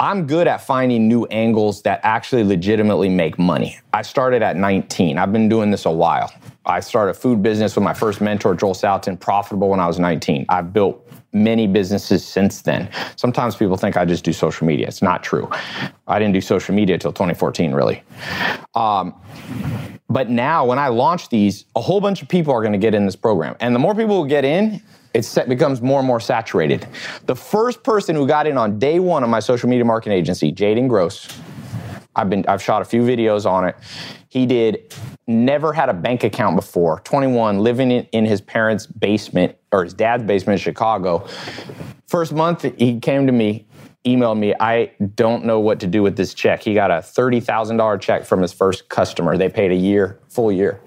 I'm 0.00 0.26
good 0.26 0.48
at 0.48 0.60
finding 0.60 1.06
new 1.06 1.24
angles 1.26 1.82
that 1.82 2.00
actually 2.02 2.42
legitimately 2.42 3.08
make 3.08 3.38
money. 3.38 3.78
I 3.92 4.02
started 4.02 4.42
at 4.42 4.56
19. 4.56 5.18
I've 5.18 5.32
been 5.32 5.48
doing 5.48 5.70
this 5.70 5.86
a 5.86 5.90
while. 5.90 6.32
I 6.66 6.80
started 6.80 7.12
a 7.12 7.14
food 7.14 7.44
business 7.44 7.76
with 7.76 7.84
my 7.84 7.94
first 7.94 8.20
mentor, 8.20 8.56
Joel 8.56 8.74
Salatin, 8.74 9.18
profitable 9.18 9.68
when 9.70 9.78
I 9.78 9.86
was 9.86 10.00
19. 10.00 10.46
I've 10.48 10.72
built 10.72 11.05
many 11.36 11.66
businesses 11.66 12.24
since 12.24 12.62
then. 12.62 12.88
Sometimes 13.16 13.54
people 13.56 13.76
think 13.76 13.96
I 13.96 14.04
just 14.04 14.24
do 14.24 14.32
social 14.32 14.66
media. 14.66 14.86
It's 14.88 15.02
not 15.02 15.22
true. 15.22 15.50
I 16.06 16.18
didn't 16.18 16.34
do 16.34 16.40
social 16.40 16.74
media 16.74 16.94
until 16.94 17.12
2014, 17.12 17.72
really. 17.72 18.02
Um, 18.74 19.14
but 20.08 20.30
now, 20.30 20.64
when 20.64 20.78
I 20.78 20.88
launch 20.88 21.28
these, 21.28 21.64
a 21.74 21.80
whole 21.80 22.00
bunch 22.00 22.22
of 22.22 22.28
people 22.28 22.52
are 22.52 22.60
going 22.60 22.72
to 22.72 22.78
get 22.78 22.94
in 22.94 23.04
this 23.04 23.16
program. 23.16 23.56
And 23.60 23.74
the 23.74 23.78
more 23.78 23.94
people 23.94 24.22
who 24.22 24.28
get 24.28 24.44
in, 24.44 24.80
it 25.14 25.48
becomes 25.48 25.80
more 25.80 25.98
and 25.98 26.06
more 26.06 26.20
saturated. 26.20 26.86
The 27.26 27.34
first 27.34 27.82
person 27.82 28.14
who 28.14 28.26
got 28.26 28.46
in 28.46 28.58
on 28.58 28.78
day 28.78 28.98
one 28.98 29.22
of 29.22 29.30
my 29.30 29.40
social 29.40 29.68
media 29.68 29.84
marketing 29.84 30.16
agency, 30.18 30.52
Jaden 30.52 30.88
Gross, 30.88 31.28
I've 32.14 32.30
been 32.30 32.44
I've 32.48 32.62
shot 32.62 32.82
a 32.82 32.84
few 32.84 33.02
videos 33.02 33.46
on 33.46 33.66
it. 33.66 33.76
He 34.36 34.44
did 34.44 34.92
never 35.26 35.72
had 35.72 35.88
a 35.88 35.94
bank 35.94 36.22
account 36.22 36.56
before. 36.56 37.00
21, 37.04 37.58
living 37.58 37.90
in, 37.90 38.06
in 38.12 38.26
his 38.26 38.42
parents' 38.42 38.84
basement 38.84 39.56
or 39.72 39.82
his 39.84 39.94
dad's 39.94 40.24
basement 40.24 40.60
in 40.60 40.62
Chicago. 40.62 41.26
First 42.06 42.34
month, 42.34 42.66
he 42.76 43.00
came 43.00 43.26
to 43.26 43.32
me, 43.32 43.66
emailed 44.04 44.38
me. 44.38 44.54
I 44.60 44.92
don't 45.14 45.46
know 45.46 45.58
what 45.58 45.80
to 45.80 45.86
do 45.86 46.02
with 46.02 46.18
this 46.18 46.34
check. 46.34 46.62
He 46.62 46.74
got 46.74 46.90
a 46.90 47.00
thirty 47.00 47.40
thousand 47.40 47.78
dollar 47.78 47.96
check 47.96 48.26
from 48.26 48.42
his 48.42 48.52
first 48.52 48.90
customer. 48.90 49.38
They 49.38 49.48
paid 49.48 49.72
a 49.72 49.74
year, 49.74 50.20
full 50.28 50.52
year. 50.52 50.82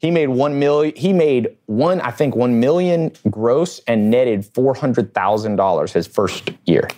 He 0.00 0.10
made 0.10 0.30
one 0.30 0.58
million. 0.58 0.92
He 0.96 1.12
made 1.12 1.56
one, 1.66 2.00
I 2.00 2.10
think, 2.10 2.34
one 2.34 2.58
million 2.58 3.12
gross 3.30 3.78
and 3.86 4.10
netted 4.10 4.44
four 4.44 4.74
hundred 4.74 5.14
thousand 5.14 5.54
dollars 5.54 5.92
his 5.92 6.08
first 6.08 6.50
year. 6.64 6.88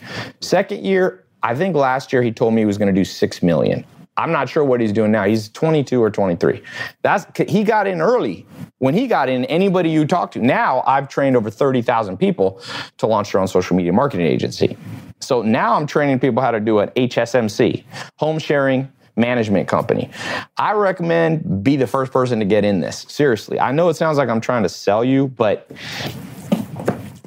Second 0.40 0.82
year, 0.82 1.26
I 1.42 1.54
think 1.54 1.76
last 1.76 2.10
year 2.10 2.22
he 2.22 2.32
told 2.32 2.54
me 2.54 2.62
he 2.62 2.66
was 2.66 2.78
going 2.78 2.92
to 2.92 2.98
do 2.98 3.04
six 3.04 3.42
million. 3.42 3.84
I'm 4.20 4.32
not 4.32 4.48
sure 4.50 4.62
what 4.62 4.80
he's 4.80 4.92
doing 4.92 5.10
now. 5.10 5.24
He's 5.24 5.48
22 5.48 6.02
or 6.02 6.10
23. 6.10 6.62
That's 7.02 7.26
he 7.48 7.64
got 7.64 7.86
in 7.86 8.02
early. 8.02 8.46
When 8.78 8.92
he 8.92 9.06
got 9.06 9.28
in, 9.30 9.46
anybody 9.46 9.88
you 9.90 10.06
talk 10.06 10.30
to. 10.32 10.40
Now 10.40 10.82
I've 10.86 11.08
trained 11.08 11.36
over 11.36 11.50
30,000 11.50 12.18
people 12.18 12.60
to 12.98 13.06
launch 13.06 13.32
their 13.32 13.40
own 13.40 13.48
social 13.48 13.76
media 13.76 13.92
marketing 13.92 14.26
agency. 14.26 14.76
So 15.20 15.40
now 15.40 15.74
I'm 15.74 15.86
training 15.86 16.18
people 16.18 16.42
how 16.42 16.50
to 16.50 16.60
do 16.60 16.80
an 16.80 16.90
HSMC, 16.90 17.84
home 18.16 18.38
sharing 18.38 18.90
management 19.16 19.68
company. 19.68 20.10
I 20.56 20.72
recommend 20.72 21.64
be 21.64 21.76
the 21.76 21.86
first 21.86 22.12
person 22.12 22.38
to 22.40 22.44
get 22.44 22.64
in 22.64 22.80
this. 22.80 23.06
Seriously. 23.08 23.58
I 23.58 23.72
know 23.72 23.88
it 23.88 23.94
sounds 23.94 24.18
like 24.18 24.28
I'm 24.28 24.40
trying 24.40 24.62
to 24.64 24.68
sell 24.68 25.04
you, 25.04 25.28
but 25.28 25.70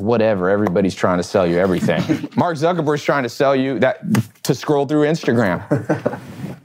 whatever. 0.03 0.49
Everybody's 0.49 0.95
trying 0.95 1.17
to 1.17 1.23
sell 1.23 1.47
you 1.47 1.57
everything. 1.57 2.01
Mark 2.35 2.57
Zuckerberg's 2.57 3.03
trying 3.03 3.23
to 3.23 3.29
sell 3.29 3.55
you 3.55 3.79
that 3.79 4.01
to 4.43 4.53
scroll 4.53 4.85
through 4.85 5.05
Instagram. 5.07 5.61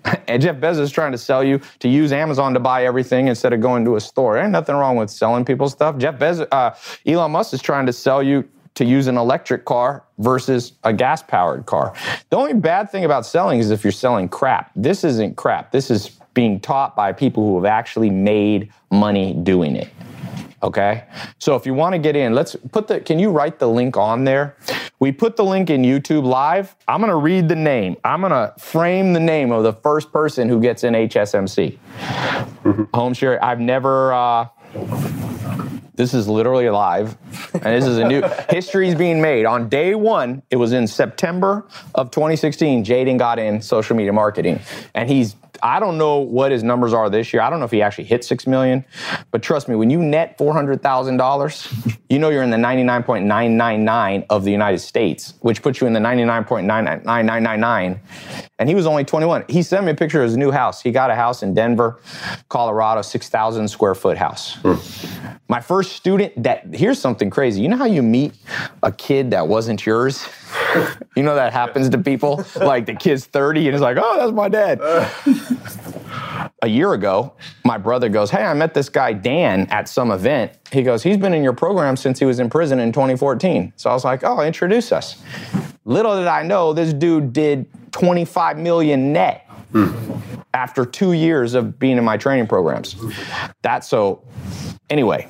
and 0.28 0.42
Jeff 0.42 0.56
Bezos 0.56 0.80
is 0.80 0.90
trying 0.90 1.12
to 1.12 1.18
sell 1.18 1.44
you 1.44 1.60
to 1.78 1.88
use 1.88 2.12
Amazon 2.12 2.54
to 2.54 2.60
buy 2.60 2.84
everything 2.84 3.28
instead 3.28 3.52
of 3.52 3.60
going 3.60 3.84
to 3.84 3.96
a 3.96 4.00
store. 4.00 4.34
There 4.34 4.42
ain't 4.42 4.52
nothing 4.52 4.74
wrong 4.74 4.96
with 4.96 5.10
selling 5.10 5.44
people 5.44 5.68
stuff. 5.68 5.96
Jeff 5.98 6.18
Bezos, 6.18 6.48
uh, 6.52 6.74
Elon 7.06 7.30
Musk 7.30 7.54
is 7.54 7.62
trying 7.62 7.86
to 7.86 7.92
sell 7.92 8.22
you 8.22 8.48
to 8.74 8.84
use 8.84 9.08
an 9.08 9.16
electric 9.16 9.64
car 9.64 10.04
versus 10.18 10.72
a 10.84 10.92
gas 10.92 11.22
powered 11.22 11.66
car. 11.66 11.94
The 12.30 12.36
only 12.36 12.54
bad 12.54 12.90
thing 12.90 13.04
about 13.04 13.26
selling 13.26 13.58
is 13.58 13.70
if 13.70 13.82
you're 13.82 13.92
selling 13.92 14.28
crap. 14.28 14.70
This 14.76 15.02
isn't 15.02 15.36
crap. 15.36 15.72
This 15.72 15.90
is 15.90 16.10
being 16.32 16.60
taught 16.60 16.94
by 16.94 17.12
people 17.12 17.44
who 17.44 17.56
have 17.56 17.64
actually 17.64 18.10
made 18.10 18.72
money 18.92 19.34
doing 19.34 19.74
it. 19.74 19.88
Okay? 20.62 21.04
So 21.38 21.54
if 21.56 21.66
you 21.66 21.74
want 21.74 21.94
to 21.94 21.98
get 21.98 22.16
in, 22.16 22.34
let's 22.34 22.56
put 22.72 22.88
the 22.88 23.00
can 23.00 23.18
you 23.18 23.30
write 23.30 23.58
the 23.58 23.68
link 23.68 23.96
on 23.96 24.24
there? 24.24 24.56
We 25.00 25.12
put 25.12 25.36
the 25.36 25.44
link 25.44 25.70
in 25.70 25.82
YouTube 25.82 26.24
live. 26.24 26.74
I'm 26.88 27.00
going 27.00 27.10
to 27.10 27.16
read 27.16 27.48
the 27.48 27.56
name. 27.56 27.96
I'm 28.02 28.20
going 28.20 28.32
to 28.32 28.52
frame 28.58 29.12
the 29.12 29.20
name 29.20 29.52
of 29.52 29.62
the 29.62 29.72
first 29.72 30.12
person 30.12 30.48
who 30.48 30.60
gets 30.60 30.82
in 30.82 30.94
HSMC. 30.94 31.78
Home 32.94 33.14
share. 33.14 33.42
I've 33.44 33.60
never 33.60 34.12
uh, 34.12 34.48
this 35.98 36.14
is 36.14 36.28
literally 36.28 36.70
live, 36.70 37.16
and 37.54 37.64
this 37.64 37.84
is 37.84 37.98
a 37.98 38.06
new 38.06 38.22
history 38.50 38.88
is 38.88 38.94
being 38.94 39.20
made. 39.20 39.46
On 39.46 39.68
day 39.68 39.96
one, 39.96 40.42
it 40.48 40.54
was 40.54 40.72
in 40.72 40.86
September 40.86 41.66
of 41.96 42.12
2016. 42.12 42.84
Jaden 42.84 43.18
got 43.18 43.40
in 43.40 43.60
social 43.60 43.96
media 43.96 44.12
marketing, 44.12 44.60
and 44.94 45.10
he's 45.10 45.34
I 45.62 45.80
don't 45.80 45.98
know 45.98 46.18
what 46.18 46.52
his 46.52 46.62
numbers 46.62 46.92
are 46.92 47.10
this 47.10 47.32
year. 47.32 47.42
I 47.42 47.50
don't 47.50 47.58
know 47.58 47.64
if 47.64 47.70
he 47.70 47.82
actually 47.82 48.04
hit 48.04 48.24
six 48.24 48.46
million, 48.46 48.84
but 49.30 49.42
trust 49.42 49.68
me, 49.68 49.74
when 49.74 49.90
you 49.90 50.02
net 50.02 50.36
four 50.38 50.52
hundred 50.52 50.82
thousand 50.82 51.16
dollars, 51.16 51.72
you 52.08 52.18
know 52.18 52.30
you're 52.30 52.42
in 52.42 52.50
the 52.50 52.58
ninety 52.58 52.82
nine 52.82 53.02
point 53.02 53.24
nine 53.26 53.56
nine 53.56 53.84
nine 53.84 54.24
of 54.30 54.44
the 54.44 54.50
United 54.50 54.78
States, 54.78 55.34
which 55.40 55.62
puts 55.62 55.80
you 55.80 55.86
in 55.86 55.92
the 55.92 56.00
ninety 56.00 56.24
nine 56.24 56.44
point 56.44 56.66
nine 56.66 56.84
nine 56.84 57.26
nine 57.26 57.42
nine 57.42 57.60
nine. 57.60 58.00
And 58.58 58.68
he 58.68 58.74
was 58.74 58.86
only 58.86 59.04
twenty 59.04 59.26
one. 59.26 59.44
He 59.48 59.62
sent 59.62 59.84
me 59.84 59.92
a 59.92 59.94
picture 59.94 60.22
of 60.22 60.28
his 60.28 60.36
new 60.36 60.50
house. 60.50 60.82
He 60.82 60.90
got 60.90 61.10
a 61.10 61.14
house 61.14 61.42
in 61.42 61.54
Denver, 61.54 62.00
Colorado, 62.48 63.02
six 63.02 63.28
thousand 63.28 63.68
square 63.68 63.94
foot 63.94 64.16
house. 64.16 64.58
My 65.48 65.60
first 65.60 65.92
student. 65.92 66.42
That 66.42 66.74
here's 66.74 67.00
something 67.00 67.30
crazy. 67.30 67.62
You 67.62 67.68
know 67.68 67.76
how 67.76 67.86
you 67.86 68.02
meet 68.02 68.34
a 68.82 68.92
kid 68.92 69.30
that 69.30 69.48
wasn't 69.48 69.84
yours. 69.84 70.26
You 71.16 71.24
know 71.24 71.34
that 71.34 71.52
happens 71.52 71.88
to 71.88 71.98
people. 71.98 72.44
Like 72.54 72.86
the 72.86 72.94
kid's 72.94 73.24
30 73.24 73.66
and 73.66 73.74
it's 73.74 73.82
like, 73.82 73.96
oh, 74.00 74.18
that's 74.18 74.32
my 74.32 74.48
dad. 74.48 74.78
a 76.62 76.68
year 76.68 76.92
ago, 76.92 77.32
my 77.64 77.78
brother 77.78 78.08
goes, 78.08 78.30
Hey, 78.30 78.44
I 78.44 78.54
met 78.54 78.74
this 78.74 78.88
guy, 78.88 79.12
Dan, 79.12 79.66
at 79.70 79.88
some 79.88 80.10
event. 80.10 80.52
He 80.70 80.82
goes, 80.82 81.02
He's 81.02 81.16
been 81.16 81.34
in 81.34 81.42
your 81.42 81.52
program 81.52 81.96
since 81.96 82.18
he 82.18 82.24
was 82.24 82.38
in 82.38 82.50
prison 82.50 82.78
in 82.78 82.92
2014. 82.92 83.72
So 83.76 83.90
I 83.90 83.94
was 83.94 84.04
like, 84.04 84.22
Oh, 84.22 84.40
introduce 84.42 84.92
us. 84.92 85.20
Little 85.84 86.16
did 86.16 86.26
I 86.26 86.42
know, 86.42 86.72
this 86.72 86.92
dude 86.92 87.32
did 87.32 87.66
25 87.92 88.58
million 88.58 89.12
net 89.12 89.47
after 90.54 90.84
two 90.84 91.12
years 91.12 91.54
of 91.54 91.78
being 91.78 91.98
in 91.98 92.04
my 92.04 92.16
training 92.16 92.46
programs. 92.46 92.96
That's 93.62 93.88
so, 93.88 94.22
anyway, 94.90 95.28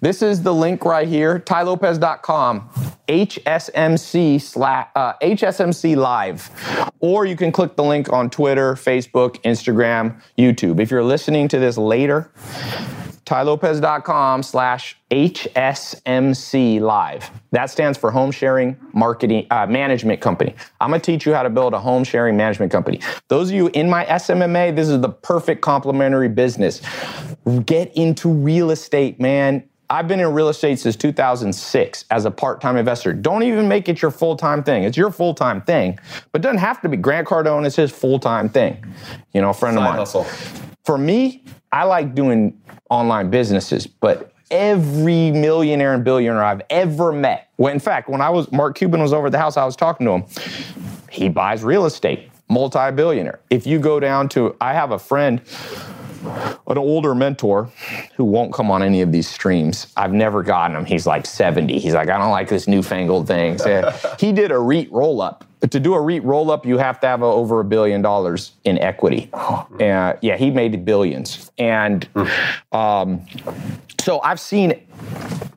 this 0.00 0.22
is 0.22 0.42
the 0.42 0.54
link 0.54 0.84
right 0.84 1.06
here, 1.06 1.38
tailopez.com, 1.38 2.70
HSMC, 3.08 4.40
slash, 4.40 4.88
uh, 4.94 5.12
HSMC 5.22 5.96
Live. 5.96 6.50
Or 7.00 7.26
you 7.26 7.36
can 7.36 7.52
click 7.52 7.76
the 7.76 7.84
link 7.84 8.12
on 8.12 8.30
Twitter, 8.30 8.74
Facebook, 8.74 9.40
Instagram, 9.42 10.20
YouTube. 10.38 10.80
If 10.80 10.90
you're 10.90 11.04
listening 11.04 11.48
to 11.48 11.58
this 11.58 11.76
later, 11.76 12.30
tailopez.com 13.26 14.42
slash 14.42 14.98
HSMC 15.10 16.80
Live. 16.80 17.30
That 17.52 17.70
stands 17.70 17.98
for 17.98 18.10
Home 18.10 18.30
Sharing 18.30 18.76
Marketing 18.92 19.46
uh, 19.50 19.66
Management 19.66 20.20
Company. 20.20 20.54
I'm 20.80 20.90
gonna 20.90 21.00
teach 21.00 21.26
you 21.26 21.34
how 21.34 21.42
to 21.42 21.50
build 21.50 21.74
a 21.74 21.78
home 21.78 22.04
sharing 22.04 22.36
management 22.36 22.72
company. 22.72 23.00
Those 23.28 23.50
of 23.50 23.54
you 23.54 23.68
in 23.68 23.88
my 23.88 24.04
SMMA, 24.06 24.74
this 24.74 24.88
is 24.88 25.00
the 25.00 25.08
perfect 25.08 25.62
complementary 25.62 26.28
business. 26.28 26.82
Get 27.64 27.96
into 27.96 28.28
real 28.28 28.70
estate, 28.70 29.20
man. 29.20 29.69
I've 29.90 30.06
been 30.06 30.20
in 30.20 30.32
real 30.32 30.48
estate 30.48 30.78
since 30.78 30.94
2006 30.94 32.04
as 32.12 32.24
a 32.24 32.30
part-time 32.30 32.76
investor. 32.76 33.12
Don't 33.12 33.42
even 33.42 33.66
make 33.66 33.88
it 33.88 34.00
your 34.00 34.12
full-time 34.12 34.62
thing. 34.62 34.84
It's 34.84 34.96
your 34.96 35.10
full-time 35.10 35.62
thing, 35.62 35.98
but 36.30 36.40
it 36.40 36.42
doesn't 36.42 36.58
have 36.58 36.80
to 36.82 36.88
be. 36.88 36.96
Grant 36.96 37.26
Cardone 37.26 37.66
is 37.66 37.74
his 37.74 37.90
full-time 37.90 38.48
thing. 38.48 38.82
You 39.34 39.40
know, 39.40 39.50
a 39.50 39.54
friend 39.54 39.76
of 39.76 39.82
Side 39.82 39.88
mine. 39.88 39.98
hustle. 39.98 40.24
For 40.84 40.96
me, 40.96 41.42
I 41.72 41.84
like 41.84 42.14
doing 42.14 42.56
online 42.88 43.30
businesses, 43.30 43.88
but 43.88 44.32
every 44.52 45.32
millionaire 45.32 45.94
and 45.94 46.04
billionaire 46.04 46.44
I've 46.44 46.62
ever 46.70 47.10
met, 47.10 47.48
well, 47.58 47.72
in 47.72 47.80
fact, 47.80 48.08
when 48.08 48.20
I 48.20 48.30
was 48.30 48.50
Mark 48.52 48.76
Cuban 48.76 49.02
was 49.02 49.12
over 49.12 49.26
at 49.26 49.32
the 49.32 49.38
house, 49.38 49.56
I 49.56 49.64
was 49.64 49.74
talking 49.74 50.06
to 50.06 50.12
him. 50.12 50.24
He 51.10 51.28
buys 51.28 51.64
real 51.64 51.84
estate, 51.84 52.30
multi-billionaire. 52.48 53.40
If 53.50 53.66
you 53.66 53.80
go 53.80 53.98
down 53.98 54.28
to, 54.30 54.54
I 54.60 54.72
have 54.72 54.92
a 54.92 54.98
friend 55.00 55.40
an 56.22 56.78
older 56.78 57.14
mentor 57.14 57.70
who 58.16 58.24
won't 58.24 58.52
come 58.52 58.70
on 58.70 58.82
any 58.82 59.00
of 59.00 59.12
these 59.12 59.28
streams. 59.28 59.92
I've 59.96 60.12
never 60.12 60.42
gotten 60.42 60.76
him. 60.76 60.84
He's 60.84 61.06
like 61.06 61.26
70. 61.26 61.78
He's 61.78 61.94
like, 61.94 62.08
I 62.08 62.18
don't 62.18 62.30
like 62.30 62.48
this 62.48 62.68
newfangled 62.68 63.26
thing. 63.26 63.58
So 63.58 63.90
he 64.18 64.32
did 64.32 64.50
a 64.50 64.58
REIT 64.58 64.90
roll 64.92 65.20
up. 65.20 65.44
But 65.60 65.70
to 65.72 65.80
do 65.80 65.94
a 65.94 66.00
REIT 66.00 66.24
roll 66.24 66.50
up, 66.50 66.64
you 66.64 66.78
have 66.78 67.00
to 67.00 67.06
have 67.06 67.22
over 67.22 67.60
a 67.60 67.64
billion 67.64 68.02
dollars 68.02 68.52
in 68.64 68.78
equity. 68.78 69.30
Uh, 69.32 70.14
yeah, 70.22 70.36
he 70.36 70.50
made 70.50 70.84
billions. 70.84 71.50
And 71.58 72.08
um, 72.72 73.26
so 74.00 74.20
I've 74.22 74.40
seen 74.40 74.80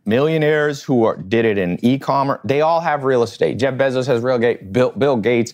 millionaires 0.05 0.83
who 0.83 1.05
are, 1.05 1.15
did 1.15 1.45
it 1.45 1.57
in 1.57 1.83
e-commerce. 1.83 2.41
They 2.43 2.61
all 2.61 2.81
have 2.81 3.05
real 3.05 3.23
estate. 3.23 3.57
Jeff 3.57 3.75
Bezos 3.75 4.05
has 4.07 4.21
real 4.21 4.35
estate. 4.35 4.73
Bill, 4.73 4.91
Bill 4.91 5.15
Gates, 5.15 5.53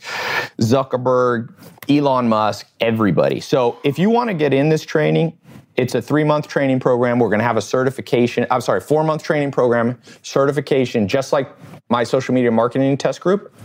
Zuckerberg, 0.60 1.54
Elon 1.88 2.28
Musk, 2.28 2.68
everybody. 2.80 3.40
So 3.40 3.78
if 3.84 4.00
you 4.00 4.10
want 4.10 4.30
to 4.30 4.34
get 4.34 4.54
in 4.54 4.70
this 4.70 4.84
training, 4.84 5.38
it's 5.80 5.96
a 5.96 6.02
three 6.02 6.26
month 6.26 6.48
training 6.50 6.82
program. 6.82 7.20
We're 7.20 7.30
going 7.30 7.40
to 7.40 7.46
have 7.46 7.56
a 7.56 7.62
certification. 7.62 8.46
I'm 8.52 8.60
sorry, 8.60 8.82
four 8.82 9.02
month 9.06 9.24
training 9.24 9.52
program, 9.52 9.98
certification, 10.24 11.08
just 11.08 11.32
like 11.32 11.50
my 11.88 12.04
social 12.04 12.34
media 12.34 12.52
marketing 12.52 12.98
test 12.98 13.22
group, 13.22 13.56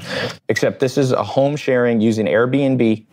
except 0.49 0.79
this 0.79 0.97
is 0.97 1.11
a 1.11 1.25
home 1.25 1.57
sharing 1.57 2.01
using 2.01 2.27
Airbnb 2.27 3.05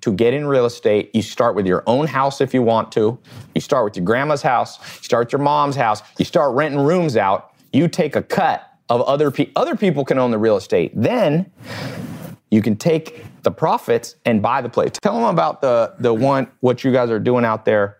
to 0.00 0.12
get 0.12 0.34
in 0.34 0.46
real 0.46 0.66
estate, 0.66 1.10
you 1.14 1.22
start 1.22 1.54
with 1.54 1.66
your 1.66 1.82
own 1.86 2.06
house 2.06 2.40
if 2.40 2.52
you 2.52 2.62
want 2.62 2.92
to. 2.92 3.18
You 3.54 3.60
start 3.60 3.84
with 3.84 3.96
your 3.96 4.04
grandma's 4.04 4.42
house, 4.42 4.78
you 4.98 5.04
start 5.04 5.32
your 5.32 5.40
mom's 5.40 5.76
house, 5.76 6.02
you 6.18 6.24
start 6.24 6.54
renting 6.54 6.80
rooms 6.80 7.16
out. 7.16 7.54
You 7.72 7.88
take 7.88 8.14
a 8.14 8.22
cut 8.22 8.70
of 8.88 9.00
other 9.02 9.30
people. 9.30 9.52
Other 9.60 9.76
people 9.76 10.04
can 10.04 10.18
own 10.18 10.30
the 10.30 10.38
real 10.38 10.56
estate. 10.56 10.92
Then 10.94 11.50
you 12.50 12.62
can 12.62 12.76
take 12.76 13.24
the 13.42 13.50
profits 13.50 14.16
and 14.24 14.42
buy 14.42 14.60
the 14.60 14.68
place. 14.68 14.92
Tell 15.02 15.14
them 15.14 15.24
about 15.24 15.60
the 15.60 15.94
the 15.98 16.12
one 16.12 16.48
what 16.60 16.84
you 16.84 16.92
guys 16.92 17.10
are 17.10 17.18
doing 17.18 17.44
out 17.44 17.64
there. 17.64 17.98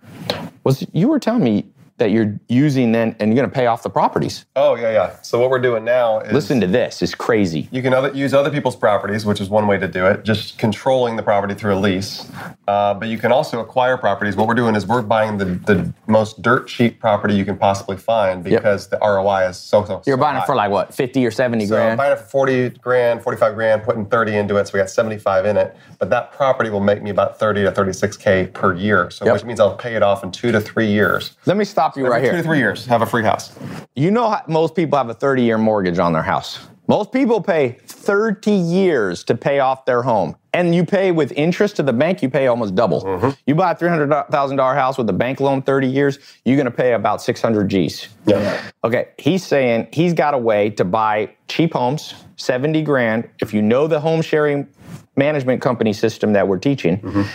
Was 0.64 0.86
you 0.92 1.08
were 1.08 1.20
telling 1.20 1.44
me 1.44 1.66
that 1.98 2.10
you're 2.10 2.38
using 2.48 2.90
then, 2.90 3.14
and 3.20 3.30
you're 3.30 3.36
going 3.40 3.48
to 3.48 3.54
pay 3.54 3.66
off 3.66 3.82
the 3.84 3.90
properties. 3.90 4.46
Oh 4.56 4.74
yeah, 4.74 4.90
yeah. 4.90 5.16
So 5.22 5.38
what 5.38 5.48
we're 5.50 5.60
doing 5.60 5.84
now 5.84 6.20
is 6.20 6.32
Listen 6.32 6.60
to 6.60 6.66
this, 6.66 7.02
it's 7.02 7.14
crazy. 7.14 7.68
You 7.70 7.82
can 7.82 7.94
other, 7.94 8.10
use 8.12 8.34
other 8.34 8.50
people's 8.50 8.74
properties, 8.74 9.24
which 9.24 9.40
is 9.40 9.48
one 9.48 9.66
way 9.68 9.78
to 9.78 9.86
do 9.86 10.04
it, 10.06 10.24
just 10.24 10.58
controlling 10.58 11.14
the 11.16 11.22
property 11.22 11.54
through 11.54 11.74
a 11.74 11.78
lease. 11.78 12.28
Uh, 12.66 12.94
but 12.94 13.08
you 13.08 13.16
can 13.18 13.30
also 13.30 13.60
acquire 13.60 13.96
properties. 13.96 14.34
What 14.34 14.48
we're 14.48 14.54
doing 14.54 14.74
is 14.74 14.86
we're 14.86 15.02
buying 15.02 15.38
the, 15.38 15.44
the 15.44 15.92
most 16.08 16.42
dirt 16.42 16.66
cheap 16.66 16.98
property 16.98 17.34
you 17.34 17.44
can 17.44 17.56
possibly 17.56 17.96
find 17.96 18.42
because 18.42 18.88
the 18.88 18.98
ROI 19.00 19.48
is 19.50 19.56
so 19.56 19.84
so. 19.84 20.02
You're 20.04 20.16
buying 20.16 20.36
high. 20.36 20.42
it 20.42 20.46
for 20.46 20.56
like 20.56 20.70
what, 20.72 20.92
50 20.92 21.24
or 21.24 21.30
70 21.30 21.66
So 21.66 21.76
grand? 21.76 21.96
buying 21.98 22.12
it 22.12 22.18
for 22.18 22.26
40 22.26 22.70
grand, 22.70 23.22
45 23.22 23.54
grand, 23.54 23.82
putting 23.84 24.06
30 24.06 24.34
into 24.36 24.56
it, 24.56 24.66
so 24.66 24.72
we 24.74 24.78
got 24.80 24.90
75 24.90 25.46
in 25.46 25.56
it. 25.56 25.76
But 26.00 26.10
that 26.10 26.32
property 26.32 26.70
will 26.70 26.80
make 26.80 27.02
me 27.02 27.10
about 27.10 27.38
30 27.38 27.62
to 27.64 27.72
36k 27.72 28.52
per 28.52 28.74
year, 28.74 29.10
so 29.10 29.24
Yep. 29.24 29.34
which 29.34 29.44
means 29.44 29.60
I'll 29.60 29.76
pay 29.76 29.94
it 29.94 30.02
off 30.02 30.24
in 30.24 30.32
two 30.32 30.50
to 30.50 30.60
three 30.60 30.88
years. 30.90 31.36
Let 31.46 31.56
me 31.56 31.64
stop 31.64 31.83
you 31.96 32.06
right 32.06 32.16
Every 32.16 32.22
here. 32.22 32.32
Two 32.32 32.36
to 32.38 32.42
three 32.42 32.58
years, 32.58 32.86
have 32.86 33.02
a 33.02 33.06
free 33.06 33.22
house. 33.22 33.52
You 33.94 34.10
know 34.10 34.30
how 34.30 34.42
most 34.48 34.74
people 34.74 34.98
have 34.98 35.08
a 35.08 35.14
30 35.14 35.42
year 35.42 35.58
mortgage 35.58 35.98
on 35.98 36.12
their 36.12 36.22
house. 36.22 36.66
Most 36.86 37.12
people 37.12 37.40
pay 37.40 37.78
30 37.86 38.50
years 38.50 39.24
to 39.24 39.34
pay 39.34 39.60
off 39.60 39.86
their 39.86 40.02
home. 40.02 40.36
And 40.52 40.74
you 40.74 40.84
pay 40.84 41.12
with 41.12 41.32
interest 41.32 41.76
to 41.76 41.82
the 41.82 41.92
bank, 41.92 42.22
you 42.22 42.28
pay 42.28 42.46
almost 42.46 42.74
double. 42.74 43.02
Mm-hmm. 43.02 43.30
You 43.46 43.54
buy 43.54 43.72
a 43.72 43.74
$300,000 43.74 44.74
house 44.74 44.98
with 44.98 45.08
a 45.08 45.12
bank 45.12 45.40
loan 45.40 45.62
30 45.62 45.88
years, 45.88 46.18
you're 46.44 46.58
gonna 46.58 46.70
pay 46.70 46.92
about 46.92 47.22
600 47.22 47.68
G's. 47.68 48.08
Yeah. 48.26 48.60
Okay, 48.84 49.08
he's 49.18 49.44
saying 49.44 49.88
he's 49.92 50.12
got 50.12 50.34
a 50.34 50.38
way 50.38 50.70
to 50.70 50.84
buy 50.84 51.34
cheap 51.48 51.72
homes, 51.72 52.14
70 52.36 52.82
grand. 52.82 53.28
If 53.40 53.54
you 53.54 53.62
know 53.62 53.86
the 53.86 53.98
home 53.98 54.20
sharing 54.20 54.68
management 55.16 55.62
company 55.62 55.92
system 55.92 56.34
that 56.34 56.46
we're 56.46 56.58
teaching, 56.58 57.26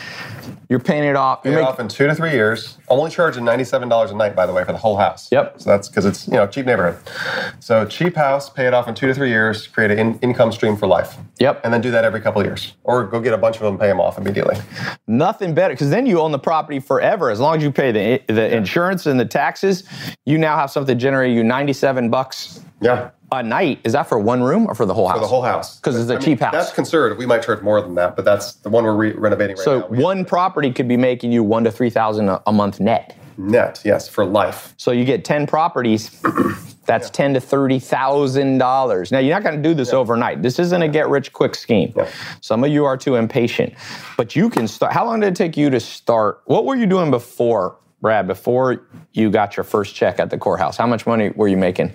you're 0.69 0.79
paying 0.79 1.03
it 1.03 1.15
off. 1.15 1.43
Pay 1.43 1.49
You 1.49 1.57
it 1.57 1.59
make- 1.61 1.67
off 1.67 1.79
in 1.79 1.87
two 1.87 2.05
to 2.07 2.13
three 2.15 2.31
years. 2.31 2.77
Only 2.87 3.09
charging 3.11 3.43
ninety-seven 3.43 3.89
dollars 3.89 4.11
a 4.11 4.15
night, 4.15 4.35
by 4.35 4.45
the 4.45 4.53
way, 4.53 4.63
for 4.63 4.71
the 4.71 4.77
whole 4.77 4.97
house. 4.97 5.27
Yep. 5.31 5.55
So 5.57 5.69
that's 5.69 5.89
because 5.89 6.05
it's 6.05 6.27
you 6.27 6.35
know 6.35 6.47
cheap 6.47 6.65
neighborhood. 6.65 6.97
So 7.59 7.85
cheap 7.85 8.15
house, 8.15 8.49
pay 8.49 8.67
it 8.67 8.73
off 8.73 8.87
in 8.87 8.95
two 8.95 9.07
to 9.07 9.13
three 9.13 9.29
years, 9.29 9.67
create 9.67 9.91
an 9.91 9.99
in- 9.99 10.19
income 10.19 10.51
stream 10.51 10.77
for 10.77 10.87
life. 10.87 11.17
Yep. 11.39 11.61
And 11.63 11.73
then 11.73 11.81
do 11.81 11.91
that 11.91 12.05
every 12.05 12.21
couple 12.21 12.41
of 12.41 12.47
years, 12.47 12.73
or 12.83 13.03
go 13.05 13.19
get 13.19 13.33
a 13.33 13.37
bunch 13.37 13.55
of 13.57 13.63
them, 13.63 13.77
pay 13.77 13.87
them 13.87 13.99
off 13.99 14.17
immediately. 14.17 14.55
Nothing 15.07 15.53
better, 15.53 15.73
because 15.73 15.89
then 15.89 16.05
you 16.05 16.19
own 16.19 16.31
the 16.31 16.39
property 16.39 16.79
forever. 16.79 17.29
As 17.31 17.39
long 17.39 17.57
as 17.57 17.63
you 17.63 17.71
pay 17.71 17.91
the 17.91 18.33
the 18.33 18.55
insurance 18.55 19.05
and 19.07 19.19
the 19.19 19.25
taxes, 19.25 19.83
you 20.25 20.37
now 20.37 20.55
have 20.55 20.69
something 20.71 20.97
generating 20.99 21.35
you 21.35 21.43
97 21.43 22.09
bucks 22.09 22.61
Yeah. 22.81 23.09
A 23.31 23.43
night. 23.43 23.79
Is 23.83 23.93
that 23.93 24.03
for 24.09 24.19
one 24.19 24.41
room 24.43 24.67
or 24.67 24.75
for 24.75 24.85
the 24.85 24.93
whole 24.93 25.07
house? 25.07 25.17
For 25.17 25.21
the 25.21 25.27
whole 25.27 25.41
house, 25.41 25.77
because 25.79 25.99
it's 25.99 26.09
a 26.09 26.13
I 26.13 26.15
mean, 26.17 26.25
cheap 26.25 26.39
house. 26.39 26.51
That's 26.51 26.71
conservative. 26.73 27.17
We 27.17 27.25
might 27.25 27.43
charge 27.43 27.61
more 27.61 27.81
than 27.81 27.95
that, 27.95 28.15
but 28.15 28.25
that's 28.25 28.53
the 28.53 28.69
one 28.69 28.83
we're 28.83 28.95
re- 28.95 29.11
renovating 29.13 29.55
right 29.57 29.63
So 29.63 29.79
now. 29.79 29.87
We- 29.87 30.03
one 30.03 30.25
property 30.25 30.71
could 30.71 30.87
be 30.87 30.97
making 30.97 31.31
you 31.31 31.43
one 31.43 31.63
to 31.63 31.71
three 31.71 31.89
thousand 31.89 32.29
a 32.45 32.51
month 32.51 32.79
net. 32.79 33.15
net, 33.37 33.81
yes, 33.85 34.07
for 34.07 34.25
life. 34.25 34.73
So 34.77 34.91
you 34.91 35.05
get 35.05 35.23
10 35.23 35.47
properties. 35.47 36.21
That's 36.85 37.11
ten 37.11 37.35
to 37.35 37.39
thirty 37.39 37.77
thousand 37.77 38.57
dollars. 38.57 39.11
Now 39.11 39.19
you're 39.19 39.35
not 39.35 39.43
going 39.43 39.55
to 39.55 39.61
do 39.61 39.75
this 39.75 39.93
overnight. 39.93 40.41
This 40.41 40.57
isn't 40.57 40.81
a 40.81 40.87
get 40.87 41.07
rich 41.07 41.31
quick 41.33 41.53
scheme. 41.53 41.93
Yeah. 41.95 42.09
Some 42.41 42.63
of 42.63 42.71
you 42.71 42.83
are 42.85 42.97
too 42.97 43.13
impatient, 43.15 43.75
but 44.17 44.35
you 44.35 44.49
can 44.49 44.67
start. 44.67 44.91
How 44.91 45.05
long 45.05 45.19
did 45.19 45.27
it 45.27 45.35
take 45.35 45.55
you 45.55 45.69
to 45.69 45.79
start? 45.79 46.41
What 46.45 46.65
were 46.65 46.75
you 46.75 46.87
doing 46.87 47.11
before, 47.11 47.75
Brad? 48.01 48.27
Before 48.27 48.85
you 49.13 49.29
got 49.29 49.57
your 49.57 49.63
first 49.63 49.95
check 49.95 50.19
at 50.19 50.29
the 50.29 50.37
courthouse, 50.37 50.77
how 50.77 50.87
much 50.87 51.05
money 51.05 51.29
were 51.29 51.47
you 51.47 51.57
making? 51.57 51.93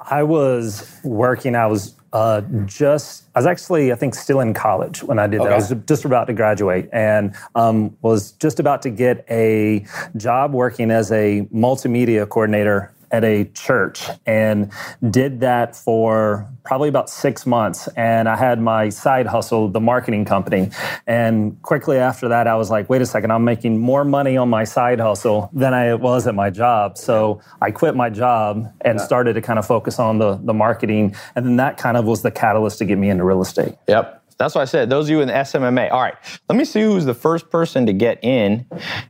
I 0.00 0.22
was 0.22 0.98
working. 1.04 1.54
I 1.54 1.66
was 1.66 1.94
uh, 2.12 2.42
just. 2.66 3.24
I 3.34 3.38
was 3.38 3.46
actually, 3.46 3.92
I 3.92 3.94
think, 3.94 4.14
still 4.14 4.40
in 4.40 4.54
college 4.54 5.02
when 5.02 5.18
I 5.18 5.26
did 5.26 5.40
that. 5.40 5.52
I 5.52 5.56
was 5.56 5.74
just 5.86 6.04
about 6.04 6.26
to 6.26 6.32
graduate 6.32 6.88
and 6.92 7.34
um, 7.54 7.96
was 8.02 8.32
just 8.32 8.60
about 8.60 8.82
to 8.82 8.90
get 8.90 9.24
a 9.30 9.84
job 10.16 10.52
working 10.52 10.90
as 10.90 11.10
a 11.12 11.48
multimedia 11.52 12.28
coordinator 12.28 12.92
at 13.12 13.24
a 13.24 13.44
church 13.44 14.08
and 14.26 14.72
did 15.10 15.40
that 15.40 15.76
for 15.76 16.48
probably 16.64 16.88
about 16.88 17.10
six 17.10 17.46
months. 17.46 17.88
And 17.96 18.28
I 18.28 18.36
had 18.36 18.60
my 18.60 18.88
side 18.88 19.26
hustle, 19.26 19.68
the 19.68 19.80
marketing 19.80 20.24
company. 20.24 20.70
And 21.06 21.60
quickly 21.62 21.98
after 21.98 22.28
that, 22.28 22.46
I 22.46 22.56
was 22.56 22.70
like, 22.70 22.88
wait 22.88 23.02
a 23.02 23.06
second, 23.06 23.30
I'm 23.30 23.44
making 23.44 23.78
more 23.78 24.04
money 24.04 24.36
on 24.36 24.48
my 24.48 24.64
side 24.64 24.98
hustle 24.98 25.50
than 25.52 25.74
I 25.74 25.94
was 25.94 26.26
at 26.26 26.34
my 26.34 26.50
job. 26.50 26.96
So 26.96 27.40
I 27.60 27.70
quit 27.70 27.94
my 27.94 28.10
job 28.10 28.72
and 28.80 29.00
started 29.00 29.34
to 29.34 29.42
kind 29.42 29.58
of 29.58 29.66
focus 29.66 29.98
on 29.98 30.18
the, 30.18 30.40
the 30.42 30.54
marketing. 30.54 31.14
And 31.36 31.44
then 31.44 31.56
that 31.56 31.76
kind 31.76 31.96
of 31.96 32.04
was 32.06 32.22
the 32.22 32.30
catalyst 32.30 32.78
to 32.78 32.84
get 32.84 32.98
me 32.98 33.10
into 33.10 33.24
real 33.24 33.42
estate. 33.42 33.74
Yep. 33.88 34.21
That's 34.38 34.54
what 34.54 34.62
I 34.62 34.64
said. 34.66 34.90
Those 34.90 35.06
of 35.06 35.10
you 35.10 35.20
in 35.20 35.28
the 35.28 35.34
SMMA. 35.34 35.90
All 35.92 36.00
right. 36.00 36.14
Let 36.48 36.56
me 36.56 36.64
see 36.64 36.80
who's 36.82 37.04
the 37.04 37.14
first 37.14 37.50
person 37.50 37.86
to 37.86 37.92
get 37.92 38.22
in 38.22 38.66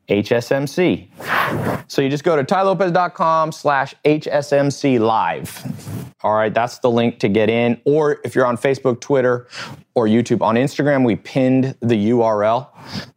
HSMC. 0.08 1.08
So 1.88 2.02
you 2.02 2.08
just 2.08 2.24
go 2.24 2.36
to 2.36 2.44
tailopez.com 2.44 3.52
slash 3.52 3.94
HSMC 4.04 5.00
live. 5.00 6.14
All 6.22 6.34
right. 6.34 6.52
That's 6.52 6.78
the 6.78 6.90
link 6.90 7.18
to 7.20 7.28
get 7.28 7.50
in. 7.50 7.80
Or 7.84 8.20
if 8.24 8.34
you're 8.34 8.46
on 8.46 8.56
Facebook, 8.56 9.00
Twitter, 9.00 9.48
or 9.95 10.07
YouTube, 10.07 10.43
on 10.43 10.55
Instagram, 10.55 11.05
we 11.05 11.16
pinned 11.16 11.74
the 11.80 12.11
URL 12.11 12.68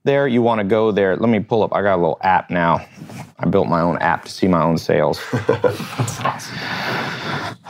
there. 0.04 0.28
You 0.28 0.42
want 0.42 0.60
to 0.60 0.66
go 0.66 0.92
there. 0.92 1.16
Let 1.16 1.30
me 1.30 1.40
pull 1.40 1.64
up. 1.64 1.74
I 1.74 1.82
got 1.82 1.96
a 1.96 2.02
little 2.02 2.20
app 2.22 2.50
now. 2.50 2.86
I 3.40 3.46
built 3.48 3.68
my 3.68 3.82
own 3.82 3.98
app 4.00 4.26
to 4.26 4.32
see 4.32 4.48
my 4.48 4.62
own 4.62 4.78
sales. 4.78 5.20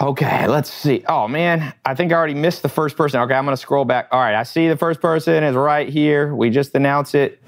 Okay, 0.01 0.45
let's 0.47 0.69
see. 0.71 1.05
Oh 1.07 1.25
man, 1.25 1.73
I 1.85 1.95
think 1.95 2.11
I 2.11 2.15
already 2.15 2.33
missed 2.33 2.63
the 2.63 2.69
first 2.69 2.97
person. 2.97 3.21
Okay, 3.21 3.33
I'm 3.33 3.45
gonna 3.45 3.55
scroll 3.55 3.85
back. 3.85 4.09
All 4.11 4.19
right, 4.19 4.35
I 4.35 4.43
see 4.43 4.67
the 4.67 4.75
first 4.75 4.99
person 4.99 5.41
is 5.41 5.55
right 5.55 5.87
here. 5.87 6.35
We 6.35 6.49
just 6.49 6.75
announced 6.75 7.15
it. 7.15 7.41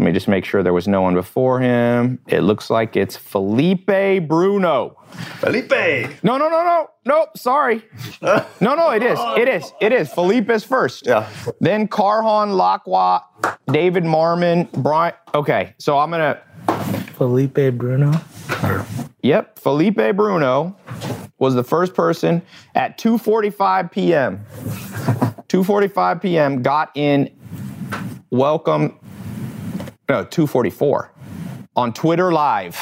Let 0.00 0.06
me 0.06 0.12
just 0.12 0.28
make 0.28 0.46
sure 0.46 0.62
there 0.62 0.72
was 0.72 0.88
no 0.88 1.02
one 1.02 1.12
before 1.12 1.60
him. 1.60 2.20
It 2.26 2.40
looks 2.40 2.70
like 2.70 2.96
it's 2.96 3.16
Felipe 3.16 4.26
Bruno. 4.26 4.96
Felipe. 5.40 5.70
No, 6.22 6.38
no, 6.38 6.48
no, 6.48 6.64
no, 6.64 6.90
nope. 7.04 7.36
Sorry. 7.36 7.84
No, 8.62 8.74
no, 8.74 8.92
it 8.92 9.02
is. 9.02 9.18
It 9.36 9.46
is. 9.46 9.72
It 9.78 9.92
is. 9.92 10.10
Felipe 10.10 10.48
is 10.48 10.64
first. 10.64 11.06
Yeah. 11.06 11.28
Then 11.60 11.86
Karan 11.86 12.50
Lakwa, 12.52 13.22
David 13.70 14.04
Marmon, 14.04 14.72
Brian. 14.72 15.12
Okay, 15.34 15.74
so 15.76 15.98
I'm 15.98 16.10
gonna. 16.10 16.40
Felipe 17.18 17.74
Bruno. 17.76 18.12
Yep, 19.22 19.58
Felipe 19.58 20.16
Bruno 20.16 20.76
was 21.38 21.54
the 21.54 21.64
first 21.64 21.92
person 21.92 22.40
at 22.74 22.96
2:45 22.96 23.92
p.m. 23.92 24.46
2:45 25.48 26.22
p.m. 26.22 26.62
got 26.62 26.90
in. 26.94 27.30
Welcome. 28.30 28.98
No, 30.10 30.24
2:44 30.24 31.10
on 31.76 31.92
Twitter 31.92 32.32
Live. 32.32 32.76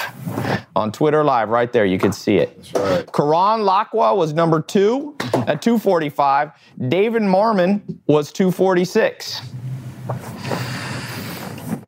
On 0.74 0.90
Twitter 0.90 1.22
Live, 1.22 1.50
right 1.50 1.70
there, 1.70 1.84
you 1.84 1.98
can 1.98 2.10
see 2.10 2.38
it. 2.38 2.56
That's 2.56 2.72
right. 2.72 3.12
Karan 3.12 3.60
Lakwa 3.60 4.16
was 4.16 4.32
number 4.32 4.62
two 4.62 5.14
at 5.46 5.60
2:45. 5.60 6.52
David 6.88 7.20
Marmon 7.20 7.82
was 8.06 8.32
2:46. 8.32 9.42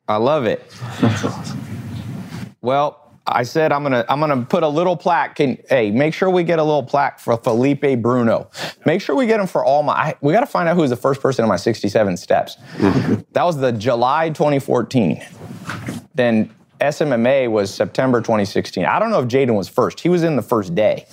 I 0.07 0.17
love 0.17 0.45
it. 0.45 0.71
Well, 2.61 3.00
I 3.33 3.43
said 3.43 3.71
I'm 3.71 3.83
gonna 3.83 4.05
I'm 4.09 4.19
gonna 4.19 4.45
put 4.45 4.63
a 4.63 4.67
little 4.67 4.95
plaque. 4.95 5.35
Can 5.35 5.57
hey, 5.69 5.91
make 5.91 6.13
sure 6.13 6.29
we 6.29 6.43
get 6.43 6.59
a 6.59 6.63
little 6.63 6.83
plaque 6.83 7.19
for 7.19 7.35
Felipe 7.37 8.01
Bruno. 8.01 8.49
Make 8.85 9.01
sure 9.01 9.15
we 9.15 9.25
get 9.25 9.39
him 9.39 9.47
for 9.47 9.63
all 9.63 9.83
my. 9.83 9.93
I, 9.93 10.15
we 10.21 10.33
got 10.33 10.41
to 10.41 10.45
find 10.45 10.67
out 10.67 10.75
who's 10.75 10.89
the 10.89 10.95
first 10.95 11.21
person 11.21 11.43
in 11.43 11.49
my 11.49 11.55
67 11.55 12.17
steps. 12.17 12.57
that 13.31 13.43
was 13.43 13.57
the 13.57 13.71
July 13.71 14.29
2014. 14.29 15.23
Then 16.15 16.53
SMMA 16.79 17.49
was 17.49 17.73
September 17.73 18.21
2016. 18.21 18.85
I 18.85 18.99
don't 18.99 19.11
know 19.11 19.21
if 19.21 19.27
Jaden 19.27 19.55
was 19.55 19.69
first. 19.69 19.99
He 19.99 20.09
was 20.09 20.23
in 20.23 20.35
the 20.35 20.41
first 20.41 20.73
day, 20.75 21.05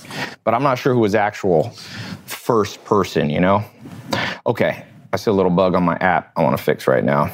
but 0.44 0.54
I'm 0.54 0.62
not 0.62 0.78
sure 0.78 0.94
who 0.94 1.00
was 1.00 1.14
actual 1.14 1.70
first 2.26 2.84
person. 2.84 3.30
You 3.30 3.40
know. 3.40 3.64
Okay, 4.46 4.84
I 5.12 5.16
see 5.16 5.30
a 5.30 5.34
little 5.34 5.50
bug 5.50 5.74
on 5.74 5.82
my 5.82 5.96
app. 5.96 6.32
I 6.36 6.42
want 6.42 6.56
to 6.56 6.62
fix 6.62 6.86
right 6.86 7.04
now. 7.04 7.30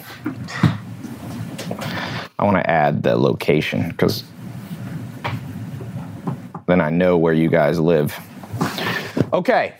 I 2.39 2.45
want 2.45 2.57
to 2.57 2.69
add 2.69 3.03
the 3.03 3.17
location 3.17 3.91
because 3.91 4.25
then 6.67 6.81
I 6.81 6.91
know 6.91 7.17
where 7.17 7.35
you 7.35 7.49
guys 7.49 7.79
live. 7.79 8.19
Okay. 9.33 9.75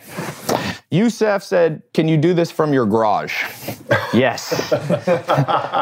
Yusef 0.91 1.43
said, 1.43 1.81
Can 1.93 2.07
you 2.07 2.17
do 2.17 2.33
this 2.33 2.51
from 2.51 2.71
your 2.71 2.85
garage? 2.85 3.43
yes. 4.13 4.51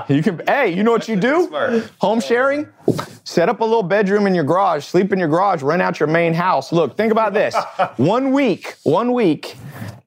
you 0.10 0.24
can 0.24 0.42
hey, 0.48 0.74
you 0.74 0.84
know 0.84 0.92
what 0.92 1.08
you 1.08 1.16
do? 1.16 1.48
Smart. 1.48 1.92
Home 2.00 2.20
sharing? 2.20 2.68
Set 3.24 3.50
up 3.50 3.62
a 3.62 3.64
little 3.64 3.84
bedroom 3.84 4.28
in 4.28 4.36
your 4.36 4.44
garage, 4.44 4.86
sleep 4.86 5.14
in 5.14 5.20
your 5.20 5.28
garage, 5.28 5.62
rent 5.62 5.82
out 5.82 6.00
your 6.00 6.08
main 6.08 6.34
house. 6.34 6.72
Look, 6.72 6.98
think 6.98 7.12
about 7.12 7.34
this. 7.34 7.56
one 7.98 8.32
week, 8.32 8.76
one 8.84 9.14
week, 9.14 9.56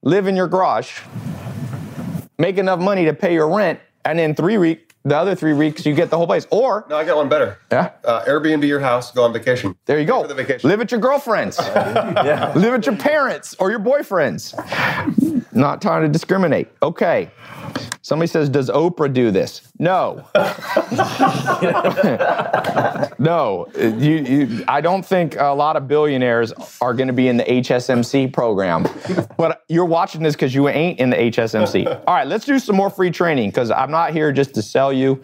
live 0.03 0.26
in 0.26 0.36
your 0.36 0.49
garage, 0.49 1.01
make 2.38 2.59
enough 2.59 2.80
money 2.80 3.05
to 3.05 3.14
pay 3.14 3.32
your 3.32 3.55
rent, 3.55 3.80
and 4.05 4.18
then 4.18 4.34
three 4.34 4.59
weeks, 4.59 4.86
the 5.07 5.16
other 5.16 5.36
three 5.36 5.52
weeks, 5.52 5.86
you 5.86 5.94
get 5.94 6.11
the 6.11 6.16
whole 6.16 6.26
place. 6.26 6.46
Or 6.50 6.84
No, 6.88 6.96
I 6.96 7.04
got 7.04 7.16
one 7.16 7.28
better. 7.28 7.59
Yeah. 7.70 7.92
Uh, 8.04 8.24
Airbnb 8.24 8.66
your 8.66 8.80
house, 8.80 9.12
go 9.12 9.22
on 9.24 9.32
vacation. 9.32 9.76
There 9.86 10.00
you 10.00 10.04
go. 10.04 10.22
for 10.22 10.28
the 10.28 10.34
vacation. 10.34 10.68
Live 10.68 10.80
at 10.80 10.90
your 10.90 11.00
girlfriend's. 11.00 11.59
yeah. 11.64 12.52
Live 12.57 12.74
at 12.74 12.86
your 12.86 12.96
parents 12.96 13.54
or 13.61 13.70
your 13.70 13.78
boyfriend's. 13.78 14.54
Not 15.52 15.80
trying 15.80 16.02
to 16.02 16.09
discriminate. 16.09 16.68
Okay. 16.82 17.30
Somebody 18.07 18.28
says, 18.28 18.48
Does 18.48 18.70
Oprah 18.70 19.12
do 19.12 19.32
this? 19.32 19.62
No. 19.80 20.24
no. 23.18 23.66
You, 23.76 24.16
you, 24.18 24.64
I 24.68 24.80
don't 24.80 25.04
think 25.04 25.34
a 25.34 25.46
lot 25.46 25.74
of 25.74 25.88
billionaires 25.88 26.52
are 26.80 26.94
going 26.94 27.09
to 27.09 27.12
be 27.12 27.26
in 27.26 27.36
the 27.36 27.42
HSMC 27.42 28.32
program. 28.32 28.86
But 29.36 29.64
you're 29.68 29.86
watching 29.86 30.22
this 30.22 30.36
because 30.36 30.54
you 30.54 30.68
ain't 30.68 31.00
in 31.00 31.11
the 31.11 31.16
HSMC. 31.16 32.04
All 32.07 32.14
right, 32.14 32.28
let's 32.28 32.44
do 32.44 32.61
some 32.61 32.76
more 32.76 32.90
free 32.90 33.11
training 33.11 33.50
because 33.50 33.72
I'm 33.72 33.90
not 33.90 34.12
here 34.12 34.30
just 34.30 34.54
to 34.54 34.62
sell 34.62 34.92
you. 34.92 35.20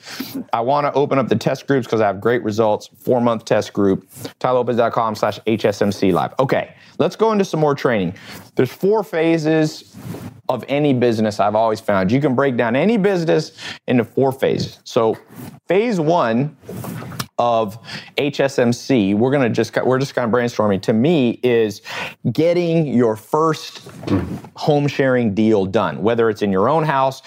I 0.52 0.60
want 0.60 0.84
to 0.84 0.92
open 0.94 1.20
up 1.20 1.28
the 1.28 1.36
test 1.36 1.68
groups 1.68 1.86
because 1.86 2.00
I 2.00 2.08
have 2.08 2.20
great 2.20 2.42
results. 2.42 2.90
Four 2.98 3.20
month 3.20 3.44
test 3.44 3.72
group, 3.72 4.10
tailopez.com 4.40 5.14
slash 5.14 5.38
HSMC 5.46 6.12
live. 6.12 6.34
Okay, 6.40 6.74
let's 6.98 7.14
go 7.14 7.30
into 7.30 7.44
some 7.44 7.60
more 7.60 7.76
training. 7.76 8.14
There's 8.54 8.72
four 8.72 9.02
phases 9.02 9.96
of 10.48 10.64
any 10.68 10.92
business 10.92 11.40
I've 11.40 11.54
always 11.54 11.80
found. 11.80 12.12
You 12.12 12.20
can 12.20 12.34
break 12.34 12.56
down 12.56 12.76
any 12.76 12.98
business 12.98 13.52
into 13.86 14.04
four 14.04 14.32
phases. 14.32 14.78
So, 14.84 15.16
phase 15.66 15.98
one 15.98 16.54
of 17.38 17.78
HSMC, 18.18 19.14
we're 19.16 19.30
gonna 19.30 19.48
just 19.48 19.74
we're 19.82 19.98
just 19.98 20.14
kind 20.14 20.26
of 20.26 20.38
brainstorming. 20.38 20.82
To 20.82 20.92
me, 20.92 21.40
is 21.42 21.80
getting 22.32 22.86
your 22.86 23.16
first 23.16 23.88
home 24.54 24.86
sharing 24.86 25.34
deal 25.34 25.64
done, 25.64 26.02
whether 26.02 26.28
it's 26.28 26.42
in 26.42 26.52
your 26.52 26.68
own 26.68 26.84
house. 26.84 27.22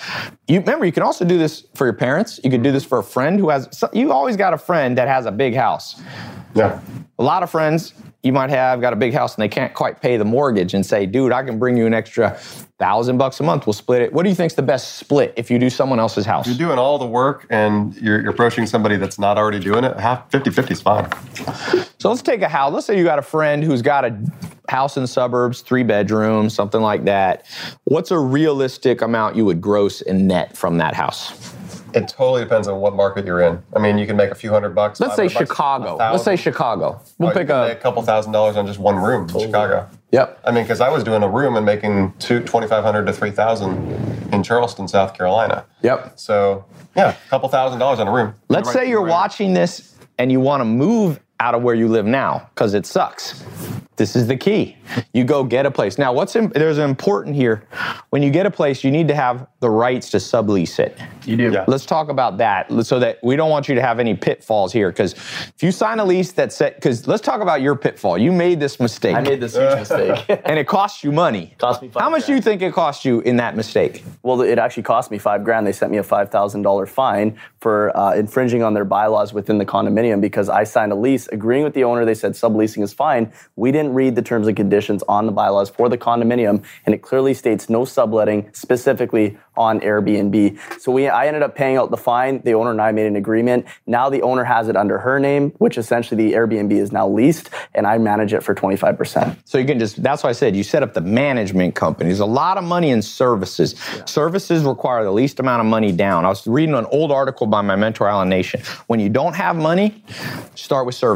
You 0.47 0.59
remember, 0.59 0.85
you 0.85 0.91
can 0.91 1.03
also 1.03 1.25
do 1.25 1.39
this 1.39 1.65
for 1.73 1.87
your 1.87 1.93
parents. 1.93 2.39
You 2.43 2.51
could 2.51 2.61
do 2.61 2.71
this 2.71 2.85
for 2.85 2.99
a 2.99 3.03
friend 3.03 3.39
who 3.39 3.49
has. 3.49 3.83
You 3.93 4.11
always 4.11 4.37
got 4.37 4.53
a 4.53 4.59
friend 4.59 4.95
that 4.99 5.07
has 5.07 5.25
a 5.25 5.31
big 5.31 5.55
house. 5.55 5.99
Yeah. 6.53 6.79
A 7.17 7.23
lot 7.23 7.41
of 7.41 7.49
friends 7.49 7.93
you 8.25 8.33
might 8.33 8.49
have 8.49 8.81
got 8.81 8.91
a 8.91 8.95
big 8.95 9.13
house 9.13 9.35
and 9.35 9.43
they 9.43 9.47
can't 9.47 9.75
quite 9.75 10.01
pay 10.01 10.17
the 10.17 10.25
mortgage 10.25 10.73
and 10.73 10.83
say, 10.83 11.05
dude, 11.05 11.31
I 11.31 11.43
can 11.43 11.59
bring 11.59 11.77
you 11.77 11.85
an 11.85 11.93
extra 11.93 12.31
thousand 12.79 13.19
bucks 13.19 13.39
a 13.39 13.43
month. 13.43 13.67
We'll 13.67 13.73
split 13.73 14.01
it. 14.01 14.11
What 14.11 14.23
do 14.23 14.29
you 14.29 14.35
think's 14.35 14.55
the 14.55 14.63
best 14.63 14.95
split 14.95 15.31
if 15.37 15.51
you 15.51 15.59
do 15.59 15.69
someone 15.69 15.99
else's 15.99 16.25
house? 16.25 16.47
You're 16.47 16.57
doing 16.57 16.79
all 16.79 16.97
the 16.97 17.05
work 17.05 17.45
and 17.51 17.95
you're, 17.97 18.19
you're 18.19 18.31
approaching 18.31 18.65
somebody 18.65 18.97
that's 18.97 19.19
not 19.19 19.37
already 19.37 19.59
doing 19.59 19.83
it. 19.83 19.99
Half 19.99 20.31
50 20.31 20.49
50 20.49 20.73
is 20.73 20.81
fine. 20.81 21.07
So 21.99 22.09
let's 22.09 22.23
take 22.23 22.41
a 22.41 22.49
house. 22.49 22.73
Let's 22.73 22.87
say 22.87 22.97
you 22.97 23.03
got 23.03 23.19
a 23.19 23.23
friend 23.23 23.63
who's 23.63 23.83
got 23.83 24.03
a 24.03 24.19
house 24.69 24.97
in 24.97 25.03
the 25.03 25.07
suburbs, 25.07 25.61
three 25.61 25.83
bedrooms, 25.83 26.55
something 26.55 26.81
like 26.81 27.05
that. 27.05 27.45
What's 27.83 28.09
a 28.09 28.17
realistic 28.17 29.03
amount 29.03 29.35
you 29.35 29.45
would 29.45 29.61
gross 29.61 30.01
and 30.01 30.27
net 30.27 30.57
from 30.57 30.79
that 30.79 30.95
house? 30.95 31.54
It 31.95 32.07
totally 32.09 32.43
depends 32.43 32.67
on 32.67 32.79
what 32.81 32.93
market 32.93 33.25
you're 33.25 33.41
in. 33.41 33.63
I 33.75 33.79
mean, 33.79 33.97
you 33.97 34.05
can 34.05 34.17
make 34.17 34.29
a 34.29 34.35
few 34.35 34.51
hundred 34.51 34.75
bucks. 34.75 34.99
Let's 34.99 35.15
say 35.15 35.23
bucks, 35.27 35.37
Chicago. 35.37 35.95
Let's 35.95 36.23
say. 36.25 36.35
Chicago. 36.35 36.99
We'll 37.17 37.29
Oh, 37.29 37.31
you 37.31 37.37
pick 37.39 37.47
can 37.47 37.63
a. 37.63 37.67
make 37.69 37.77
a 37.77 37.81
couple 37.81 38.01
thousand 38.01 38.33
dollars 38.33 38.57
on 38.57 38.67
just 38.67 38.79
one 38.79 38.97
room 38.97 39.29
in 39.29 39.39
Chicago. 39.39 39.87
Yep. 40.11 40.39
I 40.45 40.51
mean, 40.51 40.63
because 40.63 40.81
I 40.81 40.89
was 40.89 41.03
doing 41.03 41.23
a 41.23 41.29
room 41.29 41.55
and 41.55 41.65
making 41.65 42.13
two, 42.19 42.39
2500 42.41 43.05
to 43.05 43.13
3000 43.13 44.33
in 44.33 44.43
Charleston, 44.43 44.87
South 44.87 45.13
Carolina. 45.13 45.65
Yep. 45.81 46.19
So, 46.19 46.65
yeah, 46.95 47.09
a 47.11 47.29
couple 47.29 47.47
thousand 47.49 47.79
dollars 47.79 47.99
on 47.99 48.07
a 48.07 48.11
room. 48.11 48.35
Let's 48.49 48.67
Right- 48.67 48.73
say 48.83 48.89
you're 48.89 49.01
right. 49.01 49.09
watching 49.11 49.53
this 49.53 49.95
and 50.17 50.31
you 50.31 50.39
want 50.39 50.61
to 50.61 50.65
move 50.65 51.19
out 51.39 51.55
of 51.55 51.61
where 51.61 51.75
you 51.75 51.87
live 51.87 52.05
now 52.05 52.49
because 52.53 52.73
it 52.73 52.85
sucks. 52.85 53.43
This 53.97 54.15
is 54.17 54.27
the 54.27 54.35
key. 54.35 54.77
You 55.13 55.23
go 55.23 55.45
get 55.45 55.65
a 55.65 55.71
place. 55.71 55.97
Now, 55.97 56.11
what's 56.11 56.35
in, 56.35 56.49
there's 56.49 56.79
important 56.79 57.35
here. 57.35 57.65
When 58.09 58.21
you 58.21 58.29
get 58.29 58.45
a 58.45 58.51
place, 58.51 58.83
you 58.83 58.91
need 58.91 59.07
to 59.07 59.15
have 59.15 59.47
the 59.61 59.69
rights 59.69 60.09
to 60.11 60.17
sublease 60.17 60.79
it. 60.79 60.97
You 61.25 61.37
do. 61.37 61.51
Yeah. 61.51 61.63
Let's 61.67 61.85
talk 61.85 62.09
about 62.09 62.37
that 62.39 62.85
so 62.85 62.99
that 62.99 63.19
we 63.23 63.37
don't 63.37 63.49
want 63.49 63.69
you 63.69 63.75
to 63.75 63.81
have 63.81 63.99
any 63.99 64.13
pitfalls 64.13 64.73
here. 64.73 64.89
Because 64.89 65.13
if 65.13 65.63
you 65.63 65.71
sign 65.71 65.99
a 65.99 66.05
lease 66.05 66.33
that 66.33 66.51
said, 66.51 66.75
because 66.75 67.07
let's 67.07 67.21
talk 67.21 67.39
about 67.39 67.61
your 67.61 67.75
pitfall. 67.75 68.17
You 68.17 68.33
made 68.33 68.59
this 68.59 68.81
mistake. 68.81 69.15
I 69.15 69.21
made 69.21 69.39
this 69.39 69.55
huge 69.55 69.75
mistake. 69.75 70.25
and 70.45 70.59
it 70.59 70.67
cost 70.67 71.03
you 71.03 71.13
money. 71.13 71.55
Cost 71.57 71.81
me 71.81 71.87
five 71.87 72.03
How 72.03 72.09
much 72.09 72.25
do 72.25 72.33
you 72.33 72.41
think 72.41 72.61
it 72.61 72.73
cost 72.73 73.05
you 73.05 73.21
in 73.21 73.37
that 73.37 73.55
mistake? 73.55 74.03
Well, 74.23 74.41
it 74.41 74.59
actually 74.59 74.83
cost 74.83 75.09
me 75.09 75.19
five 75.19 75.45
grand. 75.45 75.65
They 75.65 75.71
sent 75.71 75.91
me 75.91 75.99
a 75.99 76.03
five 76.03 76.29
thousand 76.29 76.63
dollar 76.63 76.85
fine 76.85 77.39
for 77.59 77.95
uh, 77.97 78.13
infringing 78.13 78.61
on 78.61 78.73
their 78.73 78.85
bylaws 78.85 79.33
within 79.33 79.57
the 79.57 79.65
condominium 79.65 80.19
because 80.19 80.49
I 80.49 80.65
signed 80.65 80.91
a 80.91 80.95
lease 80.95 81.24
agreeing 81.31 81.63
with 81.63 81.73
the 81.73 81.83
owner. 81.83 82.05
They 82.05 82.13
said 82.13 82.33
subleasing 82.33 82.83
is 82.83 82.93
fine. 82.93 83.31
We 83.55 83.71
didn't 83.71 83.93
read 83.93 84.15
the 84.15 84.21
terms 84.21 84.47
and 84.47 84.55
conditions 84.55 85.03
on 85.07 85.25
the 85.25 85.31
bylaws 85.31 85.69
for 85.69 85.89
the 85.89 85.97
condominium, 85.97 86.63
and 86.85 86.95
it 86.95 87.01
clearly 87.01 87.33
states 87.33 87.69
no 87.69 87.85
subletting 87.85 88.49
specifically 88.53 89.37
on 89.57 89.79
Airbnb. 89.79 90.59
So 90.81 90.91
we, 90.91 91.07
I 91.07 91.27
ended 91.27 91.41
up 91.41 91.55
paying 91.55 91.77
out 91.77 91.89
the 91.89 91.97
fine. 91.97 92.41
The 92.41 92.53
owner 92.53 92.71
and 92.71 92.81
I 92.81 92.91
made 92.91 93.05
an 93.05 93.15
agreement. 93.15 93.65
Now 93.87 94.09
the 94.09 94.21
owner 94.21 94.43
has 94.43 94.67
it 94.67 94.75
under 94.75 94.97
her 94.97 95.19
name, 95.19 95.51
which 95.59 95.77
essentially 95.77 96.29
the 96.29 96.33
Airbnb 96.35 96.73
is 96.73 96.91
now 96.91 97.07
leased, 97.07 97.49
and 97.73 97.87
I 97.87 97.97
manage 97.97 98.33
it 98.33 98.43
for 98.43 98.53
twenty 98.53 98.75
five 98.75 98.97
percent. 98.97 99.39
So 99.45 99.57
you 99.57 99.65
can 99.65 99.79
just, 99.79 100.03
that's 100.03 100.23
why 100.23 100.29
I 100.29 100.33
said 100.33 100.55
you 100.55 100.63
set 100.63 100.83
up 100.83 100.93
the 100.93 101.01
management 101.01 101.75
company. 101.75 102.09
There's 102.09 102.19
a 102.19 102.25
lot 102.25 102.57
of 102.57 102.63
money 102.65 102.89
in 102.89 103.01
services. 103.01 103.75
Services 104.05 104.63
require 104.63 105.03
the 105.05 105.11
least 105.11 105.39
amount 105.39 105.61
of 105.61 105.67
money 105.67 105.93
down. 105.93 106.25
I 106.25 106.29
was 106.29 106.45
reading 106.45 106.75
an 106.75 106.85
old 106.91 107.11
article 107.11 107.47
by 107.47 107.61
my 107.61 107.77
mentor, 107.77 108.09
Allan 108.09 108.27
Nation. 108.27 108.61
When 108.87 108.99
you 108.99 109.07
don't 109.07 109.35
have 109.35 109.55
money, 109.55 110.03
start 110.55 110.85
with 110.85 110.95
services. 110.95 111.14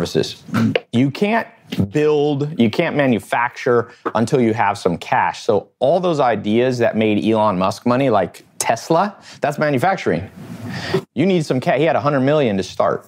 You 0.91 1.11
can't 1.11 1.47
build, 1.91 2.59
you 2.59 2.69
can't 2.69 2.95
manufacture 2.95 3.91
until 4.15 4.41
you 4.41 4.53
have 4.53 4.77
some 4.77 4.97
cash. 4.97 5.43
So 5.43 5.69
all 5.79 5.99
those 5.99 6.19
ideas 6.19 6.79
that 6.79 6.97
made 6.97 7.23
Elon 7.23 7.57
Musk 7.57 7.85
money, 7.85 8.09
like 8.09 8.43
Tesla, 8.59 9.15
that's 9.41 9.57
manufacturing. 9.57 10.29
You 11.13 11.25
need 11.25 11.45
some 11.45 11.59
cash. 11.59 11.79
He 11.79 11.85
had 11.85 11.95
100 11.95 12.19
million 12.19 12.57
to 12.57 12.63
start. 12.63 13.07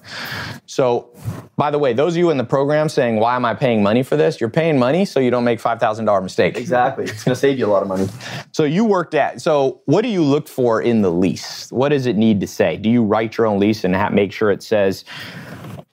So, 0.66 1.10
by 1.56 1.70
the 1.70 1.78
way, 1.78 1.92
those 1.92 2.14
of 2.14 2.16
you 2.16 2.30
in 2.30 2.38
the 2.38 2.44
program 2.44 2.88
saying, 2.88 3.16
"Why 3.16 3.36
am 3.36 3.44
I 3.44 3.54
paying 3.54 3.82
money 3.82 4.02
for 4.02 4.16
this?" 4.16 4.40
You're 4.40 4.50
paying 4.50 4.78
money 4.78 5.04
so 5.04 5.20
you 5.20 5.30
don't 5.30 5.44
make 5.44 5.60
five 5.60 5.78
thousand 5.78 6.06
dollar 6.06 6.20
mistake. 6.20 6.56
Exactly. 6.56 7.04
It's 7.04 7.22
going 7.22 7.34
to 7.34 7.40
save 7.40 7.58
you 7.58 7.66
a 7.66 7.68
lot 7.68 7.82
of 7.82 7.88
money. 7.88 8.08
So 8.52 8.64
you 8.64 8.84
worked 8.84 9.14
at. 9.14 9.40
So 9.40 9.82
what 9.84 10.02
do 10.02 10.08
you 10.08 10.22
look 10.22 10.48
for 10.48 10.80
in 10.82 11.02
the 11.02 11.10
lease? 11.10 11.70
What 11.70 11.90
does 11.90 12.06
it 12.06 12.16
need 12.16 12.40
to 12.40 12.46
say? 12.46 12.76
Do 12.76 12.90
you 12.90 13.04
write 13.04 13.36
your 13.36 13.46
own 13.46 13.60
lease 13.60 13.84
and 13.84 14.14
make 14.14 14.32
sure 14.32 14.50
it 14.50 14.62
says, 14.62 15.04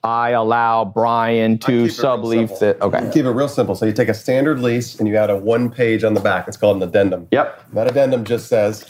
"I 0.03 0.31
allow 0.31 0.85
Brian 0.85 1.57
to 1.59 1.67
keep 1.67 1.91
it 1.91 1.93
sublease 1.93 2.81
Okay. 2.81 3.09
Keep 3.13 3.25
it 3.25 3.31
real 3.31 3.47
simple. 3.47 3.75
So 3.75 3.85
you 3.85 3.93
take 3.93 4.09
a 4.09 4.13
standard 4.13 4.59
lease 4.59 4.99
and 4.99 5.07
you 5.07 5.15
add 5.17 5.29
a 5.29 5.37
one 5.37 5.69
page 5.69 6.03
on 6.03 6.13
the 6.13 6.19
back. 6.19 6.47
It's 6.47 6.57
called 6.57 6.77
an 6.77 6.83
addendum. 6.83 7.27
Yep. 7.31 7.73
That 7.73 7.87
addendum 7.87 8.23
just 8.23 8.47
says 8.47 8.85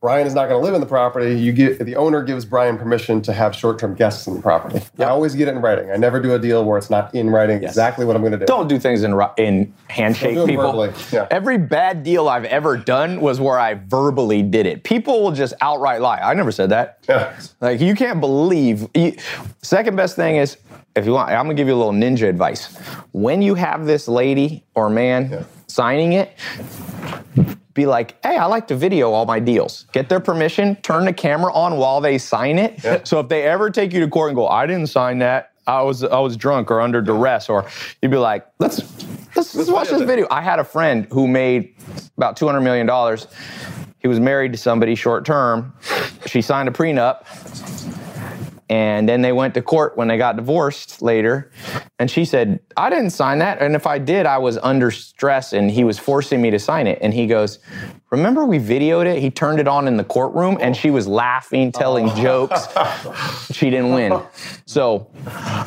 Brian 0.00 0.26
is 0.26 0.34
not 0.34 0.48
going 0.48 0.60
to 0.60 0.64
live 0.64 0.74
in 0.74 0.80
the 0.80 0.86
property. 0.86 1.38
You 1.38 1.52
get 1.52 1.78
the 1.78 1.94
owner 1.94 2.22
gives 2.22 2.44
Brian 2.44 2.76
permission 2.76 3.22
to 3.22 3.32
have 3.32 3.54
short 3.54 3.78
term 3.78 3.94
guests 3.94 4.26
in 4.26 4.34
the 4.34 4.42
property. 4.42 4.84
I 4.98 5.04
always 5.04 5.34
get 5.34 5.46
it 5.46 5.52
in 5.52 5.62
writing. 5.62 5.90
I 5.90 5.96
never 5.96 6.20
do 6.20 6.34
a 6.34 6.38
deal 6.38 6.64
where 6.64 6.76
it's 6.76 6.90
not 6.90 7.14
in 7.14 7.30
writing 7.30 7.62
exactly 7.62 8.04
what 8.04 8.16
I'm 8.16 8.22
going 8.22 8.32
to 8.32 8.38
do. 8.38 8.44
Don't 8.46 8.68
do 8.68 8.80
things 8.80 9.04
in 9.04 9.12
in 9.36 9.72
handshake, 9.88 10.34
do 10.34 10.46
people. 10.46 10.64
verbally, 10.64 10.92
yeah. 11.12 11.28
Every 11.30 11.56
bad 11.56 12.02
deal 12.02 12.28
I've 12.28 12.46
ever 12.46 12.76
done 12.76 13.20
was 13.20 13.40
where 13.40 13.58
I 13.58 13.74
verbally 13.74 14.42
did 14.42 14.66
it. 14.66 14.82
People 14.82 15.22
will 15.22 15.32
just 15.32 15.54
outright 15.60 16.00
lie. 16.00 16.18
I 16.18 16.34
never 16.34 16.50
said 16.50 16.70
that. 16.70 16.98
Yeah. 17.08 17.38
Like 17.60 17.80
you 17.80 17.94
can't 17.94 18.20
believe. 18.20 18.88
You, 18.94 19.16
second 19.62 19.96
best 19.96 20.16
thing 20.16 20.31
is 20.36 20.56
if 20.94 21.06
you 21.06 21.12
want. 21.12 21.30
I'm 21.30 21.44
gonna 21.44 21.54
give 21.54 21.68
you 21.68 21.74
a 21.74 21.76
little 21.82 21.92
ninja 21.92 22.28
advice. 22.28 22.74
When 23.12 23.42
you 23.42 23.54
have 23.54 23.86
this 23.86 24.08
lady 24.08 24.64
or 24.74 24.90
man 24.90 25.30
Yeah. 25.30 25.42
signing 25.66 26.12
it. 26.14 26.32
Be 27.74 27.86
like, 27.86 28.22
hey, 28.22 28.36
I 28.36 28.44
like 28.44 28.68
to 28.68 28.76
video 28.76 29.12
all 29.12 29.24
my 29.24 29.40
deals. 29.40 29.86
Get 29.92 30.10
their 30.10 30.20
permission, 30.20 30.76
turn 30.82 31.06
the 31.06 31.12
camera 31.14 31.50
on 31.54 31.78
while 31.78 32.02
they 32.02 32.18
sign 32.18 32.58
it. 32.58 32.84
Yeah. 32.84 33.00
So 33.04 33.18
if 33.20 33.28
they 33.28 33.44
ever 33.44 33.70
take 33.70 33.94
you 33.94 34.00
to 34.00 34.08
court 34.08 34.28
and 34.28 34.36
go, 34.36 34.46
I 34.46 34.66
didn't 34.66 34.88
sign 34.88 35.20
that, 35.20 35.52
I 35.66 35.80
was 35.80 36.04
I 36.04 36.18
was 36.18 36.36
drunk 36.36 36.70
or 36.70 36.82
under 36.82 37.00
duress, 37.00 37.48
or 37.48 37.64
you'd 38.02 38.10
be 38.10 38.18
like, 38.18 38.46
let's 38.58 38.80
let's, 39.34 39.54
let's 39.54 39.70
watch 39.70 39.88
this 39.88 40.00
this. 40.00 40.06
video. 40.06 40.26
I 40.30 40.42
had 40.42 40.58
a 40.58 40.64
friend 40.64 41.06
who 41.10 41.26
made 41.26 41.74
about 42.18 42.36
two 42.36 42.44
hundred 42.44 42.60
million 42.60 42.86
dollars. 42.86 43.26
He 44.00 44.08
was 44.08 44.20
married 44.20 44.52
to 44.52 44.58
somebody 44.58 44.94
short 44.94 45.24
term. 45.24 45.72
She 46.26 46.42
signed 46.42 46.68
a 46.68 46.72
prenup. 46.72 47.24
And 48.72 49.06
then 49.06 49.20
they 49.20 49.32
went 49.32 49.52
to 49.52 49.60
court 49.60 49.98
when 49.98 50.08
they 50.08 50.16
got 50.16 50.36
divorced 50.36 51.02
later. 51.02 51.52
And 51.98 52.10
she 52.10 52.24
said, 52.24 52.58
I 52.74 52.88
didn't 52.88 53.10
sign 53.10 53.38
that. 53.40 53.60
And 53.60 53.74
if 53.74 53.86
I 53.86 53.98
did, 53.98 54.24
I 54.24 54.38
was 54.38 54.56
under 54.62 54.90
stress 54.90 55.52
and 55.52 55.70
he 55.70 55.84
was 55.84 55.98
forcing 55.98 56.40
me 56.40 56.50
to 56.50 56.58
sign 56.58 56.86
it. 56.86 56.98
And 57.02 57.12
he 57.12 57.26
goes, 57.26 57.58
Remember 58.10 58.46
we 58.46 58.58
videoed 58.58 59.04
it? 59.04 59.20
He 59.20 59.30
turned 59.30 59.60
it 59.60 59.68
on 59.68 59.88
in 59.88 59.98
the 59.98 60.04
courtroom 60.04 60.56
and 60.58 60.74
she 60.74 60.90
was 60.90 61.06
laughing, 61.06 61.70
telling 61.70 62.08
oh. 62.08 62.22
jokes. 62.22 62.66
She 63.52 63.68
didn't 63.68 63.92
win. 63.92 64.18
So, 64.64 65.10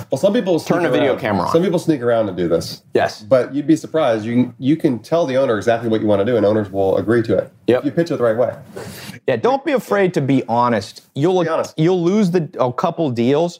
Well, 0.10 0.18
some 0.18 0.34
people 0.34 0.60
Turn 0.60 0.82
the 0.84 0.90
video 0.90 1.16
camera 1.16 1.46
on. 1.46 1.52
Some 1.52 1.62
people 1.62 1.78
sneak 1.78 2.02
around 2.02 2.28
and 2.28 2.36
do 2.36 2.48
this. 2.48 2.82
yes. 2.94 3.22
But 3.22 3.54
you'd 3.54 3.68
be 3.68 3.76
surprised. 3.76 4.26
You 4.26 4.34
can, 4.34 4.56
you 4.58 4.76
can 4.76 5.00
tell 5.00 5.26
the 5.28 5.38
owner 5.38 5.58
exactly 5.58 5.90
what 5.90 6.02
you 6.02 6.08
want 6.08 6.22
to 6.22 6.26
do, 6.26 6.38
and 6.38 6.46
owners 6.46 6.72
will 6.72 6.98
agree 6.98 7.22
to 7.24 7.38
it. 7.38 7.52
Yep. 7.68 7.80
If 7.80 7.86
you 7.86 7.92
pitch 7.92 8.12
it 8.12 8.18
the 8.18 8.24
right 8.24 8.38
way. 8.38 8.56
Yeah, 9.28 9.38
don't 9.38 9.66
be 9.66 9.72
afraid 9.72 10.14
to 10.16 10.22
be 10.22 10.44
honest. 10.48 11.04
You'll 11.16 11.42
Be 11.42 11.50
honest. 11.50 11.74
you'll 11.78 12.04
lose 12.04 12.30
the 12.32 12.48
oh, 12.60 12.70
a 12.70 12.74
couple 12.74 12.95
deals, 13.14 13.60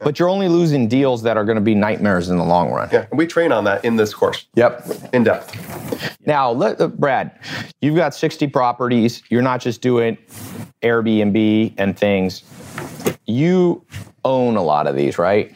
but 0.00 0.18
you're 0.18 0.28
only 0.28 0.48
losing 0.48 0.88
deals 0.88 1.22
that 1.22 1.36
are 1.36 1.44
going 1.44 1.56
to 1.56 1.62
be 1.62 1.74
nightmares 1.74 2.28
in 2.28 2.36
the 2.36 2.44
long 2.44 2.70
run. 2.70 2.88
Yeah. 2.92 3.06
And 3.10 3.18
we 3.18 3.26
train 3.26 3.52
on 3.52 3.64
that 3.64 3.84
in 3.84 3.96
this 3.96 4.12
course, 4.14 4.46
Yep. 4.54 4.86
in 5.12 5.24
depth. 5.24 6.16
Now, 6.26 6.50
let, 6.52 6.80
uh, 6.80 6.88
Brad, 6.88 7.32
you've 7.80 7.96
got 7.96 8.14
60 8.14 8.46
properties. 8.48 9.22
You're 9.30 9.42
not 9.42 9.60
just 9.60 9.80
doing 9.80 10.16
Airbnb 10.82 11.74
and 11.78 11.98
things. 11.98 12.42
You 13.26 13.84
own 14.24 14.56
a 14.56 14.62
lot 14.62 14.86
of 14.86 14.94
these, 14.96 15.18
right? 15.18 15.52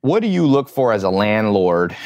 What 0.00 0.20
do 0.20 0.28
you 0.28 0.46
look 0.46 0.68
for 0.68 0.92
as 0.92 1.02
a 1.04 1.10
landlord 1.10 1.96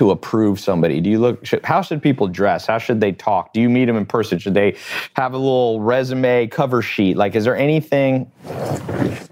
to 0.00 0.10
approve 0.10 0.58
somebody? 0.58 0.98
Do 0.98 1.10
you 1.10 1.18
look? 1.18 1.44
Should, 1.44 1.62
how 1.62 1.82
should 1.82 2.02
people 2.02 2.26
dress? 2.26 2.66
How 2.66 2.78
should 2.78 3.02
they 3.02 3.12
talk? 3.12 3.52
Do 3.52 3.60
you 3.60 3.68
meet 3.68 3.84
them 3.84 3.98
in 3.98 4.06
person? 4.06 4.38
Should 4.38 4.54
they 4.54 4.78
have 5.12 5.34
a 5.34 5.36
little 5.36 5.78
resume 5.82 6.46
cover 6.46 6.80
sheet? 6.80 7.18
Like, 7.18 7.34
is 7.34 7.44
there 7.44 7.54
anything 7.54 8.32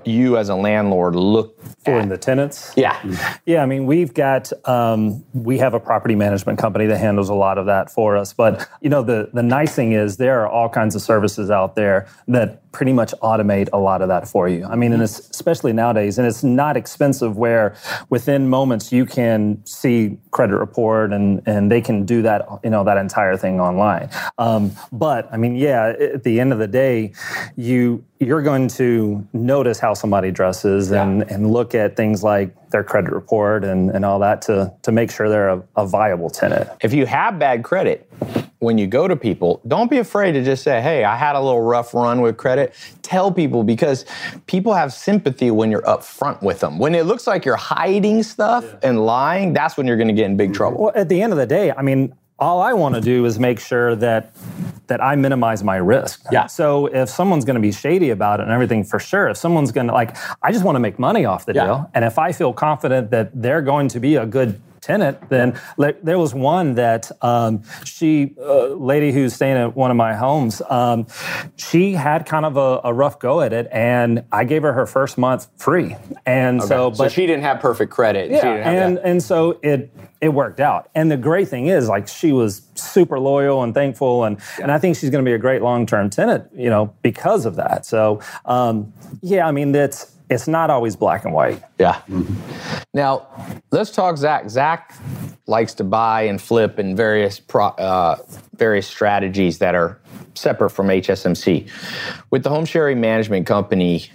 you 0.05 0.37
as 0.37 0.51
a 0.51 0.55
landlord 0.55 1.15
look 1.17 1.59
For 1.87 1.99
in 1.99 2.11
the 2.11 2.19
tenants? 2.19 2.75
Yeah. 2.77 3.01
Yeah, 3.47 3.63
I 3.63 3.67
mean, 3.67 3.87
we've 3.87 4.13
got 4.13 4.53
um, 4.69 5.25
we 5.33 5.57
have 5.57 5.73
a 5.73 5.81
property 5.81 6.15
management 6.15 6.59
company 6.59 6.85
that 6.85 6.99
handles 6.99 7.31
a 7.31 7.35
lot 7.35 7.57
of 7.57 7.65
that 7.65 7.91
for 7.91 8.19
us. 8.19 8.35
But 8.35 8.69
you 8.83 8.91
know, 8.91 9.03
the 9.03 9.31
the 9.33 9.43
nice 9.43 9.75
thing 9.75 9.93
is 9.93 10.19
there 10.19 10.43
are 10.43 10.49
all 10.49 10.69
kinds 10.69 10.95
of 10.95 11.01
services 11.01 11.51
out 11.51 11.77
there 11.77 12.09
that 12.27 12.68
pretty 12.73 12.93
much 12.93 13.13
automate 13.23 13.69
a 13.73 13.79
lot 13.79 14.03
of 14.03 14.09
that 14.09 14.29
for 14.29 14.49
you. 14.49 14.65
I 14.65 14.77
mean, 14.77 14.93
and 14.93 15.03
it's 15.03 15.19
especially 15.31 15.73
nowadays, 15.73 16.19
and 16.19 16.27
it's 16.27 16.45
not 16.45 16.77
expensive. 16.77 17.37
Where 17.37 17.77
within 18.11 18.49
moments 18.49 18.93
you 18.93 19.07
can 19.07 19.65
see 19.65 20.19
credit 20.31 20.57
report 20.57 21.13
and 21.13 21.43
and 21.47 21.71
they 21.71 21.81
can 21.81 22.05
do 22.05 22.23
that 22.23 22.47
you 22.65 22.71
know 22.71 22.85
that 22.85 22.97
entire 22.97 23.37
thing 23.37 23.61
online. 23.61 24.11
Um, 24.39 24.73
but 24.93 25.29
I 25.33 25.37
mean, 25.37 25.57
yeah, 25.57 25.95
at 25.99 26.25
the 26.25 26.41
end 26.41 26.53
of 26.53 26.59
the 26.59 26.69
day, 26.69 27.13
you 27.57 28.05
you're 28.21 28.43
going 28.43 28.69
to 28.69 29.27
notice 29.33 29.79
how 29.79 29.95
somebody 29.95 30.31
dresses 30.31 30.91
and, 30.91 31.23
and 31.31 31.53
look 31.53 31.75
at 31.75 31.97
things 31.97 32.25
like 32.25 32.53
their 32.71 32.83
credit 32.83 33.13
report 33.13 33.65
and, 33.65 33.91
and 33.91 34.05
all 34.05 34.19
that 34.19 34.43
to, 34.43 34.73
to 34.83 34.91
make 34.91 35.11
sure 35.11 35.29
they're 35.29 35.51
a, 35.51 35.63
a 35.77 35.87
viable 35.87 36.29
tenant. 36.29 36.69
If 36.83 36.93
you 36.93 37.07
have 37.07 37.39
bad 37.39 37.63
credit, 37.63 38.11
when 38.61 38.77
you 38.77 38.87
go 38.87 39.07
to 39.07 39.15
people, 39.15 39.61
don't 39.69 39.91
be 39.91 39.99
afraid 39.99 40.33
to 40.33 40.45
just 40.45 40.63
say, 40.63 40.81
Hey, 40.81 41.05
I 41.05 41.17
had 41.17 41.37
a 41.37 41.41
little 41.41 41.63
rough 41.63 41.95
run 41.95 42.21
with 42.21 42.37
credit. 42.37 42.75
Tell 43.03 43.31
people 43.31 43.63
because 43.63 44.05
people 44.47 44.75
have 44.75 44.93
sympathy 44.93 45.51
when 45.51 45.71
you're 45.71 45.83
upfront 45.83 46.43
with 46.43 46.61
them. 46.61 46.79
When 46.79 46.95
it 46.95 47.07
looks 47.07 47.27
like 47.27 47.45
you're 47.45 47.57
hiding 47.57 48.23
stuff 48.23 48.65
and 48.83 49.05
lying, 49.07 49.53
that's 49.53 49.77
when 49.77 49.87
you're 49.87 49.97
going 49.97 50.09
to 50.09 50.15
get 50.15 50.27
in 50.27 50.37
big 50.37 50.49
mm-hmm. 50.49 50.57
trouble. 50.57 50.85
Well, 50.85 50.93
at 50.95 51.09
the 51.09 51.23
end 51.23 51.33
of 51.33 51.39
the 51.39 51.47
day, 51.47 51.73
I 51.73 51.83
mean, 51.83 52.15
all 52.41 52.61
I 52.61 52.73
want 52.73 52.95
to 52.95 53.01
do 53.01 53.25
is 53.25 53.39
make 53.39 53.59
sure 53.59 53.97
that 53.97 54.33
that 54.87 55.03
I 55.03 55.17
minimize 55.17 55.63
my 55.63 55.77
risk. 55.77 56.25
Yeah. 56.33 56.47
So 56.47 56.87
if 56.87 57.11
someone's 57.11 57.45
going 57.45 57.57
to 57.57 57.61
be 57.61 57.73
shady 57.73 58.11
about 58.11 58.41
it 58.41 58.45
and 58.45 58.53
everything, 58.53 58.85
for 58.85 58.99
sure. 58.99 59.29
If 59.29 59.37
someone's 59.37 59.71
going 59.71 59.89
to 59.89 59.93
like, 59.93 60.17
I 60.43 60.51
just 60.51 60.65
want 60.65 60.77
to 60.77 60.81
make 60.81 60.99
money 60.99 61.27
off 61.27 61.45
the 61.45 61.53
Yeah. 61.55 61.65
deal, 61.65 61.91
and 61.95 62.05
if 62.05 62.19
I 62.19 62.33
feel 62.33 62.53
confident 62.53 63.11
that 63.11 63.31
they're 63.35 63.61
going 63.61 63.89
to 63.89 64.01
be 64.01 64.17
a 64.17 64.25
good 64.25 64.61
tenant, 64.81 65.29
then 65.29 65.59
like, 65.77 66.03
there 66.03 66.19
was 66.19 66.35
one 66.35 66.75
that 66.75 67.11
um, 67.23 67.63
she, 67.85 68.35
uh, 68.41 68.69
lady 68.69 69.13
who's 69.13 69.35
staying 69.35 69.57
at 69.57 69.77
one 69.77 69.91
of 69.91 69.97
my 69.97 70.15
homes, 70.15 70.63
um, 70.69 71.07
she 71.57 71.93
had 71.93 72.27
kind 72.27 72.45
of 72.45 72.57
a, 72.57 72.81
a 72.85 72.93
rough 72.93 73.19
go 73.19 73.41
at 73.41 73.53
it, 73.53 73.69
and 73.73 74.25
I 74.33 74.45
gave 74.45 74.63
her 74.63 74.73
her 74.73 74.87
first 74.87 75.19
month 75.19 75.49
free, 75.57 75.97
and 76.27 76.63
so 76.63 76.69
so 76.69 76.91
but 76.91 77.13
she 77.13 77.27
didn't 77.27 77.43
have 77.43 77.61
perfect 77.61 77.93
credit. 77.93 78.29
She 78.29 78.35
yeah, 78.35 78.43
didn't 78.43 78.63
have 78.63 78.75
and 78.75 78.97
that. 78.97 79.07
and 79.07 79.23
so 79.23 79.59
it 79.63 79.91
it 80.21 80.31
worked 80.31 80.61
out. 80.61 80.91
And 80.95 81.11
the 81.11 81.17
great 81.17 81.49
thing 81.49 81.67
is, 81.67 81.89
like, 81.89 82.09
she 82.09 82.33
was 82.33 82.63
super 82.75 83.19
loyal 83.19 83.63
and 83.63 83.75
thankful, 83.75 84.25
and 84.25 84.41
and 84.61 84.71
I 84.71 84.79
think 84.79 84.97
she's 84.97 85.11
going 85.11 85.25
to 85.25 85.29
be 85.29 85.35
a 85.35 85.39
great 85.39 85.63
long 85.63 85.87
term 85.87 86.11
tenant, 86.11 86.49
you 86.55 86.71
know, 86.71 86.95
because 87.03 87.47
of 87.47 87.57
that. 87.57 87.87
So, 87.87 88.21
um, 88.45 88.93
yeah, 89.23 89.47
I 89.47 89.53
mean, 89.53 89.75
it's 89.75 90.13
it's 90.31 90.49
not 90.49 90.71
always 90.71 90.97
black 90.97 91.25
and 91.25 91.33
white. 91.33 91.63
Yeah. 91.79 92.01
Now, 92.95 93.27
let's 93.71 93.91
talk 93.91 94.17
Zach. 94.17 94.49
Zach 94.51 94.95
likes 95.47 95.75
to 95.75 95.85
buy 95.85 96.23
and 96.23 96.41
flip 96.41 96.79
in 96.79 96.95
various 96.97 97.41
pro, 97.41 97.67
uh, 97.69 98.17
various 98.57 98.87
strategies 98.87 99.59
that 99.59 99.75
are 99.75 99.99
separate 100.35 100.71
from 100.71 100.89
HSMC. 100.89 101.69
With 102.31 102.43
the 102.43 102.51
home 102.51 102.65
sharing 102.65 103.01
management 103.01 103.47
company, 103.47 104.11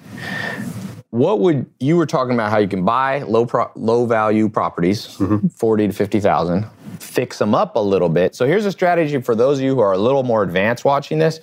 what 1.09 1.39
would 1.39 1.65
you 1.79 1.97
were 1.97 2.05
talking 2.05 2.33
about 2.33 2.51
how 2.51 2.57
you 2.57 2.67
can 2.67 2.85
buy 2.85 3.21
low 3.23 3.45
pro, 3.45 3.71
low 3.75 4.05
value 4.05 4.49
properties, 4.49 5.19
forty 5.55 5.87
to 5.87 5.93
fifty 5.93 6.19
thousand, 6.19 6.65
fix 6.99 7.37
them 7.39 7.53
up 7.55 7.75
a 7.75 7.79
little 7.79 8.09
bit. 8.09 8.35
So 8.35 8.45
here's 8.45 8.65
a 8.65 8.71
strategy 8.71 9.21
for 9.21 9.35
those 9.35 9.59
of 9.59 9.63
you 9.63 9.75
who 9.75 9.81
are 9.81 9.93
a 9.93 9.97
little 9.97 10.23
more 10.23 10.43
advanced 10.43 10.85
watching 10.85 11.19
this. 11.19 11.39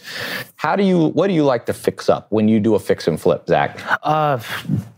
How 0.56 0.76
do 0.76 0.82
you 0.82 1.06
what 1.08 1.28
do 1.28 1.32
you 1.34 1.44
like 1.44 1.66
to 1.66 1.72
fix 1.72 2.08
up 2.08 2.26
when 2.30 2.48
you 2.48 2.60
do 2.60 2.74
a 2.74 2.78
fix 2.78 3.06
and 3.08 3.20
flip, 3.20 3.46
Zach? 3.48 3.78
Uh, 4.02 4.38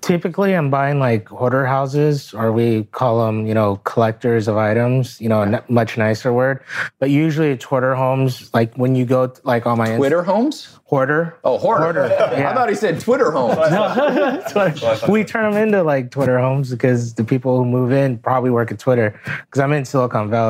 typically, 0.01 0.55
I'm 0.55 0.71
buying 0.71 0.99
like 0.99 1.29
hoarder 1.29 1.67
houses, 1.67 2.35
or 2.35 2.53
we 2.53 2.85
call 2.85 3.25
them, 3.27 3.47
you 3.47 3.55
know, 3.55 3.77
collectors 3.85 4.49
of 4.49 4.57
items. 4.57 5.21
You 5.21 5.29
know, 5.29 5.43
a 5.43 5.47
n- 5.47 5.63
much 5.69 5.97
nicer 5.97 6.33
word. 6.33 6.63
But 6.99 7.11
usually, 7.11 7.51
it's 7.51 7.65
hoarder 7.65 7.95
homes. 7.95 8.53
Like 8.53 8.75
when 8.75 8.95
you 8.95 9.05
go, 9.05 9.33
like 9.45 9.67
on 9.67 9.79
my 9.79 9.87
Inst- 9.87 9.99
Twitter 9.99 10.23
homes? 10.23 10.79
hoarder. 10.93 11.39
Oh, 11.43 11.57
hoarder. 11.57 11.85
Hoarder, 11.85 12.09
yeah. 12.37 12.51
I 12.51 12.55
thought 12.55 12.69
he 12.69 12.75
said 12.75 13.01
Twitter 13.01 13.31
homes. 13.31 13.57
we 15.09 15.25
turn 15.25 15.51
them 15.51 15.63
into 15.63 15.83
like 15.83 16.11
Twitter 16.11 16.39
homes 16.39 16.71
because 16.71 17.15
the 17.15 17.25
people 17.25 17.57
who 17.57 17.65
move 17.65 17.93
in 17.93 18.19
probably 18.19 18.51
work 18.51 18.71
at 18.71 18.79
Twitter 18.79 19.19
because 19.25 19.59
I'm 19.59 19.73
in 19.73 19.87
Silicon 19.87 20.29
Valley. 20.29 20.42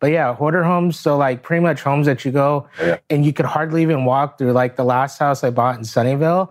But 0.00 0.10
yeah, 0.10 0.34
hoarder 0.34 0.64
homes. 0.64 0.98
So 0.98 1.16
like 1.16 1.42
pretty 1.42 1.62
much 1.62 1.82
homes 1.82 2.06
that 2.06 2.24
you 2.24 2.32
go 2.32 2.68
and 3.10 3.24
you 3.24 3.32
could 3.32 3.46
hardly 3.46 3.82
even 3.82 4.04
walk 4.04 4.38
through. 4.38 4.52
Like 4.52 4.76
the 4.76 4.84
last 4.84 5.18
house 5.18 5.44
I 5.44 5.50
bought 5.50 5.76
in 5.76 5.82
Sunnyvale, 5.82 6.50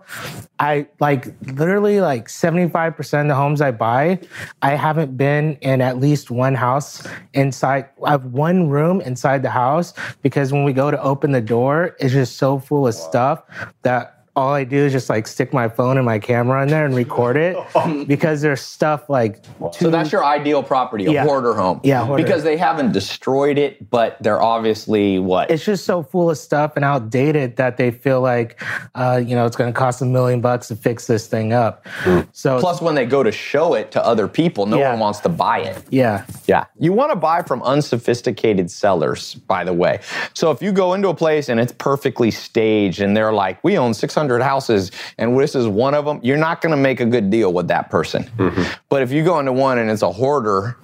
I 0.58 0.86
like 1.00 1.28
literally 1.52 2.00
like 2.00 2.28
75% 2.28 3.22
of 3.22 3.28
the 3.28 3.34
homes 3.34 3.60
I 3.60 3.70
buy, 3.70 4.20
I 4.62 4.74
haven't 4.74 5.16
been 5.16 5.56
in 5.60 5.80
at 5.80 5.98
least 5.98 6.30
one 6.30 6.54
house 6.54 7.06
inside. 7.34 7.88
I 8.04 8.10
have 8.10 8.26
one 8.26 8.68
room 8.68 9.00
inside 9.00 9.42
the 9.42 9.50
house 9.50 9.92
because 10.22 10.52
when 10.52 10.64
we 10.64 10.72
go 10.72 10.90
to 10.90 11.00
open 11.02 11.32
the 11.32 11.40
door, 11.40 11.96
it's 12.00 12.12
just 12.12 12.36
so 12.36 12.58
full 12.58 12.86
of 12.86 12.94
stuff 12.94 13.42
that 13.82 14.15
all 14.36 14.52
I 14.52 14.64
do 14.64 14.76
is 14.76 14.92
just 14.92 15.08
like 15.08 15.26
stick 15.26 15.52
my 15.54 15.66
phone 15.68 15.96
and 15.96 16.04
my 16.04 16.18
camera 16.18 16.62
in 16.62 16.68
there 16.68 16.84
and 16.84 16.94
record 16.94 17.38
it 17.38 17.56
because 18.06 18.42
there's 18.42 18.60
stuff 18.60 19.08
like 19.08 19.42
So 19.72 19.88
that's 19.90 20.12
your 20.12 20.24
ideal 20.24 20.62
property, 20.62 21.06
a 21.06 21.10
Yeah. 21.12 21.24
hoarder 21.24 21.54
home. 21.54 21.80
Yeah, 21.82 22.04
hoarder. 22.04 22.22
Because 22.22 22.44
they 22.44 22.58
haven't 22.58 22.92
destroyed 22.92 23.56
it, 23.56 23.88
but 23.90 24.18
they're 24.20 24.42
obviously 24.42 25.18
what? 25.18 25.50
it's 25.50 25.64
just 25.64 25.86
so 25.86 26.02
full 26.02 26.28
of 26.30 26.36
stuff 26.36 26.76
and 26.76 26.84
outdated 26.84 27.56
that 27.56 27.78
they 27.78 27.90
feel 27.90 28.20
like 28.20 28.62
uh, 28.94 29.20
you 29.24 29.34
know 29.34 29.46
it's 29.46 29.56
going 29.56 29.72
to 29.72 29.78
cost 29.78 30.02
a 30.02 30.04
million 30.04 30.42
bucks 30.42 30.68
to 30.68 30.76
fix 30.76 31.06
this 31.06 31.26
thing 31.26 31.54
up. 31.54 31.86
So 32.32 32.60
Plus, 32.60 32.82
when 32.82 32.94
they 32.94 33.06
go 33.06 33.22
to 33.22 33.32
show 33.32 33.72
it 33.74 33.90
to 33.92 34.04
other 34.04 34.28
people, 34.28 34.66
no 34.66 34.78
Yeah. 34.78 34.90
one 34.90 35.00
wants 35.00 35.20
to 35.20 35.30
buy 35.30 35.60
it. 35.60 35.82
yeah, 35.90 36.24
Yeah. 36.46 36.66
You 36.78 36.92
want 36.92 37.10
to 37.10 37.16
buy 37.16 37.40
from 37.42 37.62
unsophisticated 37.62 38.70
sellers, 38.70 39.34
by 39.34 39.64
the 39.64 39.72
way. 39.72 40.00
So 40.34 40.50
if 40.50 40.60
you 40.60 40.72
go 40.72 40.92
into 40.92 41.08
a 41.08 41.14
place 41.14 41.48
and 41.48 41.58
it's 41.58 41.72
perfectly 41.72 42.30
staged 42.30 43.00
and 43.00 43.16
they're 43.16 43.32
like, 43.32 43.62
we 43.64 43.78
own 43.78 43.94
600 43.94 44.25
houses 44.42 44.90
and 45.18 45.38
this 45.38 45.54
is 45.54 45.66
one 45.66 45.94
of 45.94 46.04
them, 46.04 46.20
you're 46.22 46.36
not 46.36 46.60
going 46.60 46.70
to 46.70 46.76
make 46.76 47.00
a 47.00 47.06
good 47.06 47.30
deal 47.30 47.52
with 47.52 47.68
that 47.68 47.90
person. 47.90 48.24
Mm-hmm. 48.36 48.62
But 48.88 49.02
if 49.02 49.12
you 49.12 49.24
go 49.24 49.38
into 49.38 49.52
one 49.52 49.78
and 49.78 49.90
it's 49.90 50.02
a 50.02 50.12
hoarder, 50.12 50.76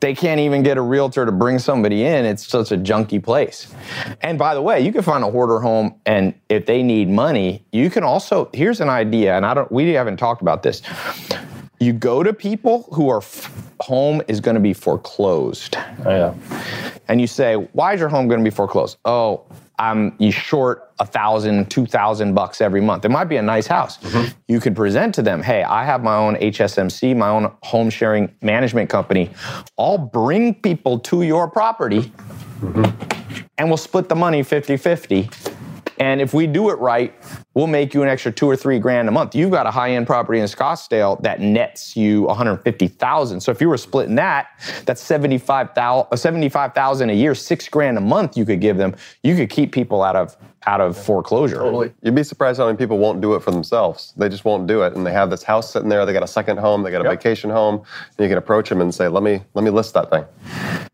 they 0.00 0.14
can't 0.14 0.40
even 0.40 0.62
get 0.62 0.78
a 0.78 0.82
realtor 0.82 1.24
to 1.26 1.32
bring 1.32 1.58
somebody 1.58 2.04
in. 2.04 2.24
It's 2.24 2.46
such 2.46 2.72
a 2.72 2.76
junky 2.76 3.22
place. 3.22 3.72
And 4.22 4.38
by 4.38 4.54
the 4.54 4.62
way, 4.62 4.80
you 4.80 4.92
can 4.92 5.02
find 5.02 5.22
a 5.22 5.30
hoarder 5.30 5.60
home 5.60 5.94
and 6.06 6.34
if 6.48 6.66
they 6.66 6.82
need 6.82 7.08
money, 7.08 7.64
you 7.72 7.90
can 7.90 8.02
also, 8.02 8.50
here's 8.52 8.80
an 8.80 8.88
idea, 8.88 9.36
and 9.36 9.46
I 9.46 9.54
don't, 9.54 9.70
we 9.70 9.90
haven't 9.90 10.16
talked 10.16 10.42
about 10.42 10.62
this 10.62 10.82
you 11.82 11.92
go 11.92 12.22
to 12.22 12.32
people 12.32 12.84
who 12.92 13.08
are 13.08 13.22
home 13.80 14.22
is 14.28 14.40
going 14.40 14.54
to 14.54 14.60
be 14.60 14.72
foreclosed 14.72 15.74
Yeah. 16.04 16.34
and 17.08 17.20
you 17.20 17.26
say 17.26 17.54
why 17.54 17.94
is 17.94 18.00
your 18.00 18.08
home 18.08 18.28
going 18.28 18.38
to 18.38 18.44
be 18.44 18.54
foreclosed 18.54 18.98
oh 19.04 19.42
i'm 19.80 20.14
you 20.18 20.30
short 20.30 20.91
a 21.02 21.06
thousand 21.06 21.68
two 21.68 21.84
thousand 21.84 22.32
bucks 22.32 22.60
every 22.60 22.80
month. 22.80 23.04
It 23.04 23.10
might 23.10 23.24
be 23.24 23.36
a 23.36 23.42
nice 23.42 23.66
house. 23.66 23.98
Mm-hmm. 23.98 24.38
You 24.46 24.60
could 24.60 24.76
present 24.76 25.14
to 25.16 25.22
them 25.22 25.42
hey 25.42 25.62
i 25.64 25.84
have 25.84 26.02
my 26.02 26.16
own 26.16 26.36
hsmc 26.36 27.16
my 27.16 27.28
own 27.28 27.50
home 27.62 27.90
sharing 27.90 28.32
management 28.40 28.88
company. 28.88 29.30
I'll 29.78 29.98
bring 29.98 30.54
people 30.54 31.00
to 31.10 31.22
your 31.22 31.50
property 31.50 32.12
mm-hmm. 32.60 33.42
and 33.58 33.68
we'll 33.68 33.76
split 33.88 34.08
the 34.08 34.14
money 34.14 34.42
50-50 34.42 35.58
and 35.98 36.20
if 36.20 36.34
we 36.34 36.48
do 36.48 36.70
it 36.70 36.78
right, 36.80 37.14
we'll 37.54 37.66
make 37.66 37.94
you 37.94 38.02
an 38.02 38.08
extra 38.08 38.32
two 38.32 38.48
or 38.48 38.56
three 38.56 38.78
grand 38.78 39.08
a 39.08 39.12
month. 39.12 39.34
You've 39.34 39.50
got 39.50 39.66
a 39.66 39.70
high-end 39.70 40.06
property 40.06 40.38
in 40.40 40.46
Scottsdale 40.46 41.20
that 41.22 41.40
nets 41.40 41.96
you 41.96 42.22
150,000. 42.22 43.40
So 43.40 43.50
if 43.50 43.60
you 43.60 43.68
were 43.68 43.76
splitting 43.76 44.14
that, 44.16 44.48
that's 44.84 45.02
75,000 45.02 46.06
uh, 46.10 46.16
75,000 46.16 47.10
a 47.10 47.12
year, 47.12 47.34
six 47.34 47.68
grand 47.68 47.98
a 47.98 48.00
month 48.00 48.36
you 48.36 48.44
could 48.44 48.60
give 48.60 48.76
them. 48.76 48.94
You 49.22 49.36
could 49.36 49.50
keep 49.50 49.72
people 49.72 50.02
out 50.02 50.16
of 50.16 50.36
out 50.64 50.80
of 50.80 50.96
foreclosure. 50.96 51.56
Totally. 51.56 51.92
You'd 52.02 52.14
be 52.14 52.22
surprised 52.22 52.60
how 52.60 52.66
many 52.66 52.78
people 52.78 52.96
won't 52.98 53.20
do 53.20 53.34
it 53.34 53.42
for 53.42 53.50
themselves. 53.50 54.14
They 54.16 54.28
just 54.28 54.44
won't 54.44 54.68
do 54.68 54.82
it, 54.82 54.94
and 54.94 55.04
they 55.04 55.12
have 55.12 55.28
this 55.28 55.42
house 55.42 55.72
sitting 55.72 55.88
there. 55.88 56.06
They 56.06 56.12
got 56.12 56.22
a 56.22 56.28
second 56.28 56.58
home. 56.58 56.84
They 56.84 56.92
got 56.92 57.00
a 57.00 57.04
Yep. 57.04 57.12
vacation 57.18 57.50
home. 57.50 57.76
And 58.16 58.24
you 58.24 58.28
can 58.28 58.38
approach 58.38 58.68
them 58.68 58.80
and 58.80 58.94
say, 58.94 59.08
"Let 59.08 59.24
me 59.24 59.42
let 59.54 59.64
me 59.64 59.70
list 59.70 59.94
that 59.94 60.08
thing." 60.10 60.24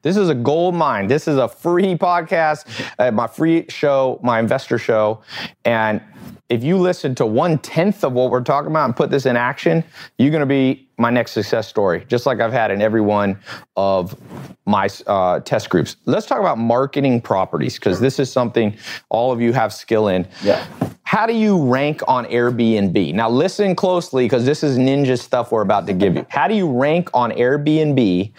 This 0.02 0.16
is 0.16 0.30
a 0.30 0.34
gold 0.34 0.74
mine. 0.74 1.06
This 1.06 1.28
is 1.28 1.36
a 1.36 1.48
free 1.48 1.96
podcast, 1.96 2.64
uh, 2.98 3.10
my 3.10 3.26
free 3.26 3.66
show, 3.68 4.18
my 4.22 4.38
investor 4.38 4.78
show. 4.78 5.20
And 5.66 6.00
if 6.48 6.64
you 6.64 6.78
listen 6.78 7.14
to 7.16 7.26
one 7.26 7.58
tenth 7.58 8.04
of 8.04 8.12
what 8.12 8.30
we're 8.30 8.42
talking 8.42 8.70
about 8.70 8.86
and 8.86 8.96
put 8.96 9.10
this 9.10 9.26
in 9.26 9.36
action, 9.36 9.84
you're 10.16 10.30
going 10.30 10.40
to 10.40 10.46
be 10.46 10.88
my 10.96 11.10
next 11.10 11.32
success 11.32 11.68
story, 11.68 12.04
just 12.08 12.26
like 12.26 12.40
I've 12.40 12.52
had 12.52 12.70
in 12.70 12.82
every 12.82 13.00
one 13.00 13.38
of 13.76 14.18
my 14.66 14.88
uh, 15.06 15.40
test 15.40 15.70
groups. 15.70 15.96
Let's 16.06 16.26
talk 16.26 16.40
about 16.40 16.58
marketing 16.58 17.20
properties 17.20 17.74
because 17.74 18.00
this 18.00 18.18
is 18.18 18.32
something 18.32 18.76
all 19.08 19.30
of 19.30 19.40
you 19.40 19.52
have 19.52 19.72
skill 19.72 20.08
in. 20.08 20.26
Yeah. 20.42 20.66
how 21.04 21.26
do 21.26 21.34
you 21.34 21.62
rank 21.62 22.02
on 22.08 22.24
Airbnb? 22.26 23.14
Now, 23.14 23.30
listen 23.30 23.74
closely 23.76 24.24
because 24.24 24.44
this 24.44 24.62
is 24.62 24.76
ninja 24.76 25.18
stuff 25.18 25.52
we're 25.52 25.62
about 25.62 25.86
to 25.86 25.92
give 25.92 26.16
you. 26.16 26.26
How 26.30 26.48
do 26.48 26.54
you 26.54 26.70
rank 26.70 27.10
on 27.14 27.30
Airbnb 27.32 28.32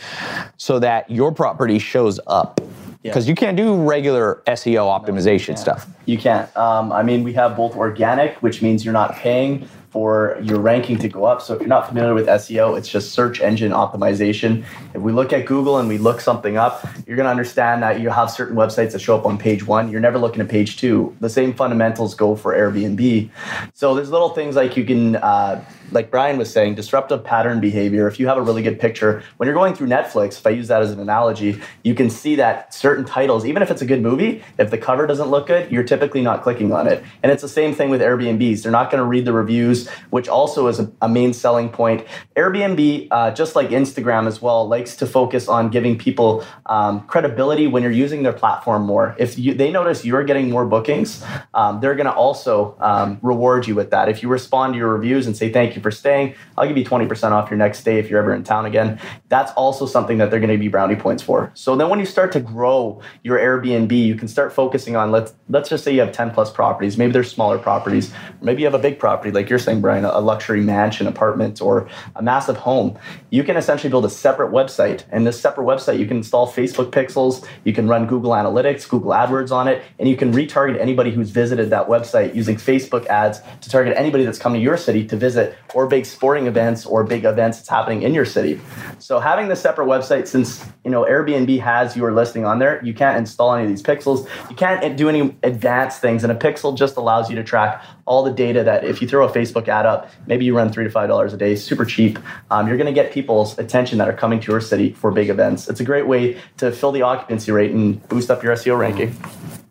so 0.57 0.79
that 0.79 1.09
your 1.09 1.31
property 1.31 1.79
shows 1.79 2.19
up? 2.27 2.59
Because 3.01 3.29
you 3.29 3.35
can't 3.35 3.55
do 3.55 3.75
regular 3.75 4.43
SEO 4.45 4.83
optimization 4.87 5.57
stuff. 5.57 5.87
You 6.05 6.17
can't. 6.17 6.55
Um, 6.57 6.91
I 6.91 7.01
mean, 7.01 7.23
we 7.23 7.31
have 7.33 7.55
both 7.55 7.75
organic, 7.75 8.35
which 8.43 8.61
means 8.61 8.83
you're 8.83 8.93
not 8.93 9.15
paying 9.15 9.69
for 9.89 10.37
your 10.43 10.59
ranking 10.59 10.97
to 10.99 11.07
go 11.07 11.23
up. 11.23 11.41
So 11.41 11.53
if 11.55 11.61
you're 11.61 11.69
not 11.69 11.87
familiar 11.87 12.13
with 12.13 12.27
SEO, 12.27 12.77
it's 12.77 12.87
just 12.87 13.11
search 13.11 13.41
engine 13.41 13.71
optimization. 13.71 14.63
If 14.93 15.01
we 15.01 15.11
look 15.11 15.33
at 15.33 15.45
Google 15.45 15.79
and 15.79 15.87
we 15.87 15.97
look 15.97 16.21
something 16.21 16.57
up, 16.57 16.85
you're 17.07 17.15
going 17.15 17.25
to 17.25 17.31
understand 17.31 17.81
that 17.83 17.99
you 17.99 18.09
have 18.09 18.29
certain 18.29 18.55
websites 18.55 18.91
that 18.91 18.99
show 18.99 19.17
up 19.17 19.25
on 19.25 19.37
page 19.37 19.65
one. 19.65 19.89
You're 19.89 20.01
never 20.01 20.19
looking 20.19 20.41
at 20.41 20.49
page 20.49 20.77
two. 20.77 21.15
The 21.21 21.29
same 21.29 21.53
fundamentals 21.53 22.13
go 22.13 22.35
for 22.35 22.53
Airbnb. 22.53 23.29
So 23.73 23.95
there's 23.95 24.11
little 24.11 24.29
things 24.29 24.55
like 24.55 24.77
you 24.77 24.85
can. 24.85 25.15
Uh, 25.15 25.63
like 25.91 26.11
Brian 26.11 26.37
was 26.37 26.51
saying, 26.51 26.75
disruptive 26.75 27.23
pattern 27.23 27.59
behavior. 27.59 28.07
If 28.07 28.19
you 28.19 28.27
have 28.27 28.37
a 28.37 28.41
really 28.41 28.61
good 28.61 28.79
picture, 28.79 29.23
when 29.37 29.47
you're 29.47 29.55
going 29.55 29.73
through 29.73 29.87
Netflix, 29.87 30.37
if 30.37 30.45
I 30.45 30.51
use 30.51 30.67
that 30.67 30.81
as 30.81 30.91
an 30.91 30.99
analogy, 30.99 31.61
you 31.83 31.95
can 31.95 32.09
see 32.09 32.35
that 32.35 32.73
certain 32.73 33.05
titles, 33.05 33.45
even 33.45 33.61
if 33.61 33.71
it's 33.71 33.81
a 33.81 33.85
good 33.85 34.01
movie, 34.01 34.43
if 34.57 34.71
the 34.71 34.77
cover 34.77 35.07
doesn't 35.07 35.29
look 35.29 35.47
good, 35.47 35.71
you're 35.71 35.83
typically 35.83 36.21
not 36.21 36.43
clicking 36.43 36.71
on 36.71 36.87
it. 36.87 37.03
And 37.23 37.31
it's 37.31 37.41
the 37.41 37.49
same 37.49 37.73
thing 37.73 37.89
with 37.89 38.01
Airbnbs. 38.01 38.63
They're 38.63 38.71
not 38.71 38.91
going 38.91 39.01
to 39.01 39.05
read 39.05 39.25
the 39.25 39.33
reviews, 39.33 39.87
which 40.09 40.27
also 40.27 40.67
is 40.67 40.79
a, 40.79 40.91
a 41.01 41.09
main 41.09 41.33
selling 41.33 41.69
point. 41.69 42.05
Airbnb, 42.35 43.07
uh, 43.11 43.31
just 43.31 43.55
like 43.55 43.69
Instagram 43.69 44.27
as 44.27 44.41
well, 44.41 44.67
likes 44.67 44.95
to 44.97 45.05
focus 45.05 45.47
on 45.47 45.69
giving 45.69 45.97
people 45.97 46.43
um, 46.65 47.01
credibility 47.07 47.67
when 47.67 47.83
you're 47.83 47.91
using 47.91 48.23
their 48.23 48.33
platform 48.33 48.83
more. 48.83 49.15
If 49.17 49.37
you, 49.37 49.53
they 49.53 49.71
notice 49.71 50.05
you're 50.05 50.23
getting 50.23 50.49
more 50.49 50.65
bookings, 50.65 51.23
um, 51.53 51.79
they're 51.79 51.95
going 51.95 52.05
to 52.05 52.13
also 52.13 52.75
um, 52.79 53.19
reward 53.21 53.67
you 53.67 53.75
with 53.75 53.91
that. 53.91 54.09
If 54.09 54.21
you 54.21 54.29
respond 54.29 54.73
to 54.73 54.77
your 54.77 54.89
reviews 54.89 55.27
and 55.27 55.35
say 55.35 55.51
thank 55.51 55.75
you 55.75 55.78
for 55.81 55.91
staying, 55.91 56.35
I'll 56.57 56.67
give 56.67 56.77
you 56.77 56.85
20% 56.85 57.31
off 57.31 57.49
your 57.49 57.57
next 57.57 57.79
stay 57.79 57.99
if 57.99 58.09
you're 58.09 58.19
ever 58.19 58.33
in 58.33 58.43
town 58.43 58.65
again. 58.65 58.99
That's 59.29 59.51
also 59.53 59.85
something 59.85 60.17
that 60.17 60.31
they're 60.31 60.39
going 60.39 60.51
to 60.51 60.57
be 60.57 60.67
brownie 60.67 60.95
points 60.95 61.23
for. 61.23 61.51
So 61.53 61.75
then 61.75 61.89
when 61.89 61.99
you 61.99 62.05
start 62.05 62.31
to 62.33 62.39
grow 62.39 63.01
your 63.23 63.37
Airbnb, 63.37 63.91
you 63.91 64.15
can 64.15 64.27
start 64.27 64.53
focusing 64.53 64.95
on 64.95 65.11
let's 65.11 65.33
let's 65.49 65.69
just 65.69 65.83
say 65.83 65.93
you 65.93 65.99
have 66.01 66.11
10 66.11 66.31
plus 66.31 66.51
properties. 66.51 66.97
Maybe 66.97 67.11
they're 67.11 67.23
smaller 67.23 67.57
properties. 67.57 68.13
Maybe 68.41 68.61
you 68.61 68.67
have 68.67 68.73
a 68.73 68.79
big 68.79 68.99
property 68.99 69.31
like 69.31 69.49
you're 69.49 69.59
saying, 69.59 69.81
Brian, 69.81 70.05
a 70.05 70.19
luxury 70.19 70.61
mansion, 70.61 71.07
apartment, 71.07 71.61
or 71.61 71.89
a 72.15 72.21
massive 72.21 72.57
home. 72.57 72.97
You 73.29 73.43
can 73.43 73.57
essentially 73.57 73.89
build 73.89 74.05
a 74.05 74.09
separate 74.09 74.51
website. 74.51 75.03
And 75.11 75.25
this 75.25 75.39
separate 75.39 75.65
website, 75.65 75.99
you 75.99 76.05
can 76.05 76.17
install 76.17 76.47
Facebook 76.47 76.91
pixels, 76.91 77.45
you 77.63 77.73
can 77.73 77.87
run 77.87 78.07
Google 78.07 78.31
Analytics, 78.31 78.87
Google 78.87 79.11
AdWords 79.11 79.51
on 79.51 79.67
it, 79.67 79.83
and 79.97 80.07
you 80.07 80.15
can 80.15 80.33
retarget 80.33 80.79
anybody 80.79 81.11
who's 81.11 81.29
visited 81.29 81.69
that 81.69 81.87
website 81.87 82.35
using 82.35 82.55
Facebook 82.55 83.05
ads 83.07 83.41
to 83.61 83.69
target 83.69 83.93
anybody 83.97 84.25
that's 84.25 84.39
come 84.39 84.53
to 84.53 84.59
your 84.59 84.77
city 84.77 85.05
to 85.07 85.15
visit 85.15 85.57
or 85.73 85.87
big 85.87 86.05
sporting 86.05 86.47
events 86.47 86.85
or 86.85 87.03
big 87.03 87.25
events 87.25 87.57
that's 87.57 87.69
happening 87.69 88.01
in 88.01 88.13
your 88.13 88.25
city. 88.25 88.59
So 88.99 89.19
having 89.19 89.47
the 89.47 89.55
separate 89.55 89.85
website, 89.85 90.27
since 90.27 90.65
you 90.83 90.91
know 90.91 91.03
Airbnb 91.03 91.59
has 91.61 91.95
your 91.95 92.11
listing 92.13 92.45
on 92.45 92.59
there, 92.59 92.83
you 92.83 92.93
can't 92.93 93.17
install 93.17 93.53
any 93.53 93.63
of 93.63 93.69
these 93.69 93.83
pixels. 93.83 94.27
You 94.49 94.55
can't 94.55 94.97
do 94.97 95.09
any 95.09 95.35
advanced 95.43 96.01
things, 96.01 96.23
and 96.23 96.31
a 96.31 96.35
pixel 96.35 96.75
just 96.77 96.97
allows 96.97 97.29
you 97.29 97.35
to 97.35 97.43
track 97.43 97.83
all 98.05 98.23
the 98.23 98.31
data 98.31 98.63
that 98.63 98.83
if 98.83 99.01
you 99.01 99.07
throw 99.07 99.27
a 99.27 99.31
Facebook 99.31 99.67
ad 99.67 99.85
up, 99.85 100.09
maybe 100.25 100.45
you 100.45 100.55
run 100.55 100.71
three 100.71 100.83
to 100.83 100.89
five 100.89 101.07
dollars 101.07 101.33
a 101.33 101.37
day, 101.37 101.55
super 101.55 101.85
cheap. 101.85 102.19
Um, 102.49 102.67
you're 102.67 102.77
going 102.77 102.87
to 102.87 102.93
get 102.93 103.11
people's 103.11 103.57
attention 103.59 103.97
that 103.99 104.09
are 104.09 104.13
coming 104.13 104.39
to 104.39 104.51
your 104.51 104.61
city 104.61 104.93
for 104.93 105.11
big 105.11 105.29
events. 105.29 105.69
It's 105.69 105.79
a 105.79 105.85
great 105.85 106.07
way 106.07 106.39
to 106.57 106.71
fill 106.71 106.91
the 106.91 107.03
occupancy 107.03 107.51
rate 107.51 107.71
and 107.71 108.07
boost 108.09 108.31
up 108.31 108.43
your 108.43 108.55
SEO 108.55 108.77
ranking. 108.77 109.15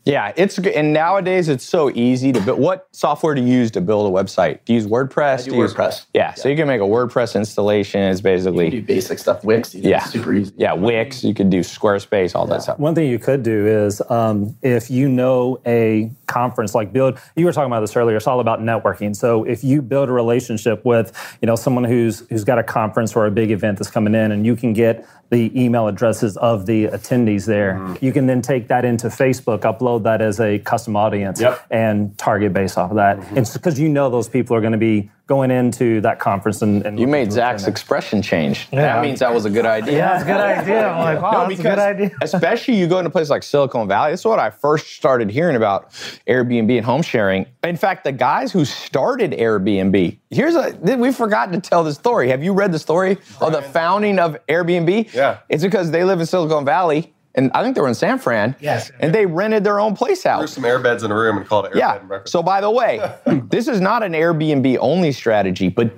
Yeah, 0.09 0.33
it's. 0.37 0.59
And 0.59 0.95
nowadays 0.95 1.51
it's 1.51 1.65
so 1.65 1.91
easy 1.91 2.33
to 2.33 2.41
build. 2.41 2.59
What 2.59 2.89
software 2.93 3.35
do 3.35 3.43
you 3.43 3.49
use 3.49 3.71
to 3.73 3.83
build 3.83 4.11
a 4.11 4.25
website? 4.25 4.61
Do 4.65 4.73
you 4.73 4.79
use 4.81 4.89
WordPress? 4.89 5.41
I 5.41 5.43
do 5.43 5.51
you 5.55 5.61
use- 5.63 5.75
WordPress. 5.75 6.07
yeah, 6.15 6.33
so 6.33 6.49
you 6.49 6.57
can 6.57 6.67
make 6.67 6.81
a 6.81 6.85
WordPress 6.85 7.37
installation. 7.37 8.01
It's 8.01 8.23
basically 8.23 8.65
You 8.65 8.81
do 8.81 8.83
basic 8.83 9.19
stuff, 9.19 9.45
Wix, 9.45 9.75
you 9.75 9.83
know, 9.83 9.91
yeah, 9.91 9.99
it's 9.99 10.13
super 10.13 10.33
easy. 10.33 10.55
Yeah, 10.57 10.73
Wix. 10.73 11.23
You 11.23 11.35
could 11.35 11.51
do 11.51 11.61
Squarespace, 11.61 12.35
all 12.35 12.47
that 12.47 12.63
stuff. 12.63 12.79
One 12.79 12.95
thing 12.95 13.11
you 13.11 13.19
could 13.19 13.43
do 13.43 13.67
is 13.67 14.01
um, 14.11 14.57
if 14.63 14.91
you 14.91 15.11
know 15.11 15.61
a 15.67 16.11
conference 16.29 16.75
like 16.75 16.93
build 16.93 17.19
you 17.37 17.45
were 17.47 17.53
talking 17.53 17.73
about 17.73 17.81
this 17.81 17.97
earlier 17.97 18.17
it's 18.19 18.27
all 18.27 18.39
about 18.39 18.61
networking 18.61 19.17
so 19.17 19.45
if 19.45 19.65
you 19.65 19.81
build 19.81 20.11
a 20.11 20.13
relationship 20.13 20.85
with 20.85 21.11
you 21.41 21.47
know 21.47 21.57
someone 21.57 21.85
who's 21.85 22.21
who's 22.29 22.45
got 22.45 22.59
a 22.59 22.63
conference 22.63 23.17
or 23.17 23.25
a 23.25 23.31
big 23.31 23.51
event 23.51 23.79
that's 23.79 23.91
coming 23.91 24.15
in 24.15 24.31
and 24.31 24.45
you 24.45 24.55
can 24.55 24.75
get 24.75 25.09
the 25.31 25.51
email 25.59 25.89
addresses 25.89 26.37
of 26.37 26.67
the 26.67 26.85
attendees 26.89 27.47
there 27.47 27.97
you 28.03 28.13
can 28.13 28.27
then 28.27 28.43
take 28.43 28.69
that 28.69 28.85
into 28.85 29.07
facebook 29.09 29.61
upload 29.61 29.98
that 30.05 30.21
as 30.21 30.41
a 30.41 30.59
custom 30.61 30.97
audience 30.97 31.41
Yep. 31.41 31.67
and 31.71 32.17
target 32.19 32.53
based 32.53 32.79
off 32.79 32.91
of 32.91 32.97
that 32.97 33.19
mm-hmm. 33.19 33.39
it's 33.39 33.53
because 33.53 33.79
you 33.79 33.89
know 33.89 34.11
those 34.11 34.29
people 34.29 34.57
are 34.57 34.61
going 34.61 34.73
to 34.73 34.79
be 34.79 35.11
going 35.29 35.51
into 35.51 36.01
that 36.01 36.19
conference 36.19 36.63
and, 36.63 36.85
and 36.87 36.99
You 36.99 37.07
made 37.07 37.31
Zach's 37.31 37.63
attend. 37.63 37.73
expression 37.75 38.23
change. 38.23 38.67
Yeah. 38.73 38.95
That 38.95 39.03
means 39.03 39.21
that 39.21 39.33
was 39.33 39.45
a 39.45 39.51
good 39.51 39.67
idea. 39.67 39.99
Yeah, 39.99 40.15
it's 40.15 40.25
a 40.25 40.27
good 40.27 40.41
idea. 40.41 40.89
I'm 40.89 40.99
like, 41.01 41.23
wow, 41.23 41.47
that's 41.47 41.61
a 41.61 41.63
good 41.63 41.79
idea. 41.79 42.11
especially 42.23 42.77
you 42.77 42.87
go 42.87 42.99
into 42.99 43.11
places 43.11 43.29
like 43.29 43.43
Silicon 43.43 43.87
Valley. 43.87 44.13
That's 44.13 44.25
what 44.25 44.39
I 44.39 44.49
first 44.49 44.97
started 44.97 45.31
hearing 45.31 45.55
about 45.55 45.91
Airbnb 46.27 46.75
and 46.79 46.85
home 46.85 47.03
sharing. 47.03 47.45
In 47.63 47.77
fact, 47.77 48.05
the 48.05 48.13
guys 48.13 48.51
who 48.53 48.65
started 48.65 49.33
Airbnb, 49.33 50.19
here's 50.31 50.55
a 50.55 50.71
we 50.97 51.13
forgot 51.13 51.53
to 51.53 51.61
tell 51.61 51.85
the 51.85 51.93
story. 51.93 52.31
Have 52.31 52.43
you 52.43 52.55
read 52.55 52.73
the 52.73 52.79
story 52.79 53.19
of 53.43 53.53
the 53.53 53.61
founding 53.61 54.19
of 54.19 54.39
Airbnb? 54.47 55.13
Yeah. 55.13 55.41
It's 55.51 55.63
because 55.63 55.91
they 55.91 56.05
live 56.05 56.21
in 56.21 56.27
Silicon 56.27 56.65
Valley. 56.65 57.13
And 57.35 57.51
I 57.55 57.63
think 57.63 57.75
they 57.75 57.81
were 57.81 57.89
in 57.89 57.95
San 57.95 58.19
Fran. 58.19 58.57
Yes. 58.61 58.91
And 59.01 59.15
they 59.15 59.27
rented 59.27 59.63
their 59.63 59.79
own 59.79 59.95
place 59.95 60.27
out. 60.27 60.39
Threw 60.39 60.47
some 60.49 60.65
air 60.65 60.79
beds 60.79 61.03
in 61.03 61.11
a 61.11 61.15
room 61.15 61.37
and 61.37 61.47
called 61.47 61.67
it 61.67 61.73
air 61.73 61.79
Yeah. 61.79 62.21
So 62.25 62.43
by 62.43 62.61
the 62.61 62.71
way, 62.71 63.01
this 63.51 63.69
is 63.69 63.81
not 63.81 64.03
an 64.03 64.13
Airbnb 64.13 64.79
only 64.81 65.13
strategy, 65.13 65.69
but 65.69 65.93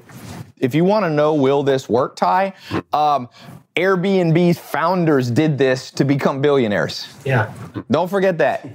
if 0.58 0.74
you 0.74 0.84
want 0.84 1.04
to 1.06 1.10
know 1.10 1.32
will 1.34 1.62
this 1.62 1.88
work, 1.88 2.16
Tai, 2.16 2.52
um, 2.92 3.28
Airbnb's 3.76 4.58
founders 4.58 5.30
did 5.30 5.56
this 5.56 5.90
to 5.92 6.04
become 6.04 6.42
billionaires. 6.42 7.08
Yeah. 7.24 7.52
Don't 7.90 8.08
forget 8.08 8.36
that. 8.38 8.66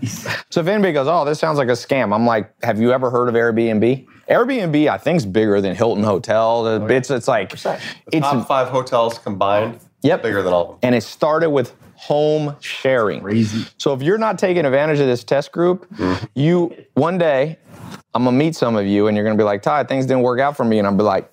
So 0.49 0.61
if 0.61 0.67
anybody 0.67 0.93
goes, 0.93 1.07
"Oh, 1.07 1.25
this 1.25 1.37
sounds 1.37 1.57
like 1.59 1.67
a 1.67 1.73
scam," 1.73 2.15
I'm 2.15 2.25
like, 2.25 2.49
"Have 2.63 2.79
you 2.79 2.91
ever 2.91 3.11
heard 3.11 3.27
of 3.27 3.35
Airbnb?" 3.35 4.07
Airbnb, 4.27 4.87
I 4.89 4.97
think, 4.97 5.17
is 5.17 5.25
bigger 5.27 5.61
than 5.61 5.75
Hilton 5.75 6.03
Hotel. 6.03 6.87
It's 6.89 7.11
it's 7.11 7.27
like 7.27 7.53
it's 7.53 7.63
Top 7.63 8.47
five 8.47 8.69
hotels 8.69 9.19
combined. 9.19 9.79
Yep. 10.01 10.23
Bigger 10.23 10.41
than 10.41 10.53
all 10.53 10.61
of 10.61 10.67
them. 10.69 10.77
and 10.81 10.95
it 10.95 11.03
started 11.03 11.49
with 11.51 11.73
home 12.05 12.55
sharing. 12.59 13.21
Crazy. 13.21 13.65
So 13.77 13.93
if 13.93 14.03
you're 14.03 14.19
not 14.19 14.37
taking 14.37 14.63
advantage 14.63 14.99
of 14.99 15.07
this 15.07 15.23
test 15.23 15.51
group, 15.51 15.89
mm-hmm. 15.89 16.25
you 16.35 16.85
one 16.93 17.17
day 17.17 17.57
I'm 18.13 18.23
gonna 18.23 18.37
meet 18.37 18.55
some 18.55 18.75
of 18.75 18.85
you 18.85 19.07
and 19.07 19.17
you're 19.17 19.25
gonna 19.25 19.37
be 19.37 19.43
like, 19.43 19.61
Tai, 19.61 19.83
things 19.85 20.05
didn't 20.05 20.21
work 20.21 20.39
out 20.39 20.55
for 20.55 20.63
me, 20.63 20.77
and 20.77 20.87
I'll 20.87 20.95
be 20.95 21.03
like, 21.03 21.29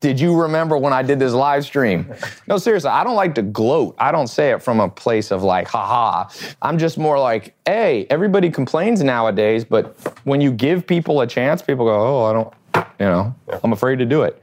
Did 0.00 0.20
you 0.20 0.38
remember 0.38 0.76
when 0.76 0.92
I 0.92 1.02
did 1.02 1.18
this 1.18 1.32
live 1.32 1.64
stream? 1.64 2.12
No, 2.48 2.58
seriously, 2.58 2.90
I 2.90 3.04
don't 3.04 3.14
like 3.14 3.36
to 3.36 3.42
gloat. 3.42 3.94
I 3.98 4.10
don't 4.10 4.26
say 4.26 4.50
it 4.50 4.62
from 4.62 4.80
a 4.80 4.88
place 4.88 5.30
of 5.30 5.42
like, 5.42 5.68
haha. 5.68 6.28
I'm 6.60 6.76
just 6.76 6.98
more 6.98 7.18
like, 7.18 7.54
hey, 7.64 8.06
everybody 8.10 8.50
complains 8.50 9.02
nowadays, 9.02 9.64
but 9.64 9.96
when 10.24 10.40
you 10.40 10.52
give 10.52 10.86
people 10.86 11.20
a 11.20 11.26
chance, 11.26 11.62
people 11.62 11.86
go, 11.86 11.94
Oh, 11.94 12.24
I 12.24 12.32
don't, 12.32 12.52
you 12.98 13.06
know, 13.06 13.34
I'm 13.62 13.72
afraid 13.72 14.00
to 14.00 14.04
do 14.04 14.22
it. 14.22 14.42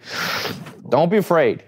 Don't 0.88 1.10
be 1.10 1.18
afraid. 1.18 1.64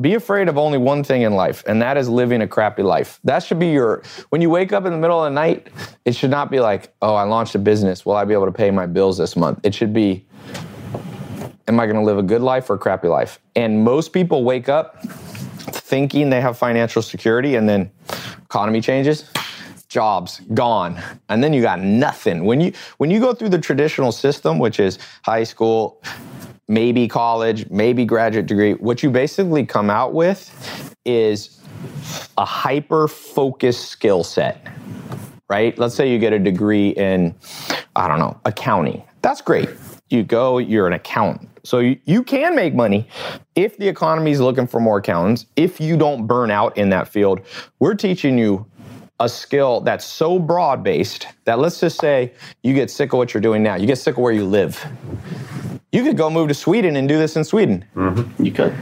Be 0.00 0.14
afraid 0.14 0.48
of 0.48 0.56
only 0.56 0.78
one 0.78 1.02
thing 1.02 1.22
in 1.22 1.34
life, 1.34 1.64
and 1.66 1.82
that 1.82 1.96
is 1.96 2.08
living 2.08 2.40
a 2.40 2.46
crappy 2.46 2.84
life. 2.84 3.18
That 3.24 3.42
should 3.42 3.58
be 3.58 3.70
your, 3.70 4.04
when 4.28 4.40
you 4.40 4.48
wake 4.48 4.72
up 4.72 4.84
in 4.84 4.92
the 4.92 4.98
middle 4.98 5.24
of 5.24 5.28
the 5.28 5.34
night, 5.34 5.66
it 6.04 6.14
should 6.14 6.30
not 6.30 6.52
be 6.52 6.60
like, 6.60 6.94
oh, 7.02 7.16
I 7.16 7.24
launched 7.24 7.56
a 7.56 7.58
business. 7.58 8.06
Will 8.06 8.14
I 8.14 8.24
be 8.24 8.32
able 8.32 8.46
to 8.46 8.52
pay 8.52 8.70
my 8.70 8.86
bills 8.86 9.18
this 9.18 9.34
month? 9.34 9.58
It 9.64 9.74
should 9.74 9.92
be, 9.92 10.24
am 11.66 11.80
I 11.80 11.86
going 11.86 11.96
to 11.96 12.02
live 12.02 12.16
a 12.16 12.22
good 12.22 12.42
life 12.42 12.70
or 12.70 12.74
a 12.74 12.78
crappy 12.78 13.08
life? 13.08 13.40
And 13.56 13.82
most 13.82 14.12
people 14.12 14.44
wake 14.44 14.68
up 14.68 15.02
thinking 15.02 16.30
they 16.30 16.40
have 16.40 16.56
financial 16.56 17.02
security, 17.02 17.56
and 17.56 17.68
then 17.68 17.90
economy 18.44 18.80
changes, 18.80 19.28
jobs 19.88 20.42
gone, 20.54 21.02
and 21.28 21.42
then 21.42 21.52
you 21.52 21.60
got 21.60 21.80
nothing. 21.80 22.44
When 22.44 22.60
you 22.60 22.72
when 22.98 23.10
you 23.10 23.18
go 23.18 23.34
through 23.34 23.48
the 23.48 23.58
traditional 23.58 24.12
system, 24.12 24.60
which 24.60 24.78
is 24.78 25.00
high 25.24 25.44
school, 25.44 26.00
maybe 26.68 27.08
college, 27.08 27.68
maybe 27.70 28.04
graduate 28.04 28.46
degree, 28.46 28.74
what 28.74 29.02
you 29.02 29.10
basically 29.10 29.64
come 29.64 29.90
out 29.90 30.12
with 30.12 30.94
is 31.04 31.60
a 32.36 32.44
hyper 32.44 33.08
focused 33.08 33.88
skill 33.88 34.22
set. 34.22 34.66
Right? 35.48 35.76
Let's 35.78 35.94
say 35.94 36.12
you 36.12 36.18
get 36.18 36.34
a 36.34 36.38
degree 36.38 36.90
in, 36.90 37.34
I 37.96 38.06
don't 38.06 38.18
know, 38.18 38.38
accounting. 38.44 39.02
That's 39.22 39.40
great. 39.40 39.70
You 40.10 40.22
go, 40.22 40.58
you're 40.58 40.86
an 40.86 40.92
accountant. 40.92 41.48
So 41.64 41.78
you, 41.80 41.98
you 42.04 42.22
can 42.22 42.54
make 42.54 42.74
money 42.74 43.08
if 43.54 43.78
the 43.78 43.88
economy 43.88 44.30
is 44.30 44.40
looking 44.40 44.66
for 44.66 44.78
more 44.78 44.98
accountants, 44.98 45.46
if 45.56 45.80
you 45.80 45.96
don't 45.96 46.26
burn 46.26 46.50
out 46.50 46.76
in 46.76 46.90
that 46.90 47.08
field. 47.08 47.40
We're 47.78 47.94
teaching 47.94 48.38
you 48.38 48.66
a 49.20 49.28
skill 49.28 49.80
that's 49.80 50.04
so 50.04 50.38
broad 50.38 50.82
based 50.82 51.26
that 51.44 51.58
let's 51.58 51.80
just 51.80 52.00
say 52.00 52.32
you 52.62 52.74
get 52.74 52.90
sick 52.90 53.12
of 53.12 53.18
what 53.18 53.34
you're 53.34 53.40
doing 53.40 53.62
now, 53.62 53.74
you 53.74 53.86
get 53.86 53.98
sick 53.98 54.16
of 54.16 54.22
where 54.22 54.32
you 54.32 54.44
live. 54.44 54.84
You 55.90 56.04
could 56.04 56.16
go 56.16 56.30
move 56.30 56.48
to 56.48 56.54
Sweden 56.54 56.96
and 56.96 57.08
do 57.08 57.18
this 57.18 57.36
in 57.36 57.44
Sweden. 57.44 57.84
Mm-hmm. 57.96 58.44
You 58.44 58.52
could. 58.52 58.74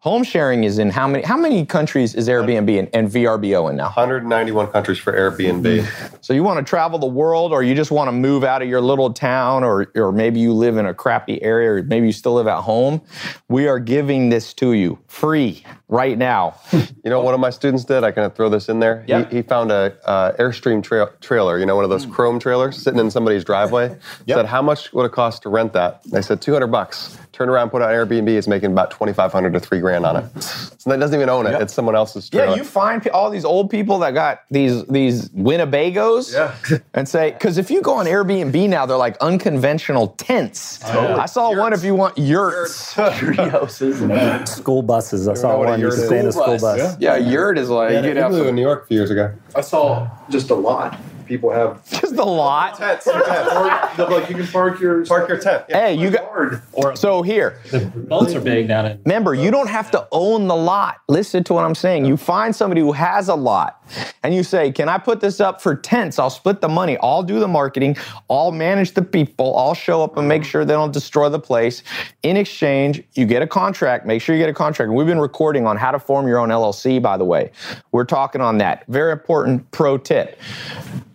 Home 0.00 0.24
sharing 0.24 0.64
is 0.64 0.78
in 0.78 0.88
how 0.88 1.06
many 1.06 1.22
how 1.22 1.36
many 1.36 1.66
countries 1.66 2.14
is 2.14 2.26
Airbnb 2.26 2.78
and, 2.78 2.88
and 2.94 3.10
VRBO 3.10 3.68
in 3.68 3.76
now? 3.76 3.84
191 3.84 4.68
countries 4.68 4.98
for 4.98 5.12
Airbnb. 5.12 5.86
So 6.22 6.34
you 6.34 6.42
want 6.44 6.64
to 6.64 6.68
travel 6.68 6.98
the 6.98 7.06
world, 7.06 7.50
or 7.50 7.62
you 7.62 7.74
just 7.74 7.90
want 7.90 8.06
to 8.08 8.12
move 8.12 8.44
out 8.44 8.62
of 8.62 8.68
your 8.68 8.80
little 8.80 9.12
town, 9.12 9.64
or 9.64 9.90
or 9.96 10.12
maybe 10.12 10.38
you 10.38 10.52
live 10.52 10.76
in 10.76 10.86
a 10.86 10.94
crappy 10.94 11.42
area, 11.42 11.72
or 11.72 11.82
maybe 11.82 12.06
you 12.06 12.12
still 12.12 12.34
live 12.34 12.46
at 12.46 12.60
home. 12.60 13.00
We 13.48 13.66
are 13.68 13.78
giving 13.78 14.28
this 14.28 14.54
to 14.54 14.72
you 14.72 14.98
free 15.06 15.64
right 15.88 16.16
now. 16.16 16.58
You 17.02 17.08
know, 17.08 17.22
one 17.22 17.32
of 17.32 17.40
my 17.40 17.48
students 17.48 17.84
did. 17.86 18.04
I 18.04 18.10
kind 18.10 18.26
of 18.26 18.36
throw 18.36 18.50
this 18.50 18.68
in 18.68 18.78
there. 18.78 19.04
Yep. 19.08 19.30
He, 19.30 19.36
he 19.36 19.42
found 19.42 19.72
a 19.72 19.96
uh, 20.04 20.36
Airstream 20.36 20.82
tra- 20.82 21.10
trailer. 21.22 21.58
You 21.58 21.64
know, 21.64 21.74
one 21.74 21.82
of 21.82 21.88
those 21.88 22.04
Chrome 22.04 22.38
trailers 22.38 22.76
sitting 22.76 23.00
in 23.00 23.10
somebody's 23.10 23.42
driveway. 23.42 23.96
Said, 24.36 24.44
how 24.44 24.60
much 24.60 24.92
would 24.92 25.06
it 25.06 25.12
cost 25.12 25.42
to 25.44 25.48
rent 25.48 25.72
that? 25.72 26.02
They 26.04 26.20
said 26.20 26.42
200 26.42 26.66
bucks. 26.66 27.16
Turn 27.32 27.48
around, 27.48 27.70
put 27.70 27.80
it 27.80 27.84
on 27.86 27.90
Airbnb. 27.92 28.28
Is 28.28 28.48
making 28.48 28.72
about 28.72 28.90
2,500 28.90 29.52
to 29.52 29.60
three 29.60 29.78
grand 29.80 30.04
on 30.04 30.16
it. 30.16 30.42
So 30.42 30.90
that 30.90 30.98
doesn't 30.98 31.14
even 31.14 31.28
own 31.28 31.46
it. 31.46 31.60
It's 31.62 31.72
someone 31.72 31.94
else's 31.94 32.28
trailer. 32.28 32.48
Yeah, 32.50 32.54
you 32.56 32.64
find 32.64 33.06
all 33.08 33.30
these 33.30 33.44
old 33.44 33.70
people 33.70 33.98
that 34.00 34.12
got 34.14 34.42
these 34.50 34.84
these 34.86 35.28
Winnebagos, 35.30 36.32
Yeah. 36.32 36.78
and 36.94 37.08
say 37.08 37.30
because 37.32 37.58
if 37.58 37.70
you 37.70 37.82
go 37.82 37.94
on 37.94 38.06
Airbnb 38.06 38.68
now, 38.68 38.86
they're 38.86 38.96
like 38.96 39.16
unconventional 39.18 40.08
tents. 40.18 40.82
I 40.84 41.26
saw 41.26 41.56
one 41.56 41.72
if 41.72 41.84
you 41.84 41.94
want 41.94 42.18
yurts. 42.18 42.94
School 44.46 44.82
buses. 44.82 45.28
I 45.28 45.32
know 45.32 45.34
saw 45.40 45.58
what 45.58 45.68
a 45.68 45.70
one. 45.72 45.80
You 45.80 45.86
yurt 45.86 45.94
could 45.94 46.06
stay 46.06 46.18
in 46.20 46.26
a 46.26 46.32
School 46.32 46.42
school 46.58 46.58
bus. 46.58 46.78
bus. 46.80 46.96
Yeah, 47.00 47.16
yurt 47.16 47.58
is 47.58 47.68
like 47.68 47.92
Yeah, 47.92 48.04
you'd 48.04 48.16
I 48.18 48.20
have 48.22 48.32
lived 48.32 48.48
in 48.48 48.54
New 48.56 48.62
York 48.62 48.84
a 48.84 48.86
few 48.86 48.96
years 48.98 49.10
ago. 49.10 49.32
I 49.54 49.60
saw 49.60 50.08
just 50.30 50.50
a 50.50 50.54
lot. 50.54 50.98
People 51.30 51.50
have 51.52 51.88
just 52.00 52.16
a 52.16 52.24
lot. 52.24 52.76
Tents, 52.76 53.04
tents. 53.04 53.98
like 53.98 54.28
you 54.28 54.34
can 54.34 54.48
park 54.48 54.80
your 54.80 55.06
Park 55.06 55.28
your 55.28 55.38
tent. 55.38 55.64
Yeah. 55.68 55.86
Hey, 55.86 55.94
you 55.94 56.10
got. 56.10 56.60
Or 56.72 56.96
So 56.96 57.22
here, 57.22 57.60
The 57.70 57.86
Boats 57.86 58.34
are 58.34 58.40
big 58.40 58.66
down 58.66 58.86
in. 58.86 59.00
Remember, 59.04 59.32
you 59.32 59.52
don't 59.52 59.68
have 59.68 59.92
to 59.92 60.08
own 60.10 60.48
the 60.48 60.56
lot. 60.56 60.96
Listen 61.08 61.44
to 61.44 61.54
what 61.54 61.64
I'm 61.64 61.76
saying. 61.76 62.04
You 62.04 62.16
find 62.16 62.54
somebody 62.54 62.80
who 62.80 62.90
has 62.90 63.28
a 63.28 63.36
lot 63.36 63.80
and 64.24 64.34
you 64.34 64.42
say, 64.42 64.72
Can 64.72 64.88
I 64.88 64.98
put 64.98 65.20
this 65.20 65.38
up 65.38 65.62
for 65.62 65.76
tents? 65.76 66.18
I'll 66.18 66.30
split 66.30 66.60
the 66.60 66.68
money. 66.68 66.98
I'll 67.00 67.22
do 67.22 67.38
the 67.38 67.46
marketing. 67.46 67.96
I'll 68.28 68.50
manage 68.50 68.94
the 68.94 69.02
people. 69.02 69.56
I'll 69.56 69.74
show 69.74 70.02
up 70.02 70.16
and 70.16 70.26
make 70.26 70.42
sure 70.42 70.64
they 70.64 70.74
don't 70.74 70.92
destroy 70.92 71.28
the 71.28 71.38
place. 71.38 71.84
In 72.24 72.36
exchange, 72.36 73.04
you 73.14 73.24
get 73.24 73.40
a 73.40 73.46
contract. 73.46 74.04
Make 74.04 74.20
sure 74.20 74.34
you 74.34 74.42
get 74.42 74.50
a 74.50 74.54
contract. 74.54 74.88
And 74.88 74.96
we've 74.96 75.06
been 75.06 75.20
recording 75.20 75.64
on 75.64 75.76
how 75.76 75.92
to 75.92 76.00
form 76.00 76.26
your 76.26 76.38
own 76.38 76.48
LLC, 76.48 77.00
by 77.00 77.16
the 77.16 77.24
way. 77.24 77.52
We're 77.92 78.04
talking 78.04 78.40
on 78.40 78.58
that. 78.58 78.84
Very 78.88 79.12
important 79.12 79.70
pro 79.70 79.96
tip. 79.96 80.36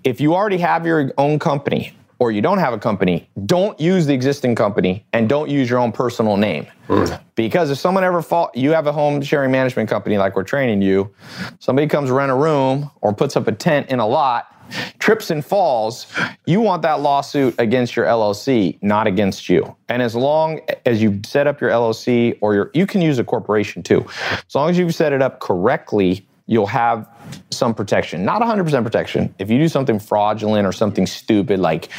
If 0.05 0.21
you 0.21 0.35
already 0.35 0.59
have 0.59 0.85
your 0.85 1.11
own 1.17 1.39
company, 1.39 1.93
or 2.19 2.31
you 2.31 2.41
don't 2.41 2.59
have 2.59 2.73
a 2.73 2.77
company, 2.77 3.29
don't 3.45 3.79
use 3.79 4.05
the 4.05 4.13
existing 4.13 4.55
company 4.55 5.05
and 5.13 5.27
don't 5.27 5.49
use 5.49 5.69
your 5.69 5.79
own 5.79 5.91
personal 5.91 6.37
name. 6.37 6.65
Hmm. 6.87 7.05
Because 7.35 7.71
if 7.71 7.77
someone 7.77 8.03
ever 8.03 8.21
fall, 8.21 8.51
you 8.53 8.71
have 8.71 8.87
a 8.87 8.91
home 8.91 9.21
sharing 9.21 9.51
management 9.51 9.89
company 9.89 10.17
like 10.17 10.35
we're 10.35 10.43
training 10.43 10.81
you, 10.81 11.13
somebody 11.59 11.87
comes 11.87 12.09
rent 12.09 12.31
a 12.31 12.35
room 12.35 12.89
or 13.01 13.13
puts 13.13 13.35
up 13.35 13.47
a 13.47 13.51
tent 13.51 13.89
in 13.89 13.99
a 13.99 14.07
lot, 14.07 14.51
trips 14.99 15.29
and 15.29 15.45
falls, 15.45 16.07
you 16.45 16.61
want 16.61 16.81
that 16.83 17.01
lawsuit 17.01 17.55
against 17.59 17.95
your 17.95 18.05
LLC, 18.05 18.81
not 18.81 19.07
against 19.07 19.49
you. 19.49 19.75
And 19.89 20.01
as 20.01 20.15
long 20.15 20.61
as 20.85 21.01
you 21.01 21.19
set 21.25 21.47
up 21.47 21.59
your 21.59 21.71
LLC 21.71 22.37
or 22.41 22.53
your, 22.53 22.71
you 22.73 22.87
can 22.87 23.01
use 23.01 23.19
a 23.19 23.23
corporation 23.23 23.83
too. 23.83 24.05
As 24.31 24.55
long 24.55 24.69
as 24.69 24.77
you've 24.77 24.95
set 24.95 25.13
it 25.13 25.21
up 25.21 25.41
correctly, 25.41 26.25
you'll 26.47 26.67
have 26.67 27.07
some 27.49 27.73
protection. 27.73 28.23
Not 28.23 28.41
100% 28.41 28.83
protection. 28.83 29.33
If 29.39 29.49
you 29.49 29.57
do 29.57 29.67
something 29.67 29.99
fraudulent 29.99 30.67
or 30.67 30.71
something 30.71 31.07
stupid, 31.07 31.59
like, 31.59 31.89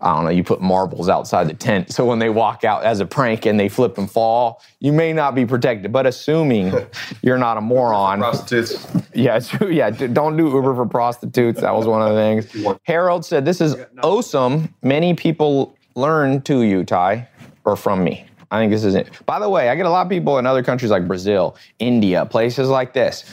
I 0.00 0.14
don't 0.14 0.24
know, 0.24 0.30
you 0.30 0.44
put 0.44 0.60
marbles 0.60 1.08
outside 1.08 1.48
the 1.48 1.54
tent, 1.54 1.92
so 1.92 2.04
when 2.04 2.18
they 2.18 2.28
walk 2.28 2.64
out 2.64 2.84
as 2.84 3.00
a 3.00 3.06
prank 3.06 3.46
and 3.46 3.58
they 3.58 3.68
flip 3.68 3.98
and 3.98 4.10
fall, 4.10 4.62
you 4.78 4.92
may 4.92 5.12
not 5.12 5.34
be 5.34 5.44
protected. 5.44 5.92
But 5.92 6.06
assuming 6.06 6.72
you're 7.22 7.38
not 7.38 7.56
a 7.56 7.60
moron, 7.60 8.20
Prostitutes. 8.20 8.86
yeah. 9.14 9.40
Yeah, 9.68 9.90
don't 9.90 10.36
do 10.36 10.48
Uber 10.48 10.74
for 10.74 10.86
prostitutes. 10.86 11.60
That 11.60 11.74
was 11.74 11.86
one 11.86 12.02
of 12.02 12.14
the 12.14 12.14
things. 12.14 12.78
Harold 12.84 13.24
said, 13.24 13.44
"This 13.44 13.60
is 13.60 13.76
awesome. 14.02 14.72
Many 14.82 15.14
people 15.14 15.76
learn 15.94 16.42
to 16.42 16.62
you, 16.62 16.84
Tai, 16.84 17.28
or 17.64 17.76
from 17.76 18.04
me." 18.04 18.26
I 18.50 18.60
think 18.60 18.70
this 18.70 18.84
is 18.84 18.94
it. 18.94 19.08
By 19.24 19.38
the 19.38 19.48
way, 19.48 19.70
I 19.70 19.74
get 19.74 19.86
a 19.86 19.90
lot 19.90 20.02
of 20.02 20.10
people 20.10 20.38
in 20.38 20.46
other 20.46 20.62
countries 20.62 20.90
like 20.90 21.08
Brazil, 21.08 21.56
India, 21.78 22.26
places 22.26 22.68
like 22.68 22.92
this. 22.92 23.24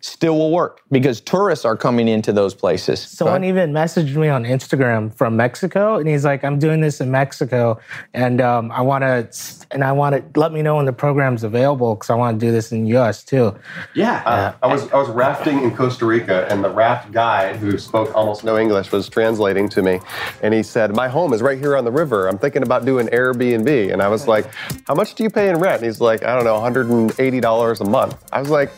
Still 0.00 0.38
will 0.38 0.52
work 0.52 0.82
because 0.92 1.20
tourists 1.20 1.64
are 1.64 1.76
coming 1.76 2.06
into 2.06 2.32
those 2.32 2.54
places. 2.54 3.00
Someone 3.00 3.42
even 3.42 3.72
messaged 3.72 4.14
me 4.14 4.28
on 4.28 4.44
Instagram 4.44 5.12
from 5.12 5.36
Mexico, 5.36 5.96
and 5.96 6.08
he's 6.08 6.24
like, 6.24 6.44
"I'm 6.44 6.60
doing 6.60 6.80
this 6.80 7.00
in 7.00 7.10
Mexico, 7.10 7.80
and 8.14 8.40
um, 8.40 8.70
I 8.70 8.80
want 8.80 9.02
to, 9.02 9.28
and 9.72 9.82
I 9.82 9.90
want 9.90 10.14
to 10.14 10.40
let 10.40 10.52
me 10.52 10.62
know 10.62 10.76
when 10.76 10.86
the 10.86 10.92
program's 10.92 11.42
available 11.42 11.96
because 11.96 12.10
I 12.10 12.14
want 12.14 12.38
to 12.38 12.46
do 12.46 12.52
this 12.52 12.70
in 12.70 12.84
the 12.84 12.90
U.S. 12.90 13.24
too." 13.24 13.56
Yeah. 13.94 14.22
Uh, 14.24 14.52
I 14.62 14.72
was 14.72 14.88
I 14.92 14.96
was 14.98 15.08
rafting 15.08 15.62
in 15.62 15.74
Costa 15.74 16.06
Rica, 16.06 16.46
and 16.48 16.62
the 16.62 16.70
raft 16.70 17.10
guide, 17.10 17.56
who 17.56 17.76
spoke 17.76 18.14
almost 18.14 18.44
no 18.44 18.56
English, 18.56 18.92
was 18.92 19.08
translating 19.08 19.68
to 19.70 19.82
me, 19.82 19.98
and 20.42 20.54
he 20.54 20.62
said, 20.62 20.94
"My 20.94 21.08
home 21.08 21.32
is 21.32 21.42
right 21.42 21.58
here 21.58 21.76
on 21.76 21.84
the 21.84 21.90
river. 21.92 22.28
I'm 22.28 22.38
thinking 22.38 22.62
about 22.62 22.84
doing 22.84 23.08
Airbnb." 23.08 23.92
And 23.92 24.00
I 24.00 24.06
was 24.06 24.28
like, 24.28 24.46
"How 24.86 24.94
much 24.94 25.16
do 25.16 25.24
you 25.24 25.30
pay 25.30 25.48
in 25.48 25.58
rent?" 25.58 25.82
And 25.82 25.86
he's 25.86 26.00
like, 26.00 26.22
"I 26.22 26.36
don't 26.36 26.44
know, 26.44 26.54
180 26.54 27.40
dollars 27.40 27.80
a 27.80 27.84
month." 27.84 28.16
I 28.32 28.38
was 28.38 28.50
like, 28.50 28.70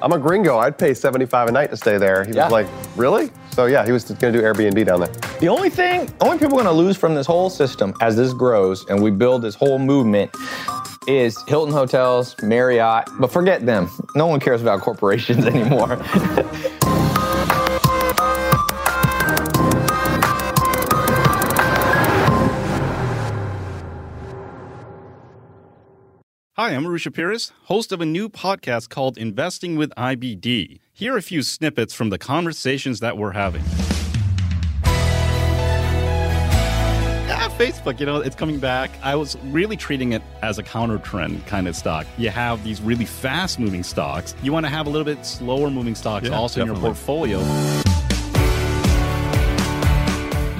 "I'm 0.00 0.12
a 0.12 0.18
gringo. 0.18 0.51
I'd 0.58 0.76
pay 0.78 0.94
75 0.94 1.48
a 1.48 1.52
night 1.52 1.70
to 1.70 1.76
stay 1.76 1.98
there." 1.98 2.24
He 2.24 2.32
Yeah. 2.32 2.44
was 2.44 2.52
like, 2.52 2.66
"Really?" 2.96 3.30
So 3.54 3.66
yeah, 3.66 3.84
he 3.84 3.92
was 3.92 4.04
going 4.04 4.32
to 4.32 4.38
do 4.40 4.42
Airbnb 4.44 4.86
down 4.86 5.00
there. 5.00 5.10
The 5.40 5.48
only 5.48 5.68
thing, 5.70 6.08
only 6.20 6.38
people 6.38 6.54
going 6.56 6.64
to 6.64 6.72
lose 6.72 6.96
from 6.96 7.14
this 7.14 7.26
whole 7.26 7.50
system 7.50 7.92
as 8.00 8.16
this 8.16 8.32
grows 8.32 8.86
and 8.88 9.02
we 9.02 9.10
build 9.10 9.42
this 9.42 9.54
whole 9.54 9.78
movement 9.78 10.30
is 11.08 11.36
Hilton 11.48 11.72
Hotels, 11.74 12.34
Marriott, 12.42 13.08
but 13.18 13.30
forget 13.32 13.66
them. 13.66 13.90
No 14.14 14.26
one 14.26 14.40
cares 14.40 14.62
about 14.62 14.80
corporations 14.88 15.44
anymore. 15.44 15.98
Hi, 26.62 26.70
I'm 26.76 26.84
Arusha 26.84 27.12
Pires, 27.12 27.50
host 27.64 27.90
of 27.90 28.00
a 28.00 28.06
new 28.06 28.28
podcast 28.28 28.88
called 28.88 29.18
Investing 29.18 29.74
with 29.74 29.90
IBD. 29.96 30.78
Here 30.92 31.12
are 31.12 31.16
a 31.16 31.20
few 31.20 31.42
snippets 31.42 31.92
from 31.92 32.10
the 32.10 32.18
conversations 32.18 33.00
that 33.00 33.18
we're 33.18 33.32
having. 33.32 33.64
Yeah, 37.26 37.48
Facebook, 37.58 37.98
you 37.98 38.06
know, 38.06 38.18
it's 38.18 38.36
coming 38.36 38.60
back. 38.60 38.92
I 39.02 39.16
was 39.16 39.36
really 39.46 39.76
treating 39.76 40.12
it 40.12 40.22
as 40.40 40.60
a 40.60 40.62
counter 40.62 40.98
trend 40.98 41.44
kind 41.46 41.66
of 41.66 41.74
stock. 41.74 42.06
You 42.16 42.30
have 42.30 42.62
these 42.62 42.80
really 42.80 43.06
fast 43.06 43.58
moving 43.58 43.82
stocks. 43.82 44.36
You 44.40 44.52
want 44.52 44.64
to 44.64 44.70
have 44.70 44.86
a 44.86 44.90
little 44.90 45.04
bit 45.04 45.26
slower 45.26 45.68
moving 45.68 45.96
stocks 45.96 46.28
Yeah, 46.28 46.36
also 46.36 46.60
in 46.60 46.68
your 46.68 46.76
portfolio. 46.76 47.40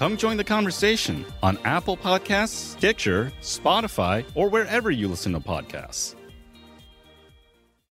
Come 0.00 0.16
join 0.16 0.38
the 0.38 0.44
conversation 0.44 1.26
on 1.42 1.58
Apple 1.66 1.94
Podcasts, 1.94 2.54
Stitcher, 2.54 3.30
Spotify, 3.42 4.24
or 4.34 4.48
wherever 4.48 4.90
you 4.90 5.08
listen 5.08 5.32
to 5.32 5.40
podcasts. 5.40 6.14